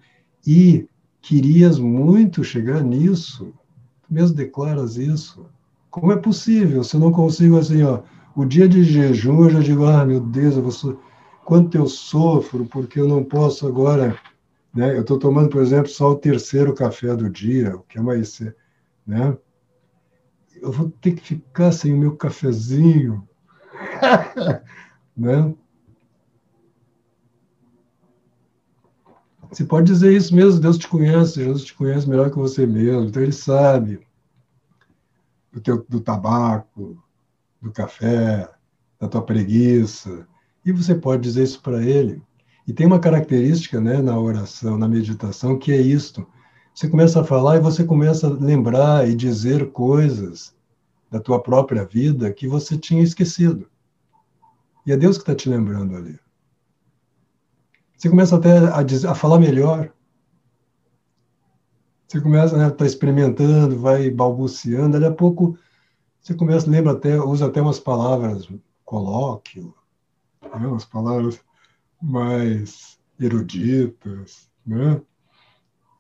e 0.47 0.89
querias 1.21 1.79
muito 1.79 2.43
chegar 2.43 2.83
nisso. 2.83 3.53
Tu 4.03 4.15
mesmo 4.15 4.37
declaras 4.37 4.97
isso. 4.97 5.47
Como 5.91 6.13
é 6.13 6.17
possível? 6.17 6.83
Se 6.85 6.97
eu 6.97 7.01
não 7.01 7.13
consigo 7.13 7.59
assim, 7.59 7.83
ó, 7.83 8.03
o 8.35 8.45
dia 8.45 8.69
de 8.69 8.85
jejum 8.85 9.45
eu 9.45 9.51
já 9.51 9.61
digo, 9.61 9.85
ah, 9.85 10.05
meu 10.05 10.21
Deus, 10.21 10.57
eu 10.57 10.63
vou 10.63 11.01
quanto 11.45 11.77
eu 11.77 11.87
sofro 11.87 12.65
porque 12.67 13.01
eu 13.01 13.09
não 13.09 13.25
posso 13.25 13.67
agora, 13.67 14.17
né? 14.73 14.97
Eu 14.97 15.01
estou 15.01 15.19
tomando, 15.19 15.49
por 15.49 15.61
exemplo, 15.61 15.89
só 15.89 16.11
o 16.11 16.17
terceiro 16.17 16.73
café 16.75 17.15
do 17.17 17.29
dia, 17.29 17.75
o 17.75 17.81
que 17.81 17.99
é 17.99 18.01
mais, 18.01 18.41
né? 19.07 19.37
Eu 20.63 20.71
vou 20.71 20.91
ter 21.01 21.15
que 21.15 21.23
ficar 21.23 21.73
sem 21.73 21.93
o 21.93 21.97
meu 21.97 22.17
cafezinho. 22.17 23.27
Né? 25.21 25.55
Você 29.51 29.67
pode 29.67 29.87
dizer 29.87 30.17
isso 30.17 30.35
mesmo, 30.35 30.61
Deus 30.61 30.79
te 30.79 30.89
conhece, 30.89 31.45
Jesus 31.45 31.65
te 31.65 31.75
conhece 31.75 32.09
melhor 32.09 32.31
que 32.31 32.39
você 32.39 32.67
mesmo, 32.67 33.05
então 33.05 33.23
ele 33.23 33.33
sabe 33.33 34.01
do, 35.53 35.61
teu, 35.61 35.85
do 35.87 36.01
tabaco, 36.01 36.97
do 37.61 37.71
café, 37.71 38.49
da 38.99 39.09
tua 39.09 39.21
preguiça, 39.21 40.27
e 40.65 40.73
você 40.73 40.95
pode 40.95 41.23
dizer 41.23 41.43
isso 41.43 41.61
para 41.61 41.85
ele. 41.85 42.23
E 42.67 42.73
tem 42.73 42.87
uma 42.87 42.99
característica 42.99 43.79
né, 43.79 44.01
na 44.01 44.19
oração, 44.19 44.79
na 44.79 44.89
meditação, 44.89 45.59
que 45.59 45.71
é 45.71 45.81
isto. 45.81 46.27
Você 46.73 46.89
começa 46.89 47.21
a 47.21 47.25
falar 47.25 47.57
e 47.57 47.61
você 47.61 47.85
começa 47.85 48.27
a 48.27 48.31
lembrar 48.31 49.07
e 49.07 49.15
dizer 49.15 49.71
coisas 49.71 50.55
da 51.11 51.21
tua 51.21 51.43
própria 51.43 51.85
vida 51.85 52.33
que 52.33 52.49
você 52.49 52.79
tinha 52.79 53.03
esquecido. 53.03 53.69
É 54.91 54.97
Deus 54.97 55.17
que 55.17 55.23
está 55.23 55.35
te 55.35 55.49
lembrando 55.49 55.97
ali. 55.97 56.19
Você 57.97 58.09
começa 58.09 58.37
até 58.37 58.59
a, 58.73 58.83
dizer, 58.83 59.09
a 59.09 59.15
falar 59.15 59.39
melhor. 59.39 59.93
Você 62.09 62.21
começa 62.21 62.57
né, 62.57 62.71
tá 62.71 62.87
experimentando, 62.87 63.79
vai 63.79 64.11
balbuciando, 64.11 64.99
daqui 64.99 65.13
a 65.13 65.15
pouco 65.15 65.57
você 66.21 66.35
começa, 66.35 66.69
lembra 66.69 66.93
até, 66.93 67.21
usa 67.21 67.47
até 67.47 67.63
umas 67.63 67.79
palavras 67.79 68.49
colóquio, 68.85 69.75
né, 70.43 70.67
umas 70.67 70.85
palavras 70.85 71.41
mais 72.03 72.99
eruditas, 73.19 74.51
né? 74.67 75.01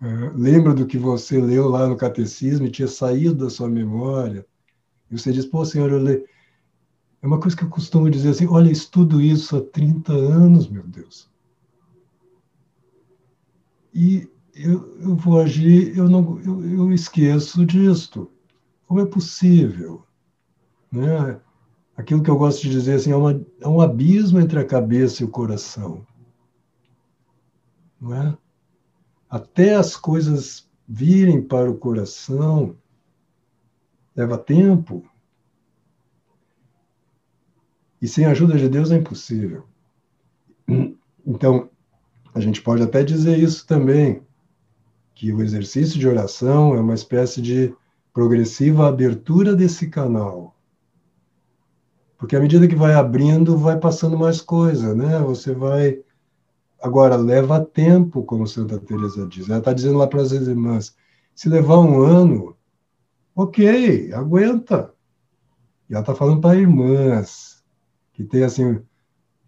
É, 0.03 0.07
lembra 0.35 0.73
do 0.73 0.87
que 0.87 0.97
você 0.97 1.39
leu 1.39 1.69
lá 1.69 1.87
no 1.87 1.97
catecismo 1.97 2.67
e 2.67 2.71
tinha 2.71 2.89
saído 2.89 3.45
da 3.45 3.51
sua 3.51 3.69
memória. 3.69 4.47
E 5.11 5.19
você 5.19 5.31
diz, 5.31 5.45
pô, 5.45 5.65
senhor, 5.65 5.93
eu, 5.93 5.99
le 5.99 6.27
é 7.23 7.27
uma 7.27 7.39
coisa 7.39 7.57
que 7.57 7.65
eu 7.65 7.69
costumo 7.69 8.11
dizer 8.11 8.31
assim: 8.31 8.47
olha, 8.47 8.71
estudo 8.71 9.21
isso 9.21 9.57
há 9.57 9.61
30 9.61 10.13
anos, 10.13 10.69
meu 10.69 10.87
Deus. 10.87 11.29
E 13.93 14.29
eu, 14.55 14.99
eu 15.01 15.17
vou 15.17 15.41
agir, 15.41 15.97
eu, 15.97 16.09
não, 16.09 16.41
eu, 16.41 16.65
eu 16.65 16.93
esqueço 16.93 17.65
disto. 17.67 18.31
Como 18.87 19.01
é 19.01 19.07
possível? 19.07 20.05
Né? 20.91 21.41
Aquilo 21.97 22.23
que 22.23 22.31
eu 22.31 22.37
gosto 22.39 22.63
de 22.63 22.71
dizer 22.71 22.95
assim, 22.95 23.13
é, 23.13 23.17
uma, 23.17 23.45
é 23.61 23.69
um 23.69 23.81
abismo 23.81 24.41
entre 24.41 24.59
a 24.59 24.65
cabeça 24.65 25.23
e 25.23 25.27
o 25.27 25.31
coração. 25.31 26.07
Não 28.01 28.15
é? 28.15 28.39
Até 29.29 29.75
as 29.75 29.97
coisas 29.97 30.69
virem 30.89 31.43
para 31.43 31.71
o 31.71 31.77
coração, 31.77 32.77
leva 34.17 34.39
tempo. 34.39 35.05
E 38.01 38.09
sem 38.09 38.25
a 38.25 38.31
ajuda 38.31 38.57
de 38.57 38.69
Deus 38.69 38.91
é 38.91 38.97
impossível. 38.97 39.65
Então, 41.27 41.69
a 42.35 42.41
gente 42.41 42.63
pode 42.63 42.83
até 42.83 43.03
dizer 43.03 43.39
isso 43.39 43.67
também, 43.67 44.23
que 45.15 45.33
o 45.33 45.43
exercício 45.43 45.99
de 45.99 46.09
oração 46.09 46.75
é 46.75 46.81
uma 46.81 46.95
espécie 46.95 47.43
de 47.43 47.75
progressiva 48.13 48.89
abertura 48.89 49.55
desse 49.55 49.89
canal. 49.89 50.57
Porque 52.17 52.37
à 52.37 52.41
medida 52.41 52.69
que 52.69 52.75
vai 52.75 52.95
abrindo, 52.95 53.57
vai 53.57 53.79
passando 53.79 54.19
mais 54.19 54.41
coisa, 54.41 54.95
né? 54.95 55.19
Você 55.21 55.53
vai. 55.53 56.03
Agora, 56.83 57.17
leva 57.17 57.65
tempo, 57.65 58.23
como 58.23 58.47
Santa 58.47 58.79
Teresa 58.79 59.27
diz. 59.27 59.49
Ela 59.49 59.59
está 59.59 59.73
dizendo 59.73 59.99
lá 59.99 60.07
para 60.07 60.23
as 60.23 60.33
irmãs: 60.33 60.95
se 61.35 61.49
levar 61.49 61.79
um 61.79 62.01
ano, 62.01 62.57
ok, 63.35 64.13
aguenta. 64.13 64.93
E 65.89 65.95
ela 65.95 66.03
está 66.03 66.15
falando 66.15 66.41
para 66.41 66.59
irmãs 66.59 67.60
que 68.21 68.25
tem 68.25 68.43
assim 68.43 68.79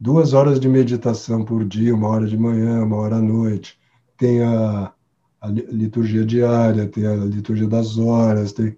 duas 0.01 0.33
horas 0.33 0.59
de 0.59 0.66
meditação 0.66 1.45
por 1.45 1.62
dia, 1.62 1.95
uma 1.95 2.09
hora 2.09 2.27
de 2.27 2.39
manhã, 2.39 2.83
uma 2.83 2.97
hora 2.97 3.16
à 3.16 3.20
noite. 3.20 3.79
Tem 4.16 4.43
a, 4.43 4.91
a 5.39 5.49
liturgia 5.49 6.25
diária, 6.25 6.89
tem 6.89 7.07
a 7.07 7.14
liturgia 7.16 7.68
das 7.68 7.99
horas, 7.99 8.53
tem, 8.53 8.75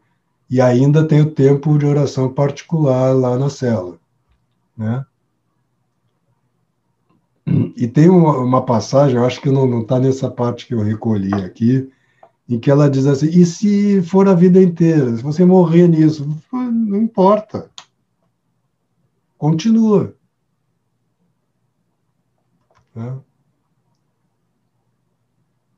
e 0.50 0.60
ainda 0.60 1.06
tem 1.06 1.20
o 1.20 1.30
tempo 1.30 1.78
de 1.78 1.86
oração 1.86 2.28
particular 2.28 3.14
lá 3.14 3.38
na 3.38 3.48
cela, 3.48 3.96
né? 4.76 5.06
E 7.76 7.86
tem 7.86 8.08
uma, 8.08 8.38
uma 8.38 8.64
passagem, 8.64 9.16
eu 9.16 9.24
acho 9.24 9.40
que 9.40 9.50
não 9.50 9.82
está 9.82 10.00
nessa 10.00 10.28
parte 10.28 10.66
que 10.66 10.74
eu 10.74 10.82
recolhi 10.82 11.34
aqui, 11.34 11.88
em 12.48 12.58
que 12.58 12.70
ela 12.70 12.90
diz 12.90 13.06
assim: 13.06 13.26
e 13.28 13.46
se 13.46 14.02
for 14.02 14.28
a 14.28 14.34
vida 14.34 14.60
inteira? 14.60 15.16
Se 15.16 15.22
você 15.22 15.44
morrer 15.44 15.86
nisso, 15.86 16.26
não 16.52 17.02
importa. 17.02 17.70
Continua. 19.38 20.16
Né? 22.94 23.20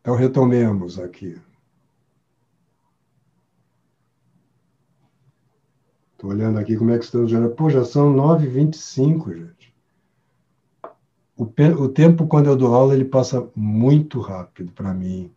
Então, 0.01 0.15
retomemos 0.15 0.99
aqui. 0.99 1.41
Estou 6.13 6.31
olhando 6.31 6.59
aqui 6.59 6.77
como 6.77 6.91
é 6.91 6.99
que 6.99 7.05
estamos. 7.05 7.33
Pô, 7.55 7.69
já 7.69 7.85
são 7.85 8.15
9h25, 8.15 9.35
gente. 9.35 9.75
O, 11.37 11.45
o 11.45 11.89
tempo, 11.89 12.27
quando 12.27 12.47
eu 12.47 12.57
dou 12.57 12.75
aula, 12.75 12.95
ele 12.95 13.05
passa 13.05 13.47
muito 13.55 14.21
rápido 14.21 14.73
para 14.73 14.95
mim. 14.95 15.31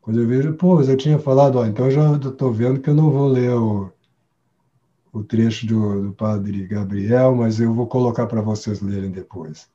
Quando 0.00 0.20
eu 0.20 0.26
vejo, 0.26 0.54
pô, 0.54 0.76
mas 0.76 0.88
eu 0.88 0.96
tinha 0.96 1.18
falado, 1.18 1.58
ó, 1.58 1.66
então 1.66 1.90
já 1.90 2.16
estou 2.16 2.50
vendo 2.50 2.80
que 2.80 2.88
eu 2.88 2.94
não 2.94 3.10
vou 3.10 3.28
ler 3.28 3.50
o, 3.50 3.92
o 5.18 5.24
trecho 5.24 5.66
do, 5.66 6.02
do 6.02 6.12
padre 6.12 6.66
Gabriel, 6.66 7.34
mas 7.34 7.60
eu 7.60 7.74
vou 7.74 7.86
colocar 7.86 8.26
para 8.26 8.40
vocês 8.40 8.80
lerem 8.80 9.10
depois. 9.10 9.68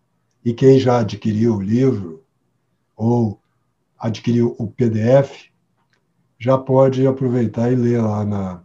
E 0.44 0.54
quem 0.54 0.80
já 0.80 1.00
adquiriu 1.00 1.56
o 1.56 1.62
livro 1.62 2.24
ou 2.96 3.39
adquiriu 3.98 4.56
o 4.60 4.68
PDF, 4.68 5.50
já 6.38 6.58
pode 6.58 7.08
aproveitar 7.08 7.72
e 7.72 7.76
ler 7.76 8.02
lá 8.02 8.26
na, 8.26 8.64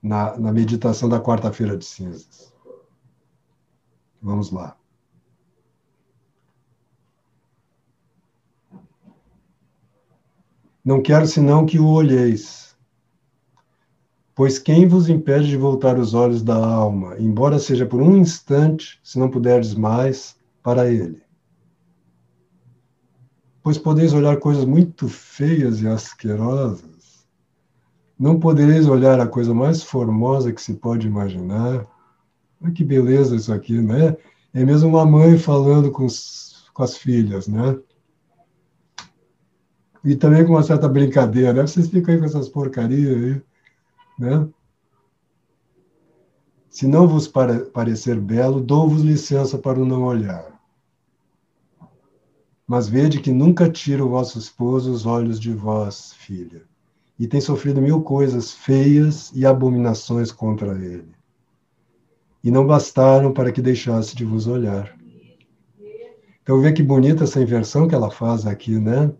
na, 0.00 0.38
na 0.38 0.52
meditação 0.52 1.08
da 1.08 1.20
quarta-feira 1.20 1.76
de 1.76 1.84
cinzas. 1.84 2.54
Vamos 4.22 4.52
lá. 4.52 4.76
Não 10.84 11.02
quero 11.02 11.26
senão 11.26 11.66
que 11.66 11.80
o 11.80 11.88
olheis. 11.88 12.65
Pois 14.36 14.58
quem 14.58 14.86
vos 14.86 15.08
impede 15.08 15.48
de 15.48 15.56
voltar 15.56 15.98
os 15.98 16.12
olhos 16.12 16.42
da 16.42 16.54
alma, 16.54 17.18
embora 17.18 17.58
seja 17.58 17.86
por 17.86 18.02
um 18.02 18.18
instante, 18.18 19.00
se 19.02 19.18
não 19.18 19.30
puderdes 19.30 19.74
mais, 19.74 20.36
para 20.62 20.92
ele? 20.92 21.22
Pois 23.62 23.78
podeis 23.78 24.12
olhar 24.12 24.36
coisas 24.36 24.66
muito 24.66 25.08
feias 25.08 25.80
e 25.80 25.88
asquerosas. 25.88 27.26
Não 28.18 28.38
podereis 28.38 28.86
olhar 28.86 29.18
a 29.18 29.26
coisa 29.26 29.54
mais 29.54 29.82
formosa 29.82 30.52
que 30.52 30.60
se 30.60 30.74
pode 30.74 31.06
imaginar. 31.06 31.86
Olha 32.62 32.72
que 32.74 32.84
beleza 32.84 33.36
isso 33.36 33.50
aqui, 33.50 33.80
né? 33.80 34.18
É 34.52 34.66
mesmo 34.66 34.90
uma 34.90 35.06
mãe 35.06 35.38
falando 35.38 35.90
com, 35.90 36.04
os, 36.04 36.68
com 36.74 36.82
as 36.82 36.94
filhas, 36.94 37.48
né? 37.48 37.78
e 40.04 40.14
também 40.14 40.44
com 40.44 40.52
uma 40.52 40.62
certa 40.62 40.88
brincadeira, 40.88 41.52
né? 41.52 41.62
Vocês 41.62 41.88
ficam 41.88 42.14
aí 42.14 42.20
com 42.20 42.26
essas 42.26 42.48
porcarias 42.48 43.16
aí, 43.16 43.42
né? 44.18 44.48
Se 46.68 46.86
não 46.86 47.08
vos 47.08 47.26
parecer 47.26 48.20
belo, 48.20 48.60
dou-vos 48.60 49.02
licença 49.02 49.56
para 49.56 49.80
o 49.80 49.84
não 49.86 50.04
olhar. 50.04 50.60
Mas 52.66 52.88
vede 52.88 53.20
que 53.20 53.32
nunca 53.32 53.70
tira 53.70 54.04
o 54.04 54.10
vosso 54.10 54.38
esposo 54.38 54.92
os 54.92 55.06
olhos 55.06 55.40
de 55.40 55.54
vós, 55.54 56.12
filha, 56.14 56.62
e 57.18 57.26
tem 57.26 57.40
sofrido 57.40 57.80
mil 57.80 58.02
coisas 58.02 58.52
feias 58.52 59.32
e 59.34 59.46
abominações 59.46 60.30
contra 60.30 60.72
ele. 60.74 61.14
E 62.44 62.50
não 62.50 62.66
bastaram 62.66 63.32
para 63.32 63.50
que 63.50 63.62
deixasse 63.62 64.14
de 64.14 64.24
vos 64.24 64.46
olhar. 64.46 64.94
Então 66.42 66.60
vê 66.60 66.72
que 66.72 66.82
bonita 66.82 67.24
essa 67.24 67.40
inversão 67.40 67.88
que 67.88 67.94
ela 67.94 68.10
faz 68.10 68.46
aqui, 68.46 68.78
né? 68.78 69.10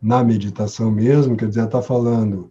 na 0.00 0.22
meditação 0.22 0.90
mesmo, 0.90 1.36
quer 1.36 1.48
dizer, 1.48 1.64
está 1.64 1.82
falando 1.82 2.50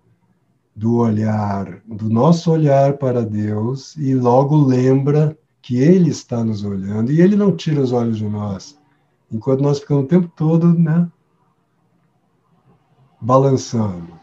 do 0.75 0.97
olhar, 0.97 1.81
do 1.85 2.09
nosso 2.09 2.51
olhar 2.51 2.97
para 2.97 3.23
Deus 3.23 3.95
e 3.95 4.13
logo 4.13 4.57
lembra 4.57 5.37
que 5.61 5.77
Ele 5.77 6.09
está 6.09 6.43
nos 6.43 6.63
olhando 6.63 7.11
e 7.11 7.21
Ele 7.21 7.35
não 7.35 7.55
tira 7.55 7.81
os 7.81 7.93
olhos 7.93 8.17
de 8.17 8.27
nós, 8.27 8.77
enquanto 9.31 9.61
nós 9.61 9.79
ficamos 9.79 10.03
o 10.03 10.07
tempo 10.07 10.27
todo, 10.35 10.77
né, 10.77 11.09
balançando. 13.21 14.13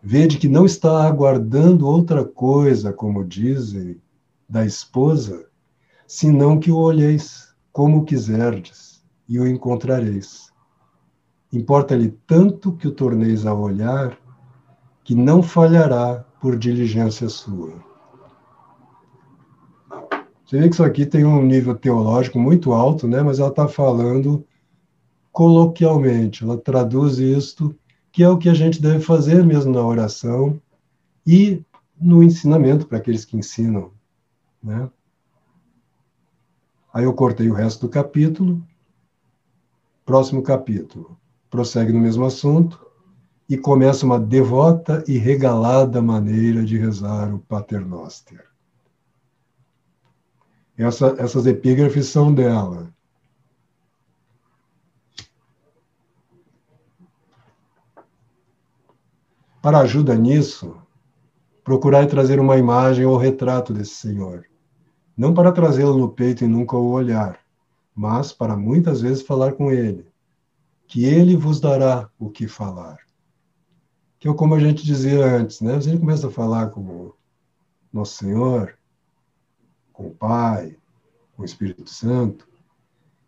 Vede 0.00 0.38
que 0.38 0.48
não 0.48 0.64
está 0.64 1.06
aguardando 1.06 1.86
outra 1.86 2.24
coisa, 2.24 2.92
como 2.92 3.24
dizem, 3.24 4.00
da 4.48 4.64
esposa, 4.64 5.46
senão 6.06 6.58
que 6.58 6.70
o 6.70 6.76
olheis 6.78 7.54
como 7.72 8.04
quiserdes 8.04 9.04
e 9.28 9.38
o 9.38 9.46
encontrareis. 9.46 10.47
Importa-lhe 11.52 12.10
tanto 12.26 12.72
que 12.72 12.86
o 12.86 12.92
torneis 12.92 13.46
a 13.46 13.54
olhar, 13.54 14.18
que 15.02 15.14
não 15.14 15.42
falhará 15.42 16.24
por 16.40 16.56
diligência 16.56 17.28
sua. 17.28 17.72
Você 20.44 20.58
vê 20.58 20.68
que 20.68 20.74
isso 20.74 20.84
aqui 20.84 21.04
tem 21.04 21.24
um 21.24 21.42
nível 21.42 21.74
teológico 21.74 22.38
muito 22.38 22.72
alto, 22.72 23.06
né? 23.06 23.22
mas 23.22 23.38
ela 23.38 23.48
está 23.50 23.68
falando 23.68 24.44
coloquialmente, 25.32 26.42
ela 26.42 26.56
traduz 26.56 27.18
isto, 27.18 27.74
que 28.10 28.22
é 28.22 28.28
o 28.28 28.38
que 28.38 28.48
a 28.48 28.54
gente 28.54 28.80
deve 28.80 29.00
fazer 29.00 29.44
mesmo 29.44 29.72
na 29.72 29.82
oração 29.82 30.60
e 31.26 31.62
no 32.00 32.22
ensinamento 32.22 32.86
para 32.86 32.98
aqueles 32.98 33.24
que 33.24 33.36
ensinam. 33.36 33.92
Né? 34.62 34.90
Aí 36.92 37.04
eu 37.04 37.12
cortei 37.12 37.48
o 37.48 37.54
resto 37.54 37.86
do 37.86 37.88
capítulo, 37.90 38.62
Próximo 40.08 40.42
capítulo. 40.42 41.18
Prossegue 41.50 41.92
no 41.92 42.00
mesmo 42.00 42.24
assunto 42.24 42.86
e 43.48 43.56
começa 43.56 44.04
uma 44.04 44.20
devota 44.20 45.02
e 45.08 45.16
regalada 45.16 46.02
maneira 46.02 46.62
de 46.64 46.76
rezar 46.76 47.34
o 47.34 47.38
Paternoster. 47.38 48.46
Essa, 50.76 51.16
essas 51.18 51.46
epígrafes 51.46 52.06
são 52.06 52.32
dela. 52.32 52.92
Para 59.60 59.80
ajuda 59.80 60.14
nisso, 60.14 60.76
procurai 61.64 62.06
trazer 62.06 62.38
uma 62.38 62.56
imagem 62.56 63.04
ou 63.04 63.16
retrato 63.16 63.72
desse 63.72 63.94
Senhor. 63.94 64.44
Não 65.16 65.34
para 65.34 65.50
trazê-lo 65.50 65.98
no 65.98 66.08
peito 66.08 66.44
e 66.44 66.48
nunca 66.48 66.76
o 66.76 66.90
olhar, 66.90 67.40
mas 67.94 68.32
para 68.32 68.56
muitas 68.56 69.00
vezes 69.00 69.22
falar 69.22 69.54
com 69.54 69.72
ele, 69.72 70.06
que 70.88 71.04
ele 71.04 71.36
vos 71.36 71.60
dará 71.60 72.08
o 72.18 72.30
que 72.30 72.48
falar. 72.48 72.96
Que 74.18 74.26
é 74.26 74.34
como 74.34 74.54
a 74.54 74.58
gente 74.58 74.84
dizia 74.84 75.24
antes, 75.24 75.60
né? 75.60 75.78
Gente 75.80 76.00
começa 76.00 76.26
a 76.26 76.30
falar 76.30 76.70
com 76.70 77.12
Nosso 77.92 78.16
Senhor, 78.16 78.76
com 79.92 80.08
o 80.08 80.14
Pai, 80.14 80.76
com 81.36 81.42
o 81.42 81.44
Espírito 81.44 81.88
Santo, 81.88 82.48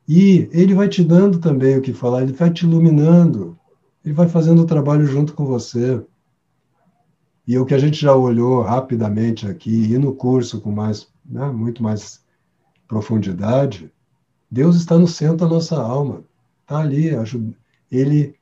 e 0.08 0.48
ele 0.50 0.74
vai 0.74 0.88
te 0.88 1.04
dando 1.04 1.38
também 1.38 1.76
o 1.76 1.82
que 1.82 1.92
falar, 1.92 2.22
ele 2.22 2.32
vai 2.32 2.50
te 2.50 2.64
iluminando, 2.64 3.56
ele 4.04 4.14
vai 4.14 4.28
fazendo 4.28 4.62
o 4.62 4.66
trabalho 4.66 5.06
junto 5.06 5.34
com 5.34 5.44
você. 5.44 6.04
E 7.46 7.58
o 7.58 7.66
que 7.66 7.74
a 7.74 7.78
gente 7.78 8.00
já 8.00 8.14
olhou 8.14 8.62
rapidamente 8.62 9.46
aqui, 9.46 9.92
e 9.92 9.98
no 9.98 10.14
curso 10.14 10.60
com 10.60 10.72
mais, 10.72 11.08
né, 11.24 11.46
muito 11.50 11.82
mais 11.82 12.24
profundidade, 12.88 13.92
Deus 14.50 14.76
está 14.76 14.98
no 14.98 15.06
centro 15.06 15.36
da 15.36 15.48
nossa 15.48 15.80
alma. 15.80 16.24
Está 16.70 16.82
ali. 16.82 17.10
Ele, 17.90 18.38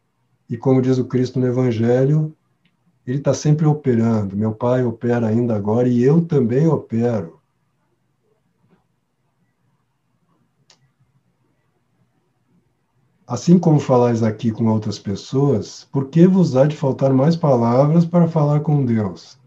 e 0.50 0.56
como 0.58 0.82
diz 0.82 0.98
o 0.98 1.06
Cristo 1.06 1.40
no 1.40 1.46
Evangelho, 1.46 2.36
ele 3.06 3.16
está 3.16 3.32
sempre 3.32 3.64
operando. 3.64 4.36
Meu 4.36 4.54
Pai 4.54 4.84
opera 4.84 5.28
ainda 5.28 5.56
agora 5.56 5.88
e 5.88 6.02
eu 6.02 6.22
também 6.22 6.66
opero. 6.66 7.40
Assim 13.26 13.58
como 13.58 13.80
falais 13.80 14.22
aqui 14.22 14.52
com 14.52 14.66
outras 14.66 14.98
pessoas, 14.98 15.84
por 15.90 16.08
que 16.08 16.26
vos 16.26 16.54
há 16.54 16.66
de 16.66 16.76
faltar 16.76 17.14
mais 17.14 17.34
palavras 17.34 18.04
para 18.04 18.28
falar 18.28 18.60
com 18.60 18.84
Deus? 18.84 19.38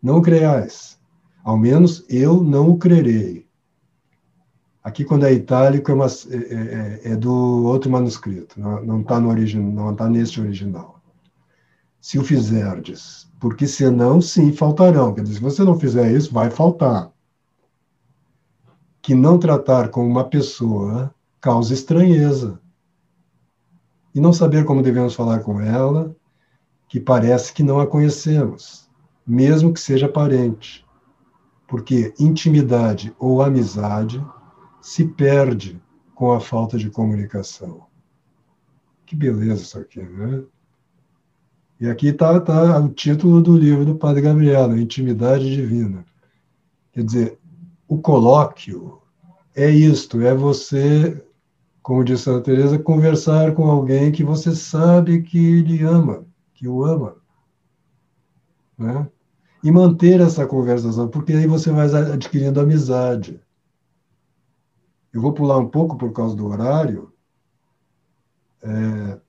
Não 0.00 0.22
creiais. 0.22 0.96
Ao 1.42 1.58
menos 1.58 2.04
eu 2.08 2.40
não 2.40 2.70
o 2.70 2.78
crerei. 2.78 3.43
Aqui, 4.84 5.02
quando 5.02 5.24
é 5.24 5.32
itálico, 5.32 5.90
é, 5.90 5.94
uma, 5.94 6.06
é, 6.06 6.36
é, 6.36 7.12
é 7.12 7.16
do 7.16 7.64
outro 7.64 7.90
manuscrito, 7.90 8.60
não 8.60 9.00
está 9.00 9.18
está 9.90 10.10
neste 10.10 10.42
original. 10.42 11.00
Se 12.02 12.18
o 12.18 12.22
fizerdes, 12.22 13.26
porque 13.40 13.66
senão, 13.66 14.20
sim, 14.20 14.52
faltarão. 14.52 15.14
Quer 15.14 15.22
dizer, 15.22 15.36
se 15.36 15.40
você 15.40 15.64
não 15.64 15.80
fizer 15.80 16.12
isso, 16.12 16.34
vai 16.34 16.50
faltar. 16.50 17.10
Que 19.00 19.14
não 19.14 19.38
tratar 19.38 19.88
com 19.88 20.06
uma 20.06 20.28
pessoa 20.28 21.14
causa 21.40 21.72
estranheza. 21.72 22.60
E 24.14 24.20
não 24.20 24.34
saber 24.34 24.66
como 24.66 24.82
devemos 24.82 25.14
falar 25.14 25.40
com 25.40 25.62
ela, 25.62 26.14
que 26.88 27.00
parece 27.00 27.54
que 27.54 27.62
não 27.62 27.80
a 27.80 27.86
conhecemos, 27.86 28.86
mesmo 29.26 29.72
que 29.72 29.80
seja 29.80 30.10
parente. 30.10 30.86
Porque 31.66 32.12
intimidade 32.18 33.14
ou 33.18 33.40
amizade 33.40 34.22
se 34.84 35.06
perde 35.06 35.80
com 36.14 36.30
a 36.30 36.38
falta 36.38 36.76
de 36.76 36.90
comunicação. 36.90 37.86
Que 39.06 39.16
beleza 39.16 39.62
isso 39.62 39.78
aqui, 39.78 40.02
né? 40.02 40.44
E 41.80 41.88
aqui 41.88 42.08
está 42.08 42.38
tá 42.38 42.78
o 42.78 42.90
título 42.90 43.40
do 43.40 43.56
livro 43.56 43.86
do 43.86 43.96
Padre 43.96 44.20
Gabriel, 44.20 44.76
Intimidade 44.76 45.50
Divina. 45.50 46.04
Quer 46.92 47.02
dizer, 47.02 47.38
o 47.88 47.96
colóquio 47.96 49.00
é 49.56 49.70
isto, 49.70 50.20
é 50.20 50.34
você, 50.34 51.24
como 51.82 52.04
disse 52.04 52.28
a 52.28 52.42
Teresa, 52.42 52.78
conversar 52.78 53.54
com 53.54 53.64
alguém 53.64 54.12
que 54.12 54.22
você 54.22 54.54
sabe 54.54 55.22
que 55.22 55.38
ele 55.38 55.82
ama, 55.82 56.26
que 56.52 56.68
o 56.68 56.84
ama. 56.84 57.16
Né? 58.76 59.08
E 59.62 59.70
manter 59.70 60.20
essa 60.20 60.46
conversação, 60.46 61.08
porque 61.08 61.32
aí 61.32 61.46
você 61.46 61.72
vai 61.72 61.86
adquirindo 61.86 62.60
amizade. 62.60 63.40
Eu 65.14 65.20
vou 65.20 65.32
pular 65.32 65.58
um 65.58 65.68
pouco 65.68 65.96
por 65.96 66.12
causa 66.12 66.34
do 66.34 66.48
horário, 66.48 67.12
é, 68.60 69.20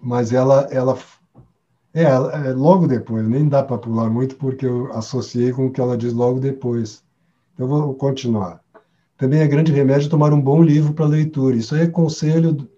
mas 0.00 0.32
ela, 0.32 0.62
ela 0.72 0.98
é, 1.94 2.02
é, 2.02 2.52
logo 2.52 2.88
depois, 2.88 3.26
nem 3.28 3.48
dá 3.48 3.62
para 3.62 3.78
pular 3.78 4.10
muito 4.10 4.34
porque 4.36 4.66
eu 4.66 4.92
associei 4.94 5.52
com 5.52 5.66
o 5.66 5.70
que 5.70 5.80
ela 5.80 5.96
diz 5.96 6.12
logo 6.12 6.40
depois. 6.40 7.04
Então, 7.54 7.66
eu 7.66 7.70
vou 7.70 7.94
continuar. 7.94 8.60
Também 9.16 9.40
é 9.40 9.46
grande 9.46 9.70
remédio 9.70 10.10
tomar 10.10 10.32
um 10.32 10.40
bom 10.40 10.60
livro 10.60 10.92
para 10.92 11.06
leitura. 11.06 11.54
Isso 11.54 11.76
é 11.76 11.86
conselho 11.86 12.68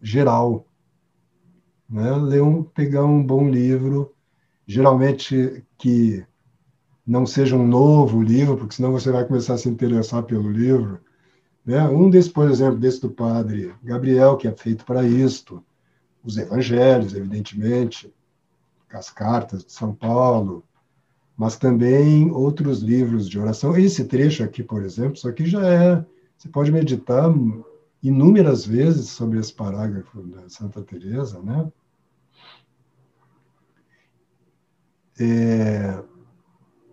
geral. 0.00 0.64
Né? 1.88 2.12
Ler 2.12 2.42
um, 2.42 2.62
pegar 2.62 3.04
um 3.04 3.20
bom 3.20 3.48
livro, 3.48 4.14
geralmente 4.64 5.64
que 5.76 6.24
não 7.10 7.26
seja 7.26 7.56
um 7.56 7.66
novo 7.66 8.22
livro, 8.22 8.56
porque 8.56 8.76
senão 8.76 8.92
você 8.92 9.10
vai 9.10 9.26
começar 9.26 9.54
a 9.54 9.58
se 9.58 9.68
interessar 9.68 10.22
pelo 10.22 10.48
livro, 10.48 11.00
Né? 11.64 11.82
Um 11.88 12.08
desses, 12.08 12.30
por 12.30 12.48
exemplo, 12.48 12.78
desse 12.78 13.00
do 13.00 13.10
padre 13.10 13.74
Gabriel, 13.82 14.36
que 14.36 14.48
é 14.48 14.52
feito 14.52 14.84
para 14.84 15.04
isto, 15.04 15.62
os 16.24 16.36
evangelhos, 16.36 17.14
evidentemente, 17.14 18.12
as 18.92 19.10
cartas 19.10 19.64
de 19.64 19.72
São 19.72 19.94
Paulo, 19.94 20.64
mas 21.36 21.56
também 21.56 22.30
outros 22.30 22.80
livros 22.80 23.28
de 23.28 23.38
oração. 23.38 23.76
Esse 23.76 24.04
trecho 24.04 24.42
aqui, 24.42 24.62
por 24.62 24.82
exemplo, 24.82 25.14
isso 25.14 25.28
aqui 25.28 25.46
já 25.46 25.66
é. 25.66 26.04
Você 26.36 26.48
pode 26.48 26.72
meditar 26.72 27.32
inúmeras 28.02 28.64
vezes 28.64 29.08
sobre 29.08 29.38
esse 29.38 29.52
parágrafo 29.52 30.22
da 30.22 30.48
Santa 30.48 30.82
Teresa, 30.82 31.40
né? 31.40 31.70
É, 35.18 36.02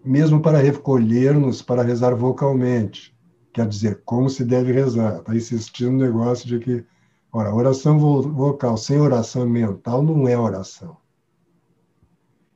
mesmo 0.07 0.41
para 0.41 0.59
recolher-nos 0.59 1.61
para 1.61 1.83
rezar 1.83 2.15
vocalmente, 2.15 3.15
quer 3.53 3.67
dizer, 3.67 4.01
como 4.05 4.29
se 4.29 4.45
deve 4.45 4.71
rezar. 4.71 5.19
Está 5.19 5.35
insistindo 5.35 5.91
no 5.91 5.97
negócio 5.99 6.47
de 6.47 6.59
que, 6.59 6.85
ora, 7.31 7.53
oração 7.53 7.99
vocal 7.99 8.77
sem 8.77 8.99
oração 8.99 9.47
mental 9.47 10.01
não 10.01 10.27
é 10.27 10.37
oração 10.37 10.97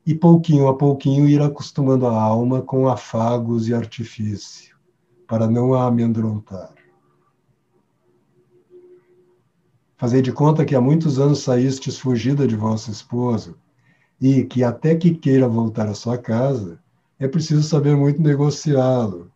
e 0.06 0.16
pouquinho 0.16 0.68
a 0.68 0.76
pouquinho 0.76 1.28
ir 1.28 1.42
acostumando 1.42 2.08
a 2.08 2.22
alma 2.22 2.62
com 2.62 2.88
afagos 2.88 3.68
e 3.68 3.74
artifício, 3.74 4.76
para 5.28 5.48
não 5.48 5.74
a 5.74 5.86
amedrontar. 5.86 6.74
Fazei 9.96 10.22
de 10.22 10.32
conta 10.32 10.66
que 10.66 10.76
há 10.76 10.82
muitos 10.82 11.20
anos 11.20 11.40
saístes 11.40 12.00
fugida 12.00 12.48
de 12.48 12.56
vosso 12.56 12.90
esposo, 12.90 13.58
e 14.20 14.44
que 14.44 14.64
até 14.64 14.96
que 14.96 15.14
queira 15.14 15.48
voltar 15.48 15.88
à 15.88 15.94
sua 15.94 16.18
casa, 16.18 16.80
é 17.22 17.28
preciso 17.28 17.64
saber 17.64 17.96
muito 17.96 18.22
negociá-lo, 18.22 19.32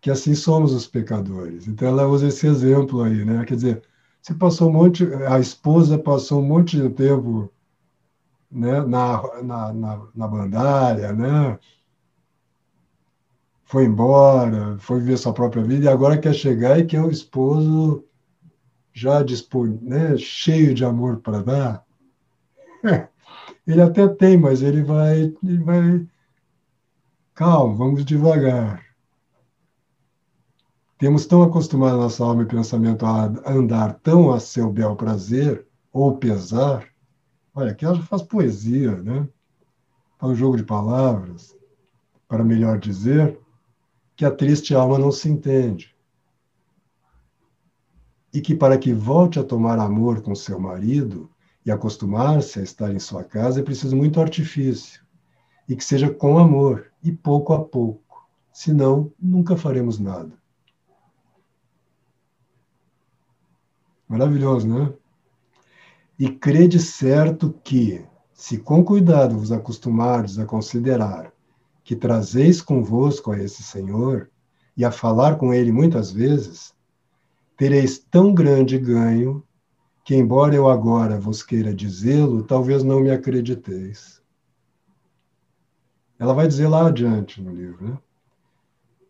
que 0.00 0.10
assim 0.10 0.34
somos 0.34 0.72
os 0.72 0.86
pecadores. 0.86 1.66
Então 1.66 1.88
ela 1.88 2.06
usa 2.06 2.28
esse 2.28 2.46
exemplo 2.46 3.02
aí, 3.02 3.24
né? 3.24 3.44
Quer 3.44 3.54
dizer, 3.56 3.82
você 4.22 4.34
passou 4.34 4.68
um 4.68 4.72
monte, 4.72 5.04
a 5.26 5.40
esposa 5.40 5.98
passou 5.98 6.40
um 6.40 6.46
monte 6.46 6.76
de 6.76 6.88
tempo 6.90 7.50
né, 8.50 8.80
na, 8.82 9.42
na, 9.42 9.72
na, 9.72 10.06
na 10.14 10.28
bandária, 10.28 11.12
né? 11.12 11.58
foi 13.68 13.84
embora, 13.84 14.78
foi 14.78 14.98
viver 14.98 15.18
sua 15.18 15.34
própria 15.34 15.62
vida 15.62 15.84
e 15.84 15.88
agora 15.88 16.16
quer 16.16 16.32
chegar 16.32 16.78
e 16.78 16.86
quer 16.86 17.02
o 17.02 17.10
esposo 17.10 18.02
já 18.94 19.22
dispon... 19.22 19.78
né, 19.82 20.16
cheio 20.16 20.72
de 20.72 20.86
amor 20.86 21.18
para 21.20 21.42
dar. 21.42 21.84
Ele 23.66 23.82
até 23.82 24.08
tem, 24.08 24.38
mas 24.38 24.62
ele 24.62 24.82
vai, 24.82 25.34
ele 25.44 25.58
vai. 25.58 26.06
Calma, 27.38 27.72
vamos 27.72 28.04
devagar. 28.04 28.84
Temos 30.98 31.24
tão 31.24 31.40
acostumado 31.40 31.96
nossa 31.96 32.24
alma 32.24 32.42
e 32.42 32.46
pensamento 32.46 33.06
a 33.06 33.26
andar 33.46 33.94
tão 34.00 34.32
a 34.32 34.40
seu 34.40 34.72
bel 34.72 34.96
prazer 34.96 35.64
ou 35.92 36.18
pesar 36.18 36.84
Olha, 37.54 37.70
aqui 37.70 37.84
ela 37.84 38.02
faz 38.02 38.22
poesia, 38.22 39.00
né? 39.02 39.28
Faz 40.18 40.32
um 40.32 40.34
jogo 40.34 40.56
de 40.56 40.64
palavras, 40.64 41.56
para 42.26 42.42
melhor 42.42 42.80
dizer, 42.80 43.38
que 44.16 44.24
a 44.24 44.32
triste 44.32 44.74
alma 44.74 44.98
não 44.98 45.12
se 45.12 45.28
entende. 45.28 45.94
E 48.34 48.40
que 48.40 48.52
para 48.52 48.76
que 48.76 48.92
volte 48.92 49.38
a 49.38 49.44
tomar 49.44 49.78
amor 49.78 50.22
com 50.22 50.34
seu 50.34 50.58
marido 50.58 51.30
e 51.64 51.70
acostumar-se 51.70 52.58
a 52.58 52.64
estar 52.64 52.92
em 52.92 52.98
sua 52.98 53.22
casa 53.22 53.60
é 53.60 53.62
preciso 53.62 53.94
muito 53.94 54.20
artifício. 54.20 55.06
E 55.68 55.76
que 55.76 55.84
seja 55.84 56.12
com 56.12 56.36
amor 56.36 56.87
e 57.02 57.12
pouco 57.12 57.52
a 57.52 57.64
pouco. 57.64 58.28
Senão, 58.52 59.12
nunca 59.20 59.56
faremos 59.56 59.98
nada. 59.98 60.32
Maravilhoso, 64.08 64.66
né? 64.66 64.92
E 66.18 66.28
crede 66.28 66.80
certo 66.80 67.54
que, 67.62 68.04
se 68.32 68.58
com 68.58 68.84
cuidado 68.84 69.38
vos 69.38 69.52
acostumardes 69.52 70.38
a 70.38 70.46
considerar 70.46 71.32
que 71.84 71.94
trazeis 71.94 72.60
convosco 72.60 73.30
a 73.30 73.38
esse 73.38 73.62
Senhor 73.62 74.30
e 74.76 74.84
a 74.84 74.90
falar 74.90 75.36
com 75.36 75.54
ele 75.54 75.70
muitas 75.70 76.10
vezes, 76.10 76.74
tereis 77.56 77.98
tão 77.98 78.34
grande 78.34 78.78
ganho 78.78 79.42
que, 80.04 80.14
embora 80.14 80.54
eu 80.54 80.68
agora 80.68 81.20
vos 81.20 81.42
queira 81.42 81.74
dizê-lo, 81.74 82.42
talvez 82.42 82.82
não 82.82 83.00
me 83.00 83.10
acrediteis. 83.10 84.17
Ela 86.18 86.34
vai 86.34 86.48
dizer 86.48 86.68
lá 86.68 86.86
adiante 86.86 87.40
no 87.40 87.54
livro, 87.54 87.88
né? 87.88 87.98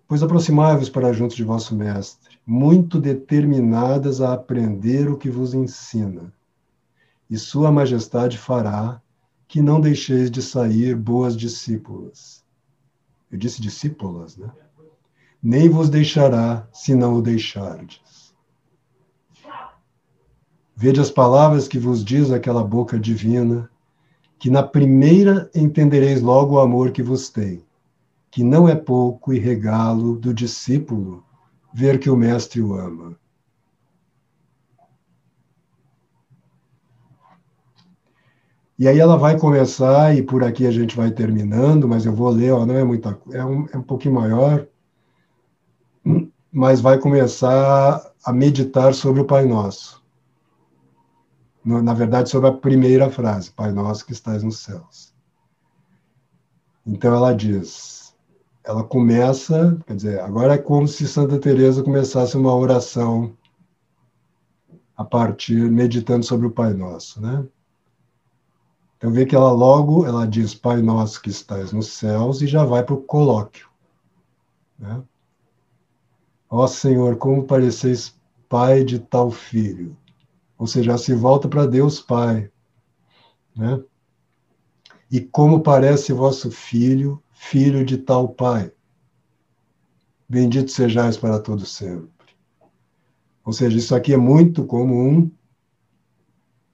Pois 0.06 0.22
aproximai-vos 0.22 0.88
para 0.88 1.12
junto 1.12 1.36
de 1.36 1.44
vosso 1.44 1.74
Mestre, 1.74 2.38
muito 2.46 3.00
determinadas 3.00 4.20
a 4.20 4.32
aprender 4.32 5.10
o 5.10 5.18
que 5.18 5.28
vos 5.28 5.52
ensina 5.52 6.32
e 7.30 7.36
Sua 7.36 7.70
Majestade 7.70 8.38
fará 8.38 9.00
que 9.46 9.60
não 9.60 9.80
deixeis 9.80 10.30
de 10.30 10.42
sair 10.42 10.94
boas 10.96 11.36
discípulas. 11.36 12.44
Eu 13.30 13.38
disse 13.38 13.60
discípulas, 13.60 14.36
né? 14.36 14.50
Nem 15.42 15.68
vos 15.68 15.88
deixará 15.88 16.66
se 16.72 16.94
não 16.94 17.14
o 17.14 17.22
deixardes. 17.22 18.34
Vede 20.74 21.00
as 21.00 21.10
palavras 21.10 21.68
que 21.68 21.78
vos 21.78 22.04
diz 22.04 22.30
aquela 22.30 22.64
boca 22.64 22.98
divina, 22.98 23.70
que 24.38 24.50
na 24.50 24.62
primeira 24.62 25.50
entendereis 25.54 26.22
logo 26.22 26.54
o 26.54 26.60
amor 26.60 26.92
que 26.92 27.02
vos 27.02 27.28
tem, 27.28 27.64
que 28.30 28.44
não 28.44 28.68
é 28.68 28.74
pouco 28.74 29.32
e 29.32 29.38
regalo 29.38 30.16
do 30.16 30.32
discípulo 30.32 31.24
ver 31.72 31.98
que 31.98 32.08
o 32.08 32.16
Mestre 32.16 32.62
o 32.62 32.74
ama. 32.74 33.16
E 38.78 38.86
aí 38.86 39.00
ela 39.00 39.16
vai 39.16 39.36
começar, 39.36 40.16
e 40.16 40.22
por 40.22 40.44
aqui 40.44 40.64
a 40.64 40.70
gente 40.70 40.96
vai 40.96 41.10
terminando, 41.10 41.88
mas 41.88 42.06
eu 42.06 42.14
vou 42.14 42.30
ler, 42.30 42.52
ó, 42.52 42.64
não 42.64 42.76
é 42.76 42.84
muita 42.84 43.18
é 43.32 43.44
um, 43.44 43.66
é 43.72 43.76
um 43.76 43.82
pouquinho 43.82 44.14
maior, 44.14 44.68
mas 46.52 46.80
vai 46.80 46.96
começar 46.96 48.00
a 48.24 48.32
meditar 48.32 48.94
sobre 48.94 49.20
o 49.20 49.24
Pai 49.24 49.46
Nosso. 49.46 49.97
Na 51.68 51.92
verdade, 51.92 52.30
sobre 52.30 52.48
a 52.48 52.52
primeira 52.52 53.10
frase, 53.10 53.50
Pai 53.50 53.70
Nosso 53.72 54.06
que 54.06 54.12
estás 54.12 54.42
nos 54.42 54.60
céus. 54.60 55.12
Então 56.86 57.14
ela 57.14 57.34
diz, 57.34 58.16
ela 58.64 58.82
começa, 58.82 59.78
quer 59.86 59.94
dizer, 59.94 60.20
agora 60.20 60.54
é 60.54 60.58
como 60.58 60.88
se 60.88 61.06
Santa 61.06 61.38
Teresa 61.38 61.82
começasse 61.82 62.38
uma 62.38 62.54
oração 62.54 63.36
a 64.96 65.04
partir 65.04 65.70
meditando 65.70 66.24
sobre 66.24 66.46
o 66.46 66.50
Pai 66.50 66.72
Nosso, 66.72 67.20
né? 67.20 67.46
Então 68.96 69.12
vê 69.12 69.26
que 69.26 69.36
ela 69.36 69.52
logo 69.52 70.06
ela 70.06 70.26
diz 70.26 70.54
Pai 70.54 70.80
nosso 70.80 71.20
que 71.20 71.28
estás 71.28 71.70
nos 71.70 71.88
céus 71.88 72.40
e 72.40 72.46
já 72.46 72.64
vai 72.64 72.82
para 72.82 72.94
o 72.94 73.02
colóquio. 73.02 73.68
Né? 74.78 75.02
Ó 76.48 76.66
Senhor, 76.66 77.16
como 77.16 77.44
pareceis 77.44 78.18
pai 78.48 78.82
de 78.82 78.98
tal 78.98 79.30
filho. 79.30 79.94
Ou 80.58 80.66
seja, 80.66 80.98
se 80.98 81.14
volta 81.14 81.48
para 81.48 81.66
Deus 81.66 82.00
Pai. 82.00 82.50
Né? 83.56 83.82
E 85.10 85.20
como 85.20 85.62
parece 85.62 86.12
vosso 86.12 86.50
filho, 86.50 87.22
filho 87.32 87.84
de 87.84 87.96
tal 87.96 88.28
pai. 88.28 88.70
Bendito 90.28 90.70
sejais 90.70 91.16
para 91.16 91.38
todo 91.38 91.64
sempre. 91.64 92.10
Ou 93.44 93.52
seja, 93.52 93.78
isso 93.78 93.94
aqui 93.94 94.12
é 94.12 94.18
muito 94.18 94.64
comum. 94.64 95.30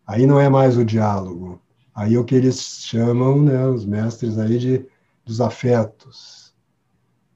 Aí 0.07 0.27
não 0.27 0.41
é 0.41 0.49
mais 0.49 0.77
o 0.77 0.85
diálogo, 0.85 1.61
Aí 1.95 2.15
é 2.15 2.19
o 2.19 2.25
que 2.25 2.35
eles 2.35 2.59
chamam, 2.61 3.41
né, 3.41 3.67
os 3.67 3.85
mestres 3.85 4.37
aí 4.37 4.59
de 4.59 4.87
dos 5.25 5.41
afetos, 5.41 6.55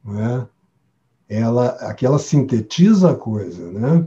não 0.05 0.21
é? 0.21 0.49
Ela, 1.27 1.69
aqui 1.89 2.05
ela 2.05 2.19
sintetiza 2.19 3.13
a 3.13 3.15
coisa, 3.15 3.73
né? 3.73 4.07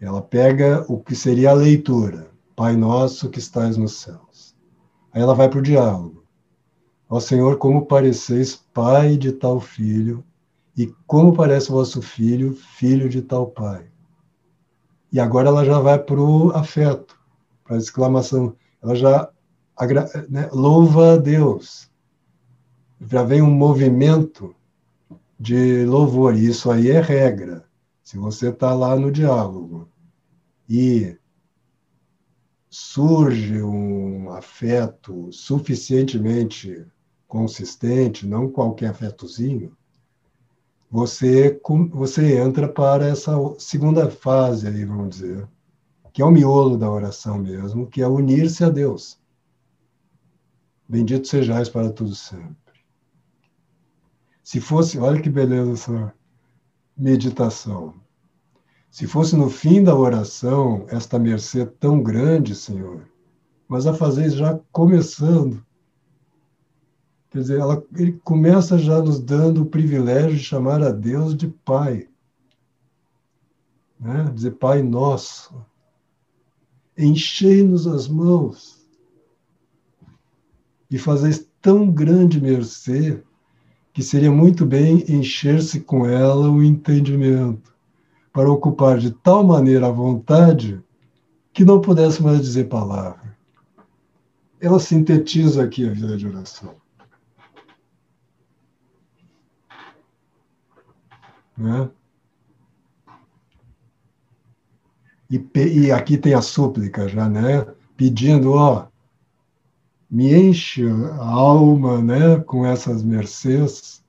Ela 0.00 0.22
pega 0.22 0.84
o 0.88 0.98
que 0.98 1.14
seria 1.14 1.50
a 1.50 1.54
leitura, 1.54 2.30
Pai 2.56 2.74
nosso 2.74 3.28
que 3.28 3.38
estás 3.38 3.76
nos 3.76 4.00
céus. 4.00 4.54
Aí 5.12 5.22
ela 5.22 5.34
vai 5.34 5.48
para 5.48 5.58
o 5.58 5.62
diálogo. 5.62 6.24
Ó 7.08 7.18
Senhor, 7.20 7.58
como 7.58 7.86
pareceis 7.86 8.54
pai 8.54 9.16
de 9.16 9.32
tal 9.32 9.60
filho, 9.60 10.24
e 10.76 10.86
como 11.06 11.34
parece 11.34 11.70
vosso 11.70 12.00
filho, 12.00 12.54
filho 12.54 13.08
de 13.08 13.20
tal 13.20 13.48
pai. 13.48 13.90
E 15.12 15.18
agora 15.18 15.48
ela 15.48 15.64
já 15.64 15.78
vai 15.78 15.98
para 15.98 16.20
o 16.20 16.50
afeto, 16.50 17.18
para 17.64 17.76
a 17.76 17.78
exclamação 17.78 18.56
ela 18.82 18.94
já 18.94 19.30
né, 20.28 20.48
louva 20.52 21.14
a 21.14 21.16
Deus. 21.16 21.90
Já 23.00 23.22
vem 23.22 23.42
um 23.42 23.50
movimento 23.50 24.54
de 25.38 25.84
louvor, 25.84 26.34
e 26.34 26.46
isso 26.46 26.70
aí 26.70 26.90
é 26.90 27.00
regra. 27.00 27.64
Se 28.02 28.18
você 28.18 28.48
está 28.48 28.72
lá 28.74 28.96
no 28.96 29.10
diálogo 29.10 29.89
e 30.70 31.18
surge 32.68 33.60
um 33.60 34.30
afeto 34.30 35.32
suficientemente 35.32 36.86
consistente, 37.26 38.24
não 38.24 38.48
qualquer 38.48 38.90
afetozinho, 38.90 39.76
você, 40.88 41.60
você 41.92 42.38
entra 42.38 42.68
para 42.68 43.06
essa 43.06 43.32
segunda 43.58 44.08
fase 44.08 44.68
aí, 44.68 44.84
vamos 44.84 45.16
dizer, 45.16 45.48
que 46.12 46.22
é 46.22 46.24
o 46.24 46.30
miolo 46.30 46.76
da 46.76 46.88
oração 46.88 47.38
mesmo, 47.38 47.88
que 47.88 48.00
é 48.00 48.06
unir-se 48.06 48.62
a 48.62 48.68
Deus. 48.68 49.20
Bendito 50.88 51.26
sejais 51.26 51.68
para 51.68 51.90
tudo 51.90 52.14
sempre. 52.14 52.56
Se 54.42 54.60
fosse, 54.60 54.98
olha 54.98 55.20
que 55.20 55.30
beleza 55.30 55.72
essa 55.72 56.14
meditação. 56.96 57.99
Se 58.90 59.06
fosse 59.06 59.36
no 59.36 59.48
fim 59.48 59.84
da 59.84 59.94
oração 59.94 60.84
esta 60.88 61.18
mercê 61.18 61.64
tão 61.64 62.02
grande, 62.02 62.54
Senhor, 62.54 63.08
mas 63.68 63.86
a 63.86 63.94
fazer 63.94 64.30
já 64.30 64.58
começando. 64.72 65.64
Quer 67.30 67.38
dizer, 67.38 67.60
ela, 67.60 67.82
ele 67.96 68.12
começa 68.24 68.76
já 68.76 69.00
nos 69.00 69.20
dando 69.20 69.62
o 69.62 69.66
privilégio 69.66 70.36
de 70.36 70.42
chamar 70.42 70.82
a 70.82 70.90
Deus 70.90 71.36
de 71.36 71.46
Pai. 71.46 72.08
Né? 73.98 74.28
Dizer, 74.34 74.52
Pai 74.52 74.82
nosso, 74.82 75.54
enchei-nos 76.98 77.86
as 77.86 78.08
mãos 78.08 78.84
e 80.90 80.98
fazer 80.98 81.46
tão 81.62 81.88
grande 81.88 82.40
mercê 82.40 83.22
que 83.92 84.02
seria 84.02 84.32
muito 84.32 84.66
bem 84.66 85.04
encher-se 85.08 85.80
com 85.80 86.04
ela 86.06 86.50
o 86.50 86.62
entendimento, 86.62 87.69
para 88.32 88.50
ocupar 88.50 88.98
de 88.98 89.10
tal 89.10 89.44
maneira 89.44 89.88
a 89.88 89.92
vontade 89.92 90.82
que 91.52 91.64
não 91.64 91.80
pudesse 91.80 92.22
mais 92.22 92.40
dizer 92.40 92.68
palavra. 92.68 93.36
Ela 94.60 94.78
sintetiza 94.78 95.64
aqui 95.64 95.88
a 95.88 95.92
vida 95.92 96.16
de 96.16 96.26
oração. 96.26 96.74
Né? 101.56 101.90
E, 105.30 105.48
e 105.54 105.92
aqui 105.92 106.16
tem 106.16 106.34
a 106.34 106.42
súplica 106.42 107.08
já, 107.08 107.28
né? 107.28 107.66
Pedindo, 107.96 108.52
ó, 108.52 108.88
me 110.10 110.34
enche 110.34 110.88
a 110.88 111.24
alma, 111.24 112.02
né, 112.02 112.40
com 112.40 112.66
essas 112.66 113.02
mercês, 113.02 113.99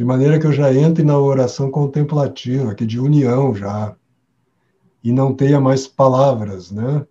de 0.00 0.04
maneira 0.06 0.40
que 0.40 0.46
eu 0.46 0.52
já 0.52 0.72
entre 0.72 1.04
na 1.04 1.18
oração 1.18 1.70
contemplativa, 1.70 2.74
que 2.74 2.86
de 2.86 2.98
união 2.98 3.54
já, 3.54 3.94
e 5.04 5.12
não 5.12 5.34
tenha 5.34 5.60
mais 5.60 5.86
palavras, 5.86 6.70
né? 6.70 7.06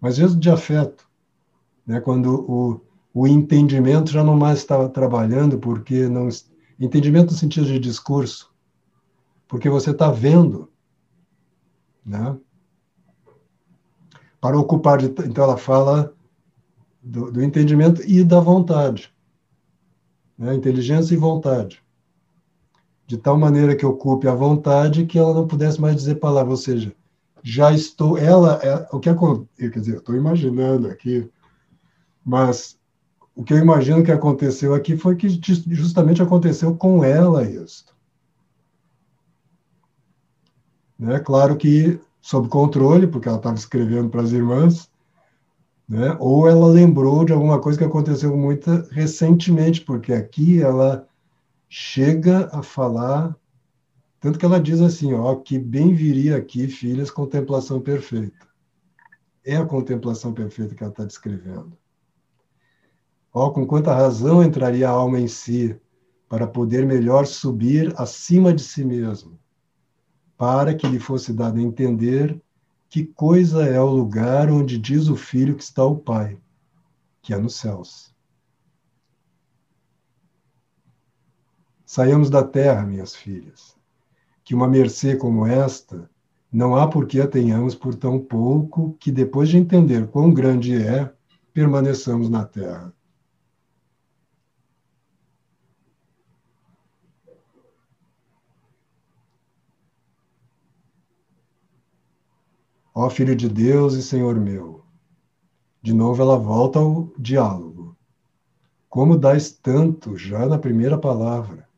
Mas 0.00 0.16
mesmo 0.16 0.38
de 0.38 0.48
afeto, 0.48 1.08
né? 1.84 2.00
Quando 2.00 2.48
o, 2.48 2.80
o 3.12 3.26
entendimento 3.26 4.12
já 4.12 4.22
não 4.22 4.36
mais 4.36 4.60
estava 4.60 4.88
trabalhando, 4.88 5.58
porque 5.58 6.08
não 6.08 6.28
entendimento 6.78 7.32
no 7.32 7.36
sentido 7.36 7.66
de 7.66 7.80
discurso, 7.80 8.54
porque 9.48 9.68
você 9.68 9.90
está 9.90 10.08
vendo, 10.08 10.70
né? 12.06 12.38
Para 14.40 14.56
ocupar, 14.56 14.98
de, 14.98 15.06
então 15.26 15.42
ela 15.42 15.56
fala 15.56 16.14
do, 17.02 17.32
do, 17.32 17.42
entendimento 17.42 18.00
e 18.08 18.22
da 18.22 18.38
vontade, 18.38 19.12
né? 20.38 20.54
inteligência 20.54 21.12
e 21.12 21.18
vontade, 21.18 21.83
de 23.06 23.16
tal 23.18 23.38
maneira 23.38 23.76
que 23.76 23.84
ocupe 23.84 24.26
a 24.26 24.34
vontade 24.34 25.06
que 25.06 25.18
ela 25.18 25.34
não 25.34 25.46
pudesse 25.46 25.80
mais 25.80 25.96
dizer 25.96 26.16
palavra, 26.16 26.50
ou 26.50 26.56
seja, 26.56 26.94
já 27.42 27.72
estou, 27.72 28.16
ela, 28.16 28.58
é, 28.62 28.88
o 28.90 28.98
que 28.98 29.08
aconteceu, 29.08 29.70
quer 29.70 29.78
dizer, 29.78 29.96
estou 29.98 30.14
imaginando 30.14 30.88
aqui, 30.88 31.30
mas 32.24 32.78
o 33.36 33.44
que 33.44 33.52
eu 33.52 33.58
imagino 33.58 34.02
que 34.02 34.12
aconteceu 34.12 34.74
aqui 34.74 34.96
foi 34.96 35.16
que 35.16 35.28
justamente 35.28 36.22
aconteceu 36.22 36.74
com 36.74 37.04
ela 37.04 37.42
isso. 37.42 37.84
Né? 40.98 41.18
Claro 41.18 41.56
que 41.56 42.00
sob 42.22 42.48
controle, 42.48 43.06
porque 43.06 43.28
ela 43.28 43.36
estava 43.36 43.56
escrevendo 43.56 44.08
para 44.08 44.22
as 44.22 44.32
irmãs, 44.32 44.90
né? 45.86 46.16
ou 46.18 46.48
ela 46.48 46.66
lembrou 46.66 47.24
de 47.24 47.32
alguma 47.34 47.60
coisa 47.60 47.76
que 47.76 47.84
aconteceu 47.84 48.34
muito 48.34 48.70
recentemente, 48.90 49.82
porque 49.82 50.14
aqui 50.14 50.62
ela 50.62 51.06
chega 51.76 52.48
a 52.52 52.62
falar, 52.62 53.36
tanto 54.20 54.38
que 54.38 54.44
ela 54.44 54.60
diz 54.60 54.80
assim, 54.80 55.12
ó, 55.12 55.34
que 55.34 55.58
bem 55.58 55.92
viria 55.92 56.36
aqui, 56.36 56.68
filhas, 56.68 57.10
contemplação 57.10 57.80
perfeita. 57.80 58.46
É 59.44 59.56
a 59.56 59.66
contemplação 59.66 60.32
perfeita 60.32 60.72
que 60.72 60.84
ela 60.84 60.92
está 60.92 61.04
descrevendo. 61.04 61.76
Ó, 63.32 63.50
com 63.50 63.66
quanta 63.66 63.92
razão 63.92 64.40
entraria 64.40 64.88
a 64.88 64.92
alma 64.92 65.18
em 65.18 65.26
si, 65.26 65.76
para 66.28 66.46
poder 66.46 66.86
melhor 66.86 67.26
subir 67.26 67.92
acima 67.96 68.54
de 68.54 68.62
si 68.62 68.84
mesmo 68.84 69.36
para 70.36 70.74
que 70.74 70.86
lhe 70.86 71.00
fosse 71.00 71.32
dado 71.32 71.58
a 71.58 71.62
entender 71.62 72.40
que 72.88 73.04
coisa 73.04 73.64
é 73.64 73.80
o 73.80 73.90
lugar 73.90 74.48
onde 74.48 74.78
diz 74.78 75.08
o 75.08 75.16
filho 75.16 75.56
que 75.56 75.62
está 75.64 75.84
o 75.84 75.96
Pai, 75.96 76.38
que 77.20 77.34
é 77.34 77.38
nos 77.38 77.56
céus. 77.56 78.13
Saiamos 81.94 82.28
da 82.28 82.42
terra, 82.42 82.84
minhas 82.84 83.14
filhas, 83.14 83.76
que 84.42 84.52
uma 84.52 84.66
mercê 84.66 85.16
como 85.16 85.46
esta 85.46 86.10
não 86.52 86.74
há 86.74 86.88
por 86.88 87.06
que 87.06 87.20
a 87.20 87.28
tenhamos 87.28 87.72
por 87.72 87.94
tão 87.94 88.18
pouco 88.18 88.94
que, 88.98 89.12
depois 89.12 89.48
de 89.48 89.58
entender 89.58 90.08
quão 90.08 90.34
grande 90.34 90.74
é, 90.74 91.14
permaneçamos 91.52 92.28
na 92.28 92.44
terra. 92.44 92.92
Ó 102.92 103.08
Filho 103.08 103.36
de 103.36 103.48
Deus 103.48 103.94
e 103.94 104.02
Senhor 104.02 104.34
meu. 104.40 104.84
De 105.80 105.94
novo 105.94 106.20
ela 106.20 106.36
volta 106.36 106.80
ao 106.80 107.12
diálogo. 107.16 107.96
Como 108.88 109.16
dás 109.16 109.52
tanto 109.52 110.16
já 110.16 110.44
na 110.48 110.58
primeira 110.58 110.98
palavra? 110.98 111.72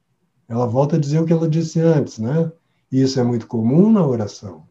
Ela 0.49 0.67
volta 0.67 0.97
a 0.97 0.99
dizer 0.99 1.21
o 1.21 1.25
que 1.25 1.33
ela 1.33 1.49
disse 1.49 1.81
antes, 1.81 2.19
né? 2.19 2.51
Isso 2.91 3.19
é 3.19 3.25
muito 3.25 3.47
comum 3.47 3.91
na 3.91 4.07
oração. 4.07 4.67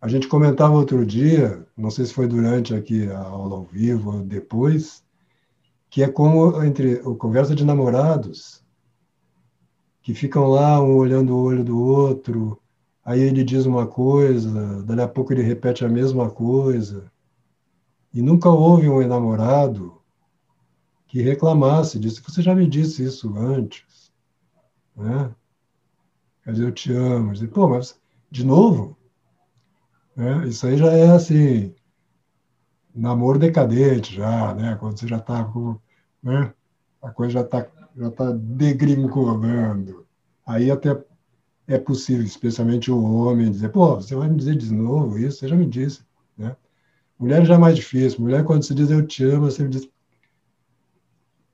A 0.00 0.08
gente 0.08 0.28
comentava 0.28 0.74
outro 0.74 1.04
dia, 1.04 1.66
não 1.76 1.90
sei 1.90 2.06
se 2.06 2.14
foi 2.14 2.26
durante 2.26 2.74
aqui 2.74 3.08
a 3.08 3.18
aula 3.18 3.56
ao 3.56 3.64
vivo 3.64 4.14
ou 4.14 4.22
depois, 4.22 5.04
que 5.90 6.02
é 6.02 6.08
como 6.08 6.62
entre 6.62 7.00
a 7.00 7.14
conversa 7.16 7.54
de 7.54 7.64
namorados, 7.64 8.64
que 10.02 10.14
ficam 10.14 10.46
lá 10.48 10.80
um 10.80 10.96
olhando 10.96 11.34
o 11.34 11.42
olho 11.42 11.64
do 11.64 11.78
outro, 11.78 12.60
Aí 13.06 13.20
ele 13.20 13.44
diz 13.44 13.66
uma 13.66 13.86
coisa, 13.86 14.82
dali 14.82 15.00
a 15.00 15.06
pouco 15.06 15.32
ele 15.32 15.40
repete 15.40 15.84
a 15.84 15.88
mesma 15.88 16.28
coisa. 16.28 17.08
E 18.12 18.20
nunca 18.20 18.50
houve 18.50 18.88
um 18.88 19.00
enamorado 19.00 20.02
que 21.06 21.22
reclamasse 21.22 22.00
disso. 22.00 22.20
Você 22.26 22.42
já 22.42 22.52
me 22.52 22.66
disse 22.66 23.04
isso 23.04 23.32
antes. 23.38 23.84
Né? 24.96 25.34
Dizer, 26.46 26.64
eu 26.64 26.72
te 26.72 26.92
amo. 26.92 27.32
Dizer, 27.32 27.48
Pô, 27.48 27.68
mas 27.68 28.00
de 28.30 28.44
novo? 28.44 28.96
Né? 30.14 30.48
Isso 30.48 30.66
aí 30.66 30.76
já 30.76 30.92
é 30.92 31.10
assim, 31.10 31.74
namoro 32.94 33.38
decadente 33.38 34.14
já, 34.14 34.54
né? 34.54 34.76
Quando 34.80 34.98
você 34.98 35.06
já 35.06 35.18
está 35.18 35.44
com. 35.44 35.78
Né? 36.22 36.52
A 37.02 37.10
coisa 37.10 37.34
já 37.34 37.40
está 37.42 37.66
já 37.96 38.10
tá 38.10 38.30
degringolando. 38.32 40.06
Aí 40.46 40.70
até 40.70 41.02
é 41.66 41.78
possível, 41.78 42.24
especialmente 42.24 42.90
o 42.90 43.02
homem, 43.02 43.50
dizer, 43.50 43.70
pô, 43.70 43.96
você 43.96 44.14
vai 44.14 44.28
me 44.28 44.36
dizer 44.36 44.56
de 44.56 44.72
novo 44.72 45.18
isso? 45.18 45.38
Você 45.38 45.48
já 45.48 45.56
me 45.56 45.66
disse, 45.66 46.04
né? 46.36 46.56
Mulher 47.18 47.44
já 47.44 47.54
é 47.54 47.58
mais 47.58 47.76
difícil. 47.76 48.20
Mulher, 48.20 48.44
quando 48.44 48.62
se 48.62 48.74
diz 48.74 48.90
eu 48.90 49.06
te 49.06 49.24
amo, 49.24 49.50
você 49.50 49.66
diz, 49.66 49.88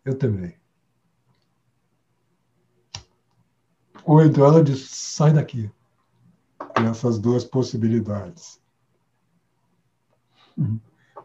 eu 0.05 0.19
também. 0.19 0.55
Ou 4.05 4.23
então 4.23 4.45
ela 4.45 4.63
diz, 4.63 4.89
sai 4.91 5.33
daqui. 5.33 5.71
Tem 6.75 6.87
essas 6.87 7.19
duas 7.19 7.45
possibilidades. 7.45 8.61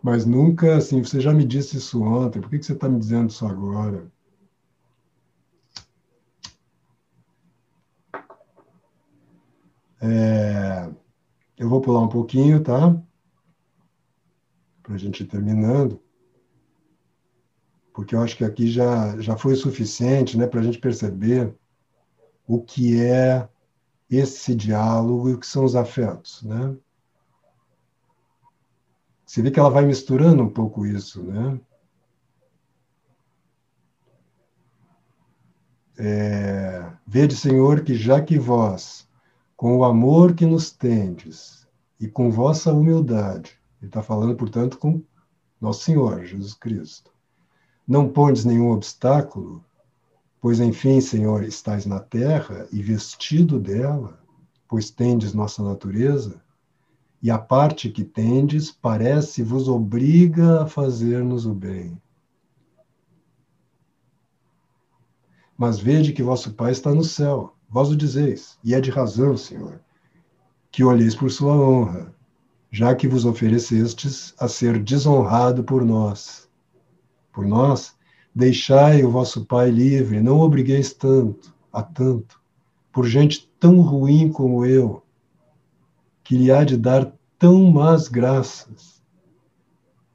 Mas 0.02 0.26
nunca 0.26 0.78
assim, 0.78 1.04
você 1.04 1.20
já 1.20 1.34
me 1.34 1.46
disse 1.46 1.78
isso 1.78 2.02
ontem, 2.02 2.42
por 2.42 2.50
que 2.50 2.62
você 2.62 2.74
está 2.74 2.88
me 2.88 3.00
dizendo 3.00 3.30
isso 3.30 3.46
agora? 3.46 4.12
É, 10.00 10.90
eu 11.58 11.68
vou 11.68 11.82
pular 11.82 12.02
um 12.02 12.10
pouquinho, 12.10 12.64
tá? 12.64 12.96
Para 14.84 14.96
a 14.96 14.98
gente 14.98 15.24
ir 15.24 15.28
terminando. 15.28 16.00
Porque 17.94 18.14
eu 18.14 18.22
acho 18.22 18.38
que 18.38 18.46
aqui 18.46 18.68
já, 18.68 19.20
já 19.20 19.36
foi 19.36 19.56
suficiente 19.56 20.38
né, 20.38 20.46
para 20.46 20.60
a 20.60 20.64
gente 20.64 20.78
perceber 20.78 21.54
o 22.48 22.62
que 22.62 23.02
é 23.02 23.48
esse 24.10 24.56
diálogo 24.56 25.30
e 25.30 25.34
o 25.34 25.40
que 25.40 25.48
são 25.48 25.66
os 25.66 25.76
afetos, 25.76 26.42
né? 26.44 26.76
Você 29.26 29.42
vê 29.42 29.52
que 29.52 29.60
ela 29.60 29.70
vai 29.70 29.86
misturando 29.86 30.42
um 30.42 30.50
pouco 30.50 30.86
isso, 30.86 31.22
né? 31.22 31.60
é, 35.98 36.92
vede, 37.06 37.36
Senhor, 37.36 37.84
que 37.84 37.96
já 37.96 38.22
que 38.22 38.38
vós, 38.38 39.08
com 39.56 39.78
o 39.78 39.84
amor 39.84 40.36
que 40.36 40.46
nos 40.46 40.72
tendes 40.72 41.68
e 42.00 42.08
com 42.08 42.30
vossa 42.30 42.72
humildade, 42.72 43.60
ele 43.82 43.90
está 43.90 44.04
falando, 44.04 44.36
portanto, 44.36 44.78
com 44.78 45.02
nosso 45.60 45.84
Senhor 45.84 46.24
Jesus 46.24 46.54
Cristo, 46.54 47.12
não 47.88 48.10
pondes 48.10 48.46
nenhum 48.46 48.72
obstáculo, 48.72 49.64
pois, 50.42 50.60
enfim, 50.60 51.02
Senhor, 51.02 51.44
estás 51.44 51.86
na 51.86 52.00
terra 52.00 52.68
e 52.72 52.82
vestido 52.82 53.60
dela, 53.60 54.20
pois 54.68 54.90
tendes 54.90 55.34
nossa 55.34 55.64
natureza, 55.64 56.42
e 57.22 57.32
a 57.32 57.38
parte 57.38 57.90
que 57.90 58.04
tendes 58.04 58.72
parece 58.72 59.42
vos 59.42 59.68
obriga 59.68 60.64
a 60.64 60.68
fazer-nos 60.68 61.46
o 61.46 61.54
bem. 61.54 62.00
Mas 65.58 65.80
vede 65.80 66.14
que 66.14 66.22
vosso 66.22 66.54
Pai 66.54 66.72
está 66.72 66.94
no 66.94 67.04
céu, 67.04 67.56
vós 67.68 67.90
o 67.90 67.96
dizeis, 67.96 68.60
e 68.64 68.76
é 68.76 68.80
de 68.80 68.92
razão, 68.92 69.36
Senhor, 69.36 69.82
que 70.72 70.84
olheis 70.84 71.16
por 71.16 71.32
sua 71.32 71.54
honra, 71.56 72.14
já 72.70 72.94
que 72.94 73.08
vos 73.08 73.26
oferecestes 73.26 74.36
a 74.40 74.48
ser 74.48 74.78
desonrado 74.84 75.64
por 75.64 75.84
nós. 75.84 76.48
Por 77.34 77.48
nós, 77.48 77.97
deixai 78.38 79.04
o 79.04 79.10
vosso 79.10 79.46
Pai 79.46 79.72
livre, 79.72 80.22
não 80.22 80.40
obrigueis 80.40 80.94
tanto, 80.94 81.52
a 81.74 81.82
tanto, 81.82 82.40
por 82.92 83.08
gente 83.08 83.50
tão 83.60 83.82
ruim 83.82 84.32
como 84.32 84.64
eu, 84.64 85.02
que 86.24 86.38
lhe 86.38 86.52
há 86.52 86.64
de 86.64 86.78
dar 86.78 87.12
tão 87.40 87.72
más 87.72 88.08
graças. 88.08 89.02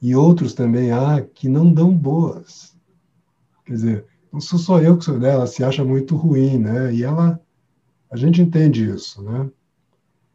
E 0.00 0.14
outros 0.14 0.54
também 0.54 0.92
há 0.92 1.20
que 1.20 1.48
não 1.48 1.72
dão 1.72 1.92
boas. 1.92 2.76
Quer 3.66 3.72
dizer, 3.72 4.06
não 4.32 4.40
sou 4.40 4.58
só 4.58 4.80
eu 4.80 4.96
que 4.96 5.04
sou 5.04 5.18
dela, 5.18 5.34
ela 5.34 5.46
se 5.48 5.64
acha 5.64 5.84
muito 5.84 6.14
ruim, 6.14 6.58
né? 6.58 6.94
E 6.94 7.02
ela, 7.02 7.40
a 8.08 8.16
gente 8.16 8.40
entende 8.40 8.88
isso, 8.88 9.20
né? 9.22 9.50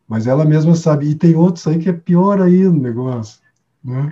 Mas 0.06 0.28
ela 0.28 0.44
mesma 0.44 0.76
sabe. 0.76 1.10
E 1.10 1.16
tem 1.16 1.36
outros 1.36 1.66
aí 1.66 1.80
que 1.80 1.90
é 1.90 1.94
pior 1.94 2.42
aí 2.42 2.64
no 2.64 2.82
negócio, 2.82 3.42
né? 3.82 4.12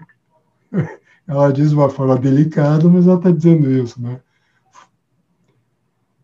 Ela 1.28 1.51
diz 1.51 1.69
de 1.69 1.76
uma 1.76 1.89
forma 1.89 2.17
delicada, 2.17 2.88
mas 2.88 3.07
ela 3.07 3.17
está 3.17 3.32
dizendo 3.32 3.69
isso, 3.71 4.01
né? 4.01 4.21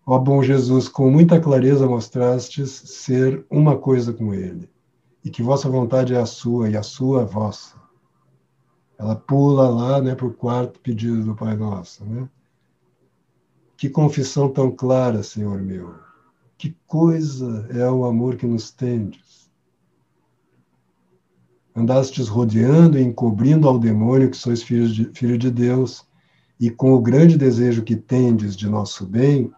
Ó 0.05 0.17
bom 0.19 0.43
Jesus, 0.43 0.87
com 0.87 1.09
muita 1.09 1.39
clareza 1.39 1.87
mostrastes 1.87 2.69
ser 2.71 3.45
uma 3.49 3.77
coisa 3.77 4.11
com 4.11 4.33
ele 4.33 4.69
e 5.23 5.29
que 5.29 5.43
vossa 5.43 5.69
vontade 5.69 6.13
é 6.13 6.17
a 6.17 6.25
sua 6.25 6.69
e 6.69 6.75
a 6.75 6.83
sua 6.83 7.21
é 7.21 7.25
vossa. 7.25 7.75
Ela 8.97 9.15
pula 9.15 9.69
lá, 9.69 10.01
né, 10.01 10.13
para 10.13 10.27
o 10.27 10.33
quarto 10.33 10.79
pedido 10.79 11.23
do 11.23 11.35
Pai 11.35 11.55
Nosso, 11.55 12.05
né? 12.05 12.29
Que 13.77 13.89
confissão 13.89 14.49
tão 14.49 14.69
clara, 14.69 15.23
Senhor 15.23 15.59
meu. 15.59 15.95
Que 16.57 16.77
coisa 16.85 17.67
é 17.71 17.89
o 17.89 18.05
amor 18.05 18.35
que 18.35 18.45
nos 18.45 18.69
tendes. 18.69 19.30
Andastes 21.75 22.27
rodeando 22.27 22.97
e 22.97 23.01
encobrindo 23.01 23.67
ao 23.67 23.79
demônio 23.79 24.29
que 24.29 24.37
sois 24.37 24.61
filhos 24.61 24.93
de, 24.93 25.09
filho 25.13 25.37
de 25.37 25.49
Deus, 25.49 26.05
e 26.59 26.69
com 26.69 26.93
o 26.93 27.01
grande 27.01 27.37
desejo 27.37 27.83
que 27.83 27.95
tendes 27.95 28.55
de 28.55 28.69
nosso 28.69 29.05
bem, 29.05 29.51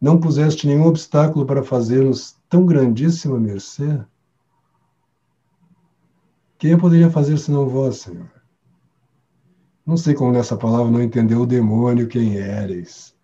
não 0.00 0.18
puseste 0.18 0.66
nenhum 0.66 0.86
obstáculo 0.86 1.46
para 1.46 1.62
fazer-nos 1.62 2.36
tão 2.48 2.64
grandíssima 2.66 3.38
mercê? 3.38 4.00
Quem 6.58 6.72
eu 6.72 6.78
poderia 6.78 7.10
fazer 7.10 7.38
senão 7.38 7.68
vós, 7.68 7.98
Senhor? 7.98 8.30
Não 9.84 9.96
sei 9.96 10.14
como 10.14 10.32
nessa 10.32 10.56
palavra 10.56 10.90
não 10.90 11.02
entendeu 11.02 11.42
o 11.42 11.46
demônio 11.46 12.08
quem 12.08 12.36
eres, 12.36 13.14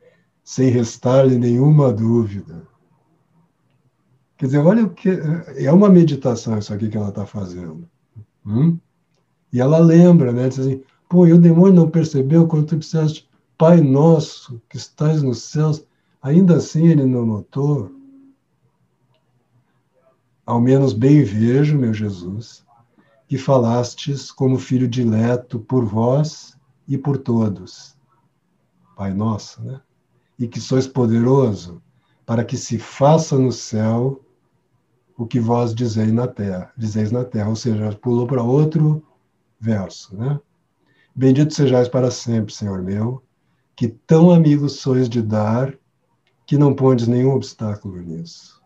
sem 0.44 0.68
restar-lhe 0.68 1.36
nenhuma 1.36 1.92
dúvida. 1.92 2.68
Quer 4.36 4.46
dizer, 4.46 4.58
olha 4.58 4.84
o 4.84 4.90
que. 4.90 5.08
É 5.56 5.72
uma 5.72 5.88
meditação 5.88 6.58
isso 6.58 6.72
aqui 6.72 6.88
que 6.88 6.96
ela 6.96 7.08
está 7.08 7.24
fazendo. 7.24 7.88
Hum? 8.44 8.78
E 9.52 9.60
ela 9.60 9.78
lembra, 9.78 10.32
né? 10.32 10.48
Diz 10.48 10.60
assim: 10.60 10.82
pô, 11.08 11.26
e 11.26 11.32
o 11.32 11.38
demônio 11.38 11.74
não 11.74 11.90
percebeu 11.90 12.46
quando 12.46 12.66
tu 12.66 12.76
disseste, 12.76 13.28
Pai 13.62 13.80
nosso 13.80 14.60
que 14.68 14.76
estás 14.76 15.22
nos 15.22 15.42
céus, 15.42 15.86
ainda 16.20 16.56
assim 16.56 16.88
ele 16.88 17.06
não 17.06 17.24
notou? 17.24 17.92
Ao 20.44 20.60
menos 20.60 20.92
bem 20.92 21.22
vejo, 21.22 21.78
meu 21.78 21.94
Jesus, 21.94 22.64
que 23.28 23.38
falastes 23.38 24.32
como 24.32 24.58
filho 24.58 24.88
dileto 24.88 25.60
por 25.60 25.84
vós 25.84 26.58
e 26.88 26.98
por 26.98 27.18
todos. 27.18 27.96
Pai 28.96 29.14
nosso, 29.14 29.62
né? 29.62 29.80
E 30.36 30.48
que 30.48 30.60
sois 30.60 30.88
poderoso 30.88 31.80
para 32.26 32.44
que 32.44 32.56
se 32.56 32.78
faça 32.78 33.38
no 33.38 33.52
céu 33.52 34.21
o 35.16 35.26
que 35.26 35.38
vós 35.40 35.74
dizeis 35.74 36.12
na 36.12 36.26
terra, 36.26 36.72
dizeis 36.76 37.10
na 37.12 37.24
terra, 37.24 37.48
ou 37.48 37.56
seja, 37.56 37.96
pulou 38.00 38.26
para 38.26 38.42
outro 38.42 39.02
verso, 39.60 40.16
né? 40.16 40.40
Bendito 41.14 41.54
sejais 41.54 41.88
para 41.88 42.10
sempre, 42.10 42.54
Senhor 42.54 42.82
meu, 42.82 43.22
que 43.76 43.88
tão 43.88 44.30
amigos 44.30 44.80
sois 44.80 45.08
de 45.08 45.22
dar, 45.22 45.74
que 46.46 46.56
não 46.56 46.74
pondes 46.74 47.06
nenhum 47.06 47.32
obstáculo 47.32 48.00
nisso. 48.00 48.62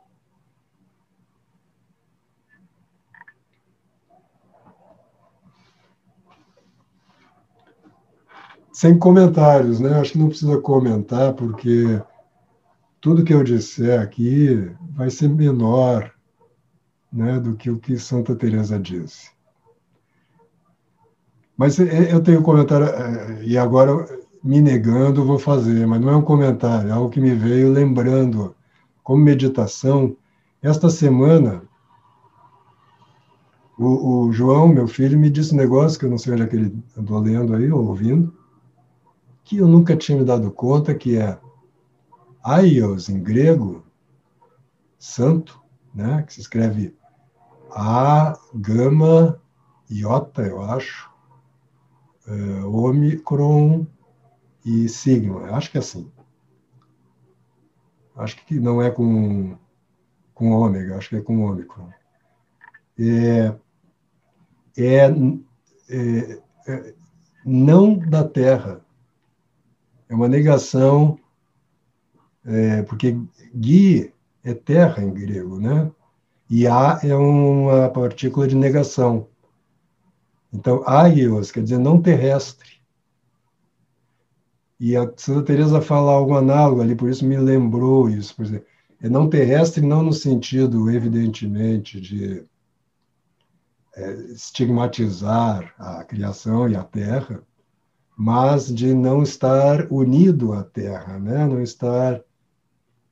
sem 8.76 8.99
comentários, 8.99 9.80
né? 9.80 9.99
Acho 9.99 10.12
que 10.12 10.18
não 10.18 10.28
precisa 10.28 10.61
comentar, 10.61 11.32
porque 11.32 11.99
tudo 13.01 13.24
que 13.24 13.32
eu 13.32 13.42
disser 13.42 13.99
aqui 13.99 14.70
vai 14.90 15.09
ser 15.09 15.30
menor 15.30 16.12
né, 17.16 17.40
do 17.40 17.56
que 17.56 17.70
o 17.70 17.78
que 17.78 17.98
Santa 17.98 18.36
Teresa 18.36 18.78
disse. 18.78 19.30
Mas 21.56 21.78
eu 21.78 22.22
tenho 22.22 22.40
um 22.40 22.42
comentário, 22.42 22.86
é, 22.86 23.42
e 23.42 23.57
agora 23.57 24.07
me 24.45 24.61
negando 24.61 25.24
vou 25.24 25.38
fazer, 25.38 25.86
mas 25.86 25.99
não 25.99 26.11
é 26.11 26.16
um 26.16 26.22
comentário, 26.22 26.91
é 26.91 26.92
algo 26.92 27.08
que 27.08 27.18
me 27.18 27.34
veio 27.34 27.72
lembrando, 27.72 28.54
como 29.03 29.24
meditação. 29.24 30.14
Esta 30.61 30.91
semana, 30.91 31.62
o, 33.78 34.26
o 34.26 34.32
João, 34.32 34.68
meu 34.68 34.86
filho, 34.86 35.18
me 35.18 35.30
disse 35.30 35.54
um 35.54 35.57
negócio 35.57 35.99
que 35.99 36.04
eu 36.04 36.11
não 36.11 36.18
sei 36.18 36.34
onde 36.34 36.42
é 36.42 36.46
que 36.46 36.57
ele 36.57 36.84
andou 36.96 37.18
lendo 37.18 37.54
aí, 37.54 37.72
ou 37.72 37.86
ouvindo, 37.86 38.36
que 39.42 39.57
eu 39.57 39.66
nunca 39.66 39.96
tinha 39.96 40.18
me 40.18 40.24
dado 40.24 40.50
conta, 40.50 40.95
que 40.95 41.16
é 41.16 41.38
Aios, 42.45 43.08
em 43.08 43.22
grego, 43.22 43.82
santo, 44.99 45.58
né, 45.95 46.22
que 46.26 46.34
se 46.34 46.41
escreve 46.41 46.95
A, 47.71 48.38
gama, 48.55 49.41
iota, 49.91 50.43
eu 50.43 50.63
acho, 50.63 51.11
é, 52.26 52.64
e 54.64 54.88
sigma. 54.88 55.51
Acho 55.57 55.71
que 55.71 55.76
é 55.76 55.80
assim. 55.80 56.11
Acho 58.17 58.37
que 58.47 58.59
não 58.59 58.83
é 58.83 58.91
com, 58.91 59.57
com 60.34 60.51
ômega, 60.51 60.97
acho 60.97 61.11
que 61.11 61.17
é 61.17 61.21
com 61.21 61.45
ômicron. 61.45 61.91
É, 62.99 63.55
é, 64.76 65.07
é, 65.88 66.43
é 66.67 66.95
não 67.45 67.97
da 67.97 68.26
Terra, 68.26 68.84
é 70.09 70.14
uma 70.14 70.29
negação, 70.29 71.18
é, 72.45 72.83
porque 72.83 73.18
gui 73.55 74.13
é 74.43 74.55
terra 74.55 75.03
em 75.03 75.13
grego, 75.13 75.59
né? 75.59 75.91
E 76.48 76.66
a 76.66 77.00
é 77.02 77.14
uma 77.14 77.88
partícula 77.88 78.46
de 78.46 78.54
negação. 78.54 79.28
Então, 80.52 80.82
aios 80.86 81.50
quer 81.50 81.62
dizer 81.62 81.78
não 81.78 82.00
terrestre. 82.00 82.76
E 84.78 84.96
a 84.96 85.10
Santa 85.16 85.42
Teresa 85.42 85.80
fala 85.80 86.12
algo 86.12 86.36
análogo 86.36 86.82
ali, 86.82 86.94
por 86.94 87.08
isso 87.08 87.24
me 87.24 87.36
lembrou 87.36 88.08
isso. 88.08 88.36
Por 88.36 88.44
exemplo, 88.44 88.66
é 89.02 89.08
não 89.08 89.28
terrestre, 89.28 89.84
não 89.84 90.02
no 90.02 90.12
sentido, 90.12 90.90
evidentemente, 90.90 92.00
de 92.00 92.44
é, 93.96 94.12
estigmatizar 94.32 95.74
a 95.78 96.04
criação 96.04 96.68
e 96.68 96.76
a 96.76 96.84
terra, 96.84 97.42
mas 98.16 98.72
de 98.74 98.94
não 98.94 99.22
estar 99.22 99.90
unido 99.90 100.52
à 100.52 100.62
terra, 100.62 101.18
né? 101.18 101.46
não 101.46 101.60
estar 101.62 102.22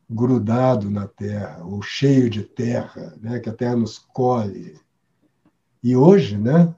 grudado 0.09 0.91
na 0.91 1.07
terra, 1.07 1.65
ou 1.65 1.81
cheio 1.83 2.29
de 2.29 2.43
terra, 2.43 3.15
né? 3.21 3.39
que 3.41 3.49
a 3.49 3.55
terra 3.55 3.77
nos 3.77 3.99
colhe. 3.99 4.79
E 5.83 5.97
hoje, 5.97 6.37
né? 6.37 6.75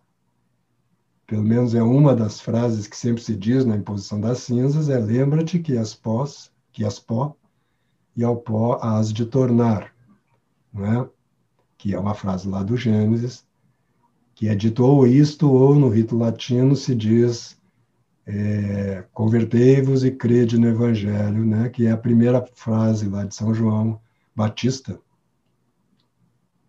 pelo 1.26 1.42
menos 1.42 1.74
é 1.74 1.82
uma 1.82 2.14
das 2.14 2.40
frases 2.40 2.86
que 2.86 2.96
sempre 2.96 3.22
se 3.22 3.34
diz 3.34 3.64
na 3.64 3.76
imposição 3.76 4.20
das 4.20 4.38
cinzas, 4.38 4.88
é 4.88 4.98
lembra-te 4.98 5.58
que 5.58 5.76
as 5.76 5.92
pós, 5.92 6.52
que 6.72 6.84
as 6.84 6.98
pó, 6.98 7.34
e 8.16 8.22
ao 8.22 8.36
pó 8.36 8.78
as 8.80 9.12
de 9.12 9.26
tornar, 9.26 9.92
não 10.72 10.86
é? 10.86 11.08
que 11.76 11.94
é 11.94 11.98
uma 11.98 12.14
frase 12.14 12.48
lá 12.48 12.62
do 12.62 12.76
Gênesis, 12.76 13.44
que 14.34 14.48
é 14.48 14.54
dito 14.54 14.84
ou 14.84 15.06
isto, 15.06 15.50
ou 15.50 15.74
no 15.74 15.88
rito 15.88 16.16
latino 16.16 16.76
se 16.76 16.94
diz 16.94 17.55
é, 18.26 19.04
convertei-vos 19.12 20.04
e 20.04 20.10
crede 20.10 20.58
no 20.58 20.66
Evangelho, 20.66 21.44
né? 21.44 21.68
que 21.68 21.86
é 21.86 21.92
a 21.92 21.96
primeira 21.96 22.44
frase 22.54 23.08
lá 23.08 23.24
de 23.24 23.34
São 23.34 23.54
João 23.54 24.00
Batista. 24.34 24.98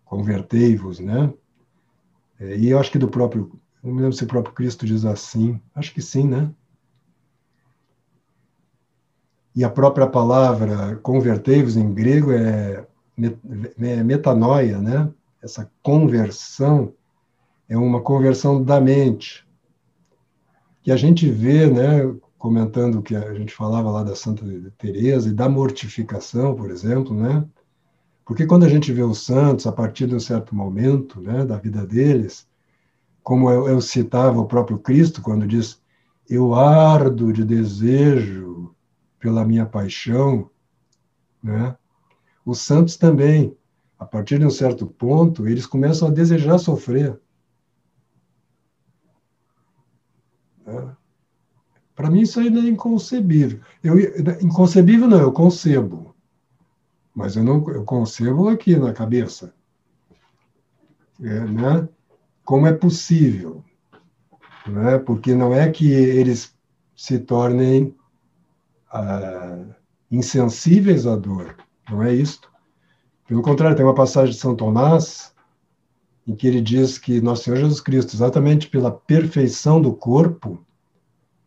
Convertei-vos, 0.04 1.00
né? 1.00 1.32
É, 2.40 2.56
e 2.56 2.70
eu 2.70 2.78
acho 2.78 2.90
que 2.90 2.98
do 2.98 3.08
próprio, 3.08 3.60
não 3.82 3.92
me 3.92 4.00
lembro 4.00 4.16
se 4.16 4.24
o 4.24 4.28
próprio 4.28 4.54
Cristo 4.54 4.86
diz 4.86 5.04
assim, 5.04 5.60
acho 5.74 5.92
que 5.92 6.00
sim, 6.00 6.26
né? 6.26 6.50
E 9.54 9.64
a 9.64 9.68
própria 9.68 10.06
palavra 10.06 10.96
convertei-vos 11.02 11.76
em 11.76 11.92
grego 11.92 12.30
é, 12.30 12.86
é 13.20 14.02
metanoia, 14.04 14.78
né? 14.78 15.12
Essa 15.42 15.70
conversão 15.82 16.94
é 17.68 17.76
uma 17.76 18.00
conversão 18.00 18.62
da 18.62 18.80
mente. 18.80 19.47
Que 20.88 20.92
a 20.92 20.96
gente 20.96 21.30
vê, 21.30 21.66
né, 21.66 22.16
comentando 22.38 22.94
o 22.98 23.02
que 23.02 23.14
a 23.14 23.34
gente 23.34 23.52
falava 23.52 23.90
lá 23.90 24.02
da 24.02 24.16
Santa 24.16 24.42
Teresa 24.78 25.28
e 25.28 25.34
da 25.34 25.46
mortificação, 25.46 26.54
por 26.54 26.70
exemplo, 26.70 27.14
né? 27.14 27.46
Porque 28.24 28.46
quando 28.46 28.64
a 28.64 28.70
gente 28.70 28.90
vê 28.90 29.02
os 29.02 29.22
santos 29.22 29.66
a 29.66 29.72
partir 29.72 30.06
de 30.06 30.14
um 30.14 30.18
certo 30.18 30.56
momento, 30.56 31.20
né, 31.20 31.44
da 31.44 31.58
vida 31.58 31.84
deles, 31.84 32.48
como 33.22 33.50
eu, 33.50 33.68
eu 33.68 33.82
citava 33.82 34.40
o 34.40 34.46
próprio 34.46 34.78
Cristo 34.78 35.20
quando 35.20 35.46
diz: 35.46 35.78
"Eu 36.26 36.54
ardo 36.54 37.34
de 37.34 37.44
desejo 37.44 38.74
pela 39.20 39.44
minha 39.44 39.66
paixão", 39.66 40.48
né? 41.42 41.76
Os 42.46 42.60
santos 42.60 42.96
também, 42.96 43.54
a 43.98 44.06
partir 44.06 44.38
de 44.38 44.46
um 44.46 44.50
certo 44.50 44.86
ponto, 44.86 45.46
eles 45.46 45.66
começam 45.66 46.08
a 46.08 46.10
desejar 46.10 46.56
sofrer. 46.56 47.10
Né? 47.10 47.18
Para 51.94 52.10
mim 52.10 52.20
isso 52.20 52.38
ainda 52.38 52.60
é 52.60 52.68
inconcebível. 52.68 53.60
Eu, 53.82 53.98
inconcebível 54.40 55.08
não, 55.08 55.20
eu 55.20 55.32
concebo. 55.32 56.14
Mas 57.14 57.36
eu 57.36 57.42
não 57.42 57.68
eu 57.70 57.84
concebo 57.84 58.48
aqui 58.48 58.76
na 58.76 58.92
cabeça. 58.92 59.52
É, 61.20 61.40
né? 61.40 61.88
Como 62.44 62.66
é 62.66 62.72
possível? 62.72 63.64
Né? 64.66 64.98
Porque 64.98 65.34
não 65.34 65.52
é 65.52 65.70
que 65.70 65.90
eles 65.90 66.54
se 66.94 67.18
tornem 67.18 67.94
ah, 68.92 69.64
insensíveis 70.10 71.06
à 71.06 71.16
dor. 71.16 71.56
Não 71.90 72.02
é 72.02 72.14
isto. 72.14 72.48
Pelo 73.26 73.42
contrário, 73.42 73.76
tem 73.76 73.84
uma 73.84 73.94
passagem 73.94 74.34
de 74.34 74.40
São 74.40 74.54
Tomás 74.54 75.34
em 76.28 76.36
que 76.36 76.46
ele 76.46 76.60
diz 76.60 76.98
que 76.98 77.22
Nosso 77.22 77.44
Senhor 77.44 77.56
Jesus 77.56 77.80
Cristo, 77.80 78.14
exatamente 78.14 78.68
pela 78.68 78.90
perfeição 78.90 79.80
do 79.80 79.94
corpo, 79.94 80.62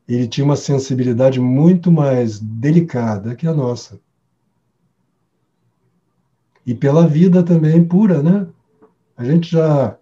ele 0.08 0.28
tinha 0.28 0.44
uma 0.44 0.56
sensibilidade 0.56 1.40
muito 1.40 1.92
mais 1.92 2.40
delicada 2.40 3.36
que 3.36 3.46
a 3.46 3.54
nossa. 3.54 4.02
E 6.66 6.74
pela 6.74 7.08
vida 7.08 7.44
também 7.44 7.86
pura, 7.88 8.24
né? 8.24 8.48
A 9.16 9.24
gente 9.24 9.52
já 9.52 9.96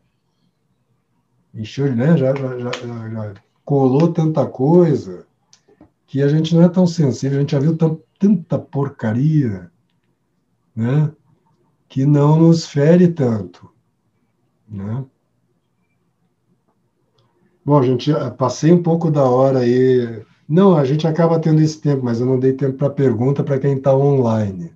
encheu, 1.53 1.93
né? 1.93 2.17
Já, 2.17 2.33
já, 2.33 2.57
já, 2.57 3.09
já 3.09 3.33
colou 3.65 4.13
tanta 4.13 4.45
coisa 4.45 5.27
que 6.07 6.23
a 6.23 6.29
gente 6.29 6.55
não 6.55 6.63
é 6.63 6.69
tão 6.69 6.87
sensível, 6.87 7.37
a 7.37 7.41
gente 7.41 7.51
já 7.51 7.59
viu 7.59 7.77
tanta 8.17 8.57
porcaria, 8.57 9.69
né? 10.73 11.11
Que 11.89 12.05
não 12.05 12.39
nos 12.39 12.65
fere 12.65 13.09
tanto, 13.09 13.69
né? 14.69 15.05
Bom, 17.65 17.83
gente, 17.83 18.11
passei 18.37 18.71
um 18.71 18.81
pouco 18.81 19.11
da 19.11 19.23
hora 19.23 19.59
aí. 19.59 20.25
Não, 20.47 20.75
a 20.75 20.83
gente 20.83 21.05
acaba 21.05 21.39
tendo 21.39 21.61
esse 21.61 21.79
tempo, 21.79 22.03
mas 22.03 22.19
eu 22.19 22.25
não 22.25 22.39
dei 22.39 22.53
tempo 22.53 22.77
para 22.77 22.89
pergunta 22.89 23.43
para 23.43 23.59
quem 23.59 23.75
está 23.75 23.95
online. 23.95 24.73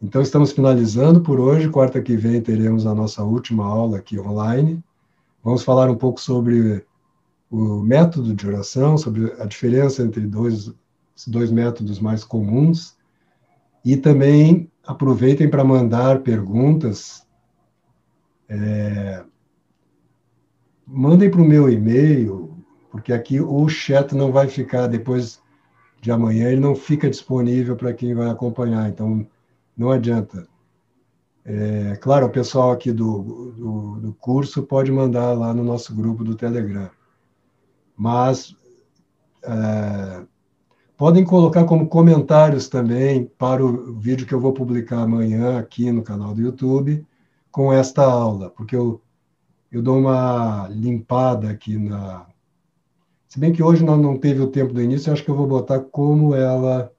Então, 0.00 0.22
estamos 0.22 0.52
finalizando 0.52 1.20
por 1.20 1.40
hoje. 1.40 1.68
Quarta 1.68 2.00
que 2.00 2.16
vem 2.16 2.40
teremos 2.40 2.86
a 2.86 2.94
nossa 2.94 3.22
última 3.24 3.66
aula 3.66 3.98
aqui 3.98 4.18
online. 4.18 4.82
Vamos 5.42 5.62
falar 5.62 5.90
um 5.90 5.96
pouco 5.96 6.20
sobre 6.20 6.84
o 7.50 7.82
método 7.82 8.34
de 8.34 8.46
oração, 8.46 8.96
sobre 8.96 9.32
a 9.38 9.44
diferença 9.44 10.02
entre 10.02 10.22
dois, 10.26 10.72
dois 11.26 11.50
métodos 11.50 11.98
mais 11.98 12.24
comuns. 12.24 12.96
E 13.84 13.96
também 13.96 14.70
aproveitem 14.86 15.50
para 15.50 15.64
mandar 15.64 16.20
perguntas. 16.20 17.25
É, 18.48 19.24
mandem 20.86 21.30
para 21.30 21.42
o 21.42 21.44
meu 21.44 21.68
e-mail, 21.68 22.56
porque 22.90 23.12
aqui 23.12 23.40
o 23.40 23.68
chat 23.68 24.14
não 24.14 24.30
vai 24.30 24.48
ficar 24.48 24.86
depois 24.86 25.40
de 26.00 26.10
amanhã, 26.12 26.48
ele 26.48 26.60
não 26.60 26.74
fica 26.74 27.10
disponível 27.10 27.74
para 27.76 27.92
quem 27.92 28.14
vai 28.14 28.30
acompanhar, 28.30 28.88
então 28.88 29.26
não 29.76 29.90
adianta. 29.90 30.46
É, 31.44 31.96
claro, 31.96 32.26
o 32.26 32.30
pessoal 32.30 32.72
aqui 32.72 32.92
do, 32.92 33.52
do, 33.56 34.00
do, 34.00 34.12
curso 34.14 34.62
pode 34.64 34.90
mandar 34.90 35.32
lá 35.32 35.54
no 35.54 35.62
nosso 35.62 35.94
grupo 35.94 36.24
do 36.24 36.34
Telegram, 36.34 36.90
mas 37.96 38.56
é, 39.44 40.24
podem 40.96 41.24
colocar 41.24 41.64
como 41.64 41.88
comentários 41.88 42.68
também 42.68 43.26
para 43.38 43.64
o 43.64 43.92
vídeo 43.94 44.26
que 44.26 44.34
eu 44.34 44.40
vou 44.40 44.52
publicar 44.52 45.02
amanhã 45.02 45.58
aqui 45.58 45.92
no 45.92 46.02
canal 46.02 46.34
do 46.34 46.42
YouTube 46.42 47.06
com 47.56 47.72
esta 47.72 48.04
aula, 48.04 48.50
porque 48.50 48.76
eu 48.76 49.00
eu 49.72 49.82
dou 49.82 49.96
uma 49.96 50.68
limpada 50.68 51.48
aqui 51.50 51.78
na. 51.78 52.26
Se 53.26 53.40
bem 53.40 53.50
que 53.50 53.62
hoje 53.62 53.82
não, 53.82 53.96
não 53.96 54.18
teve 54.18 54.42
o 54.42 54.50
tempo 54.50 54.74
do 54.74 54.82
início, 54.82 55.08
eu 55.08 55.14
acho 55.14 55.24
que 55.24 55.30
eu 55.30 55.34
vou 55.34 55.46
botar 55.46 55.80
como 55.80 56.34
ela. 56.34 56.92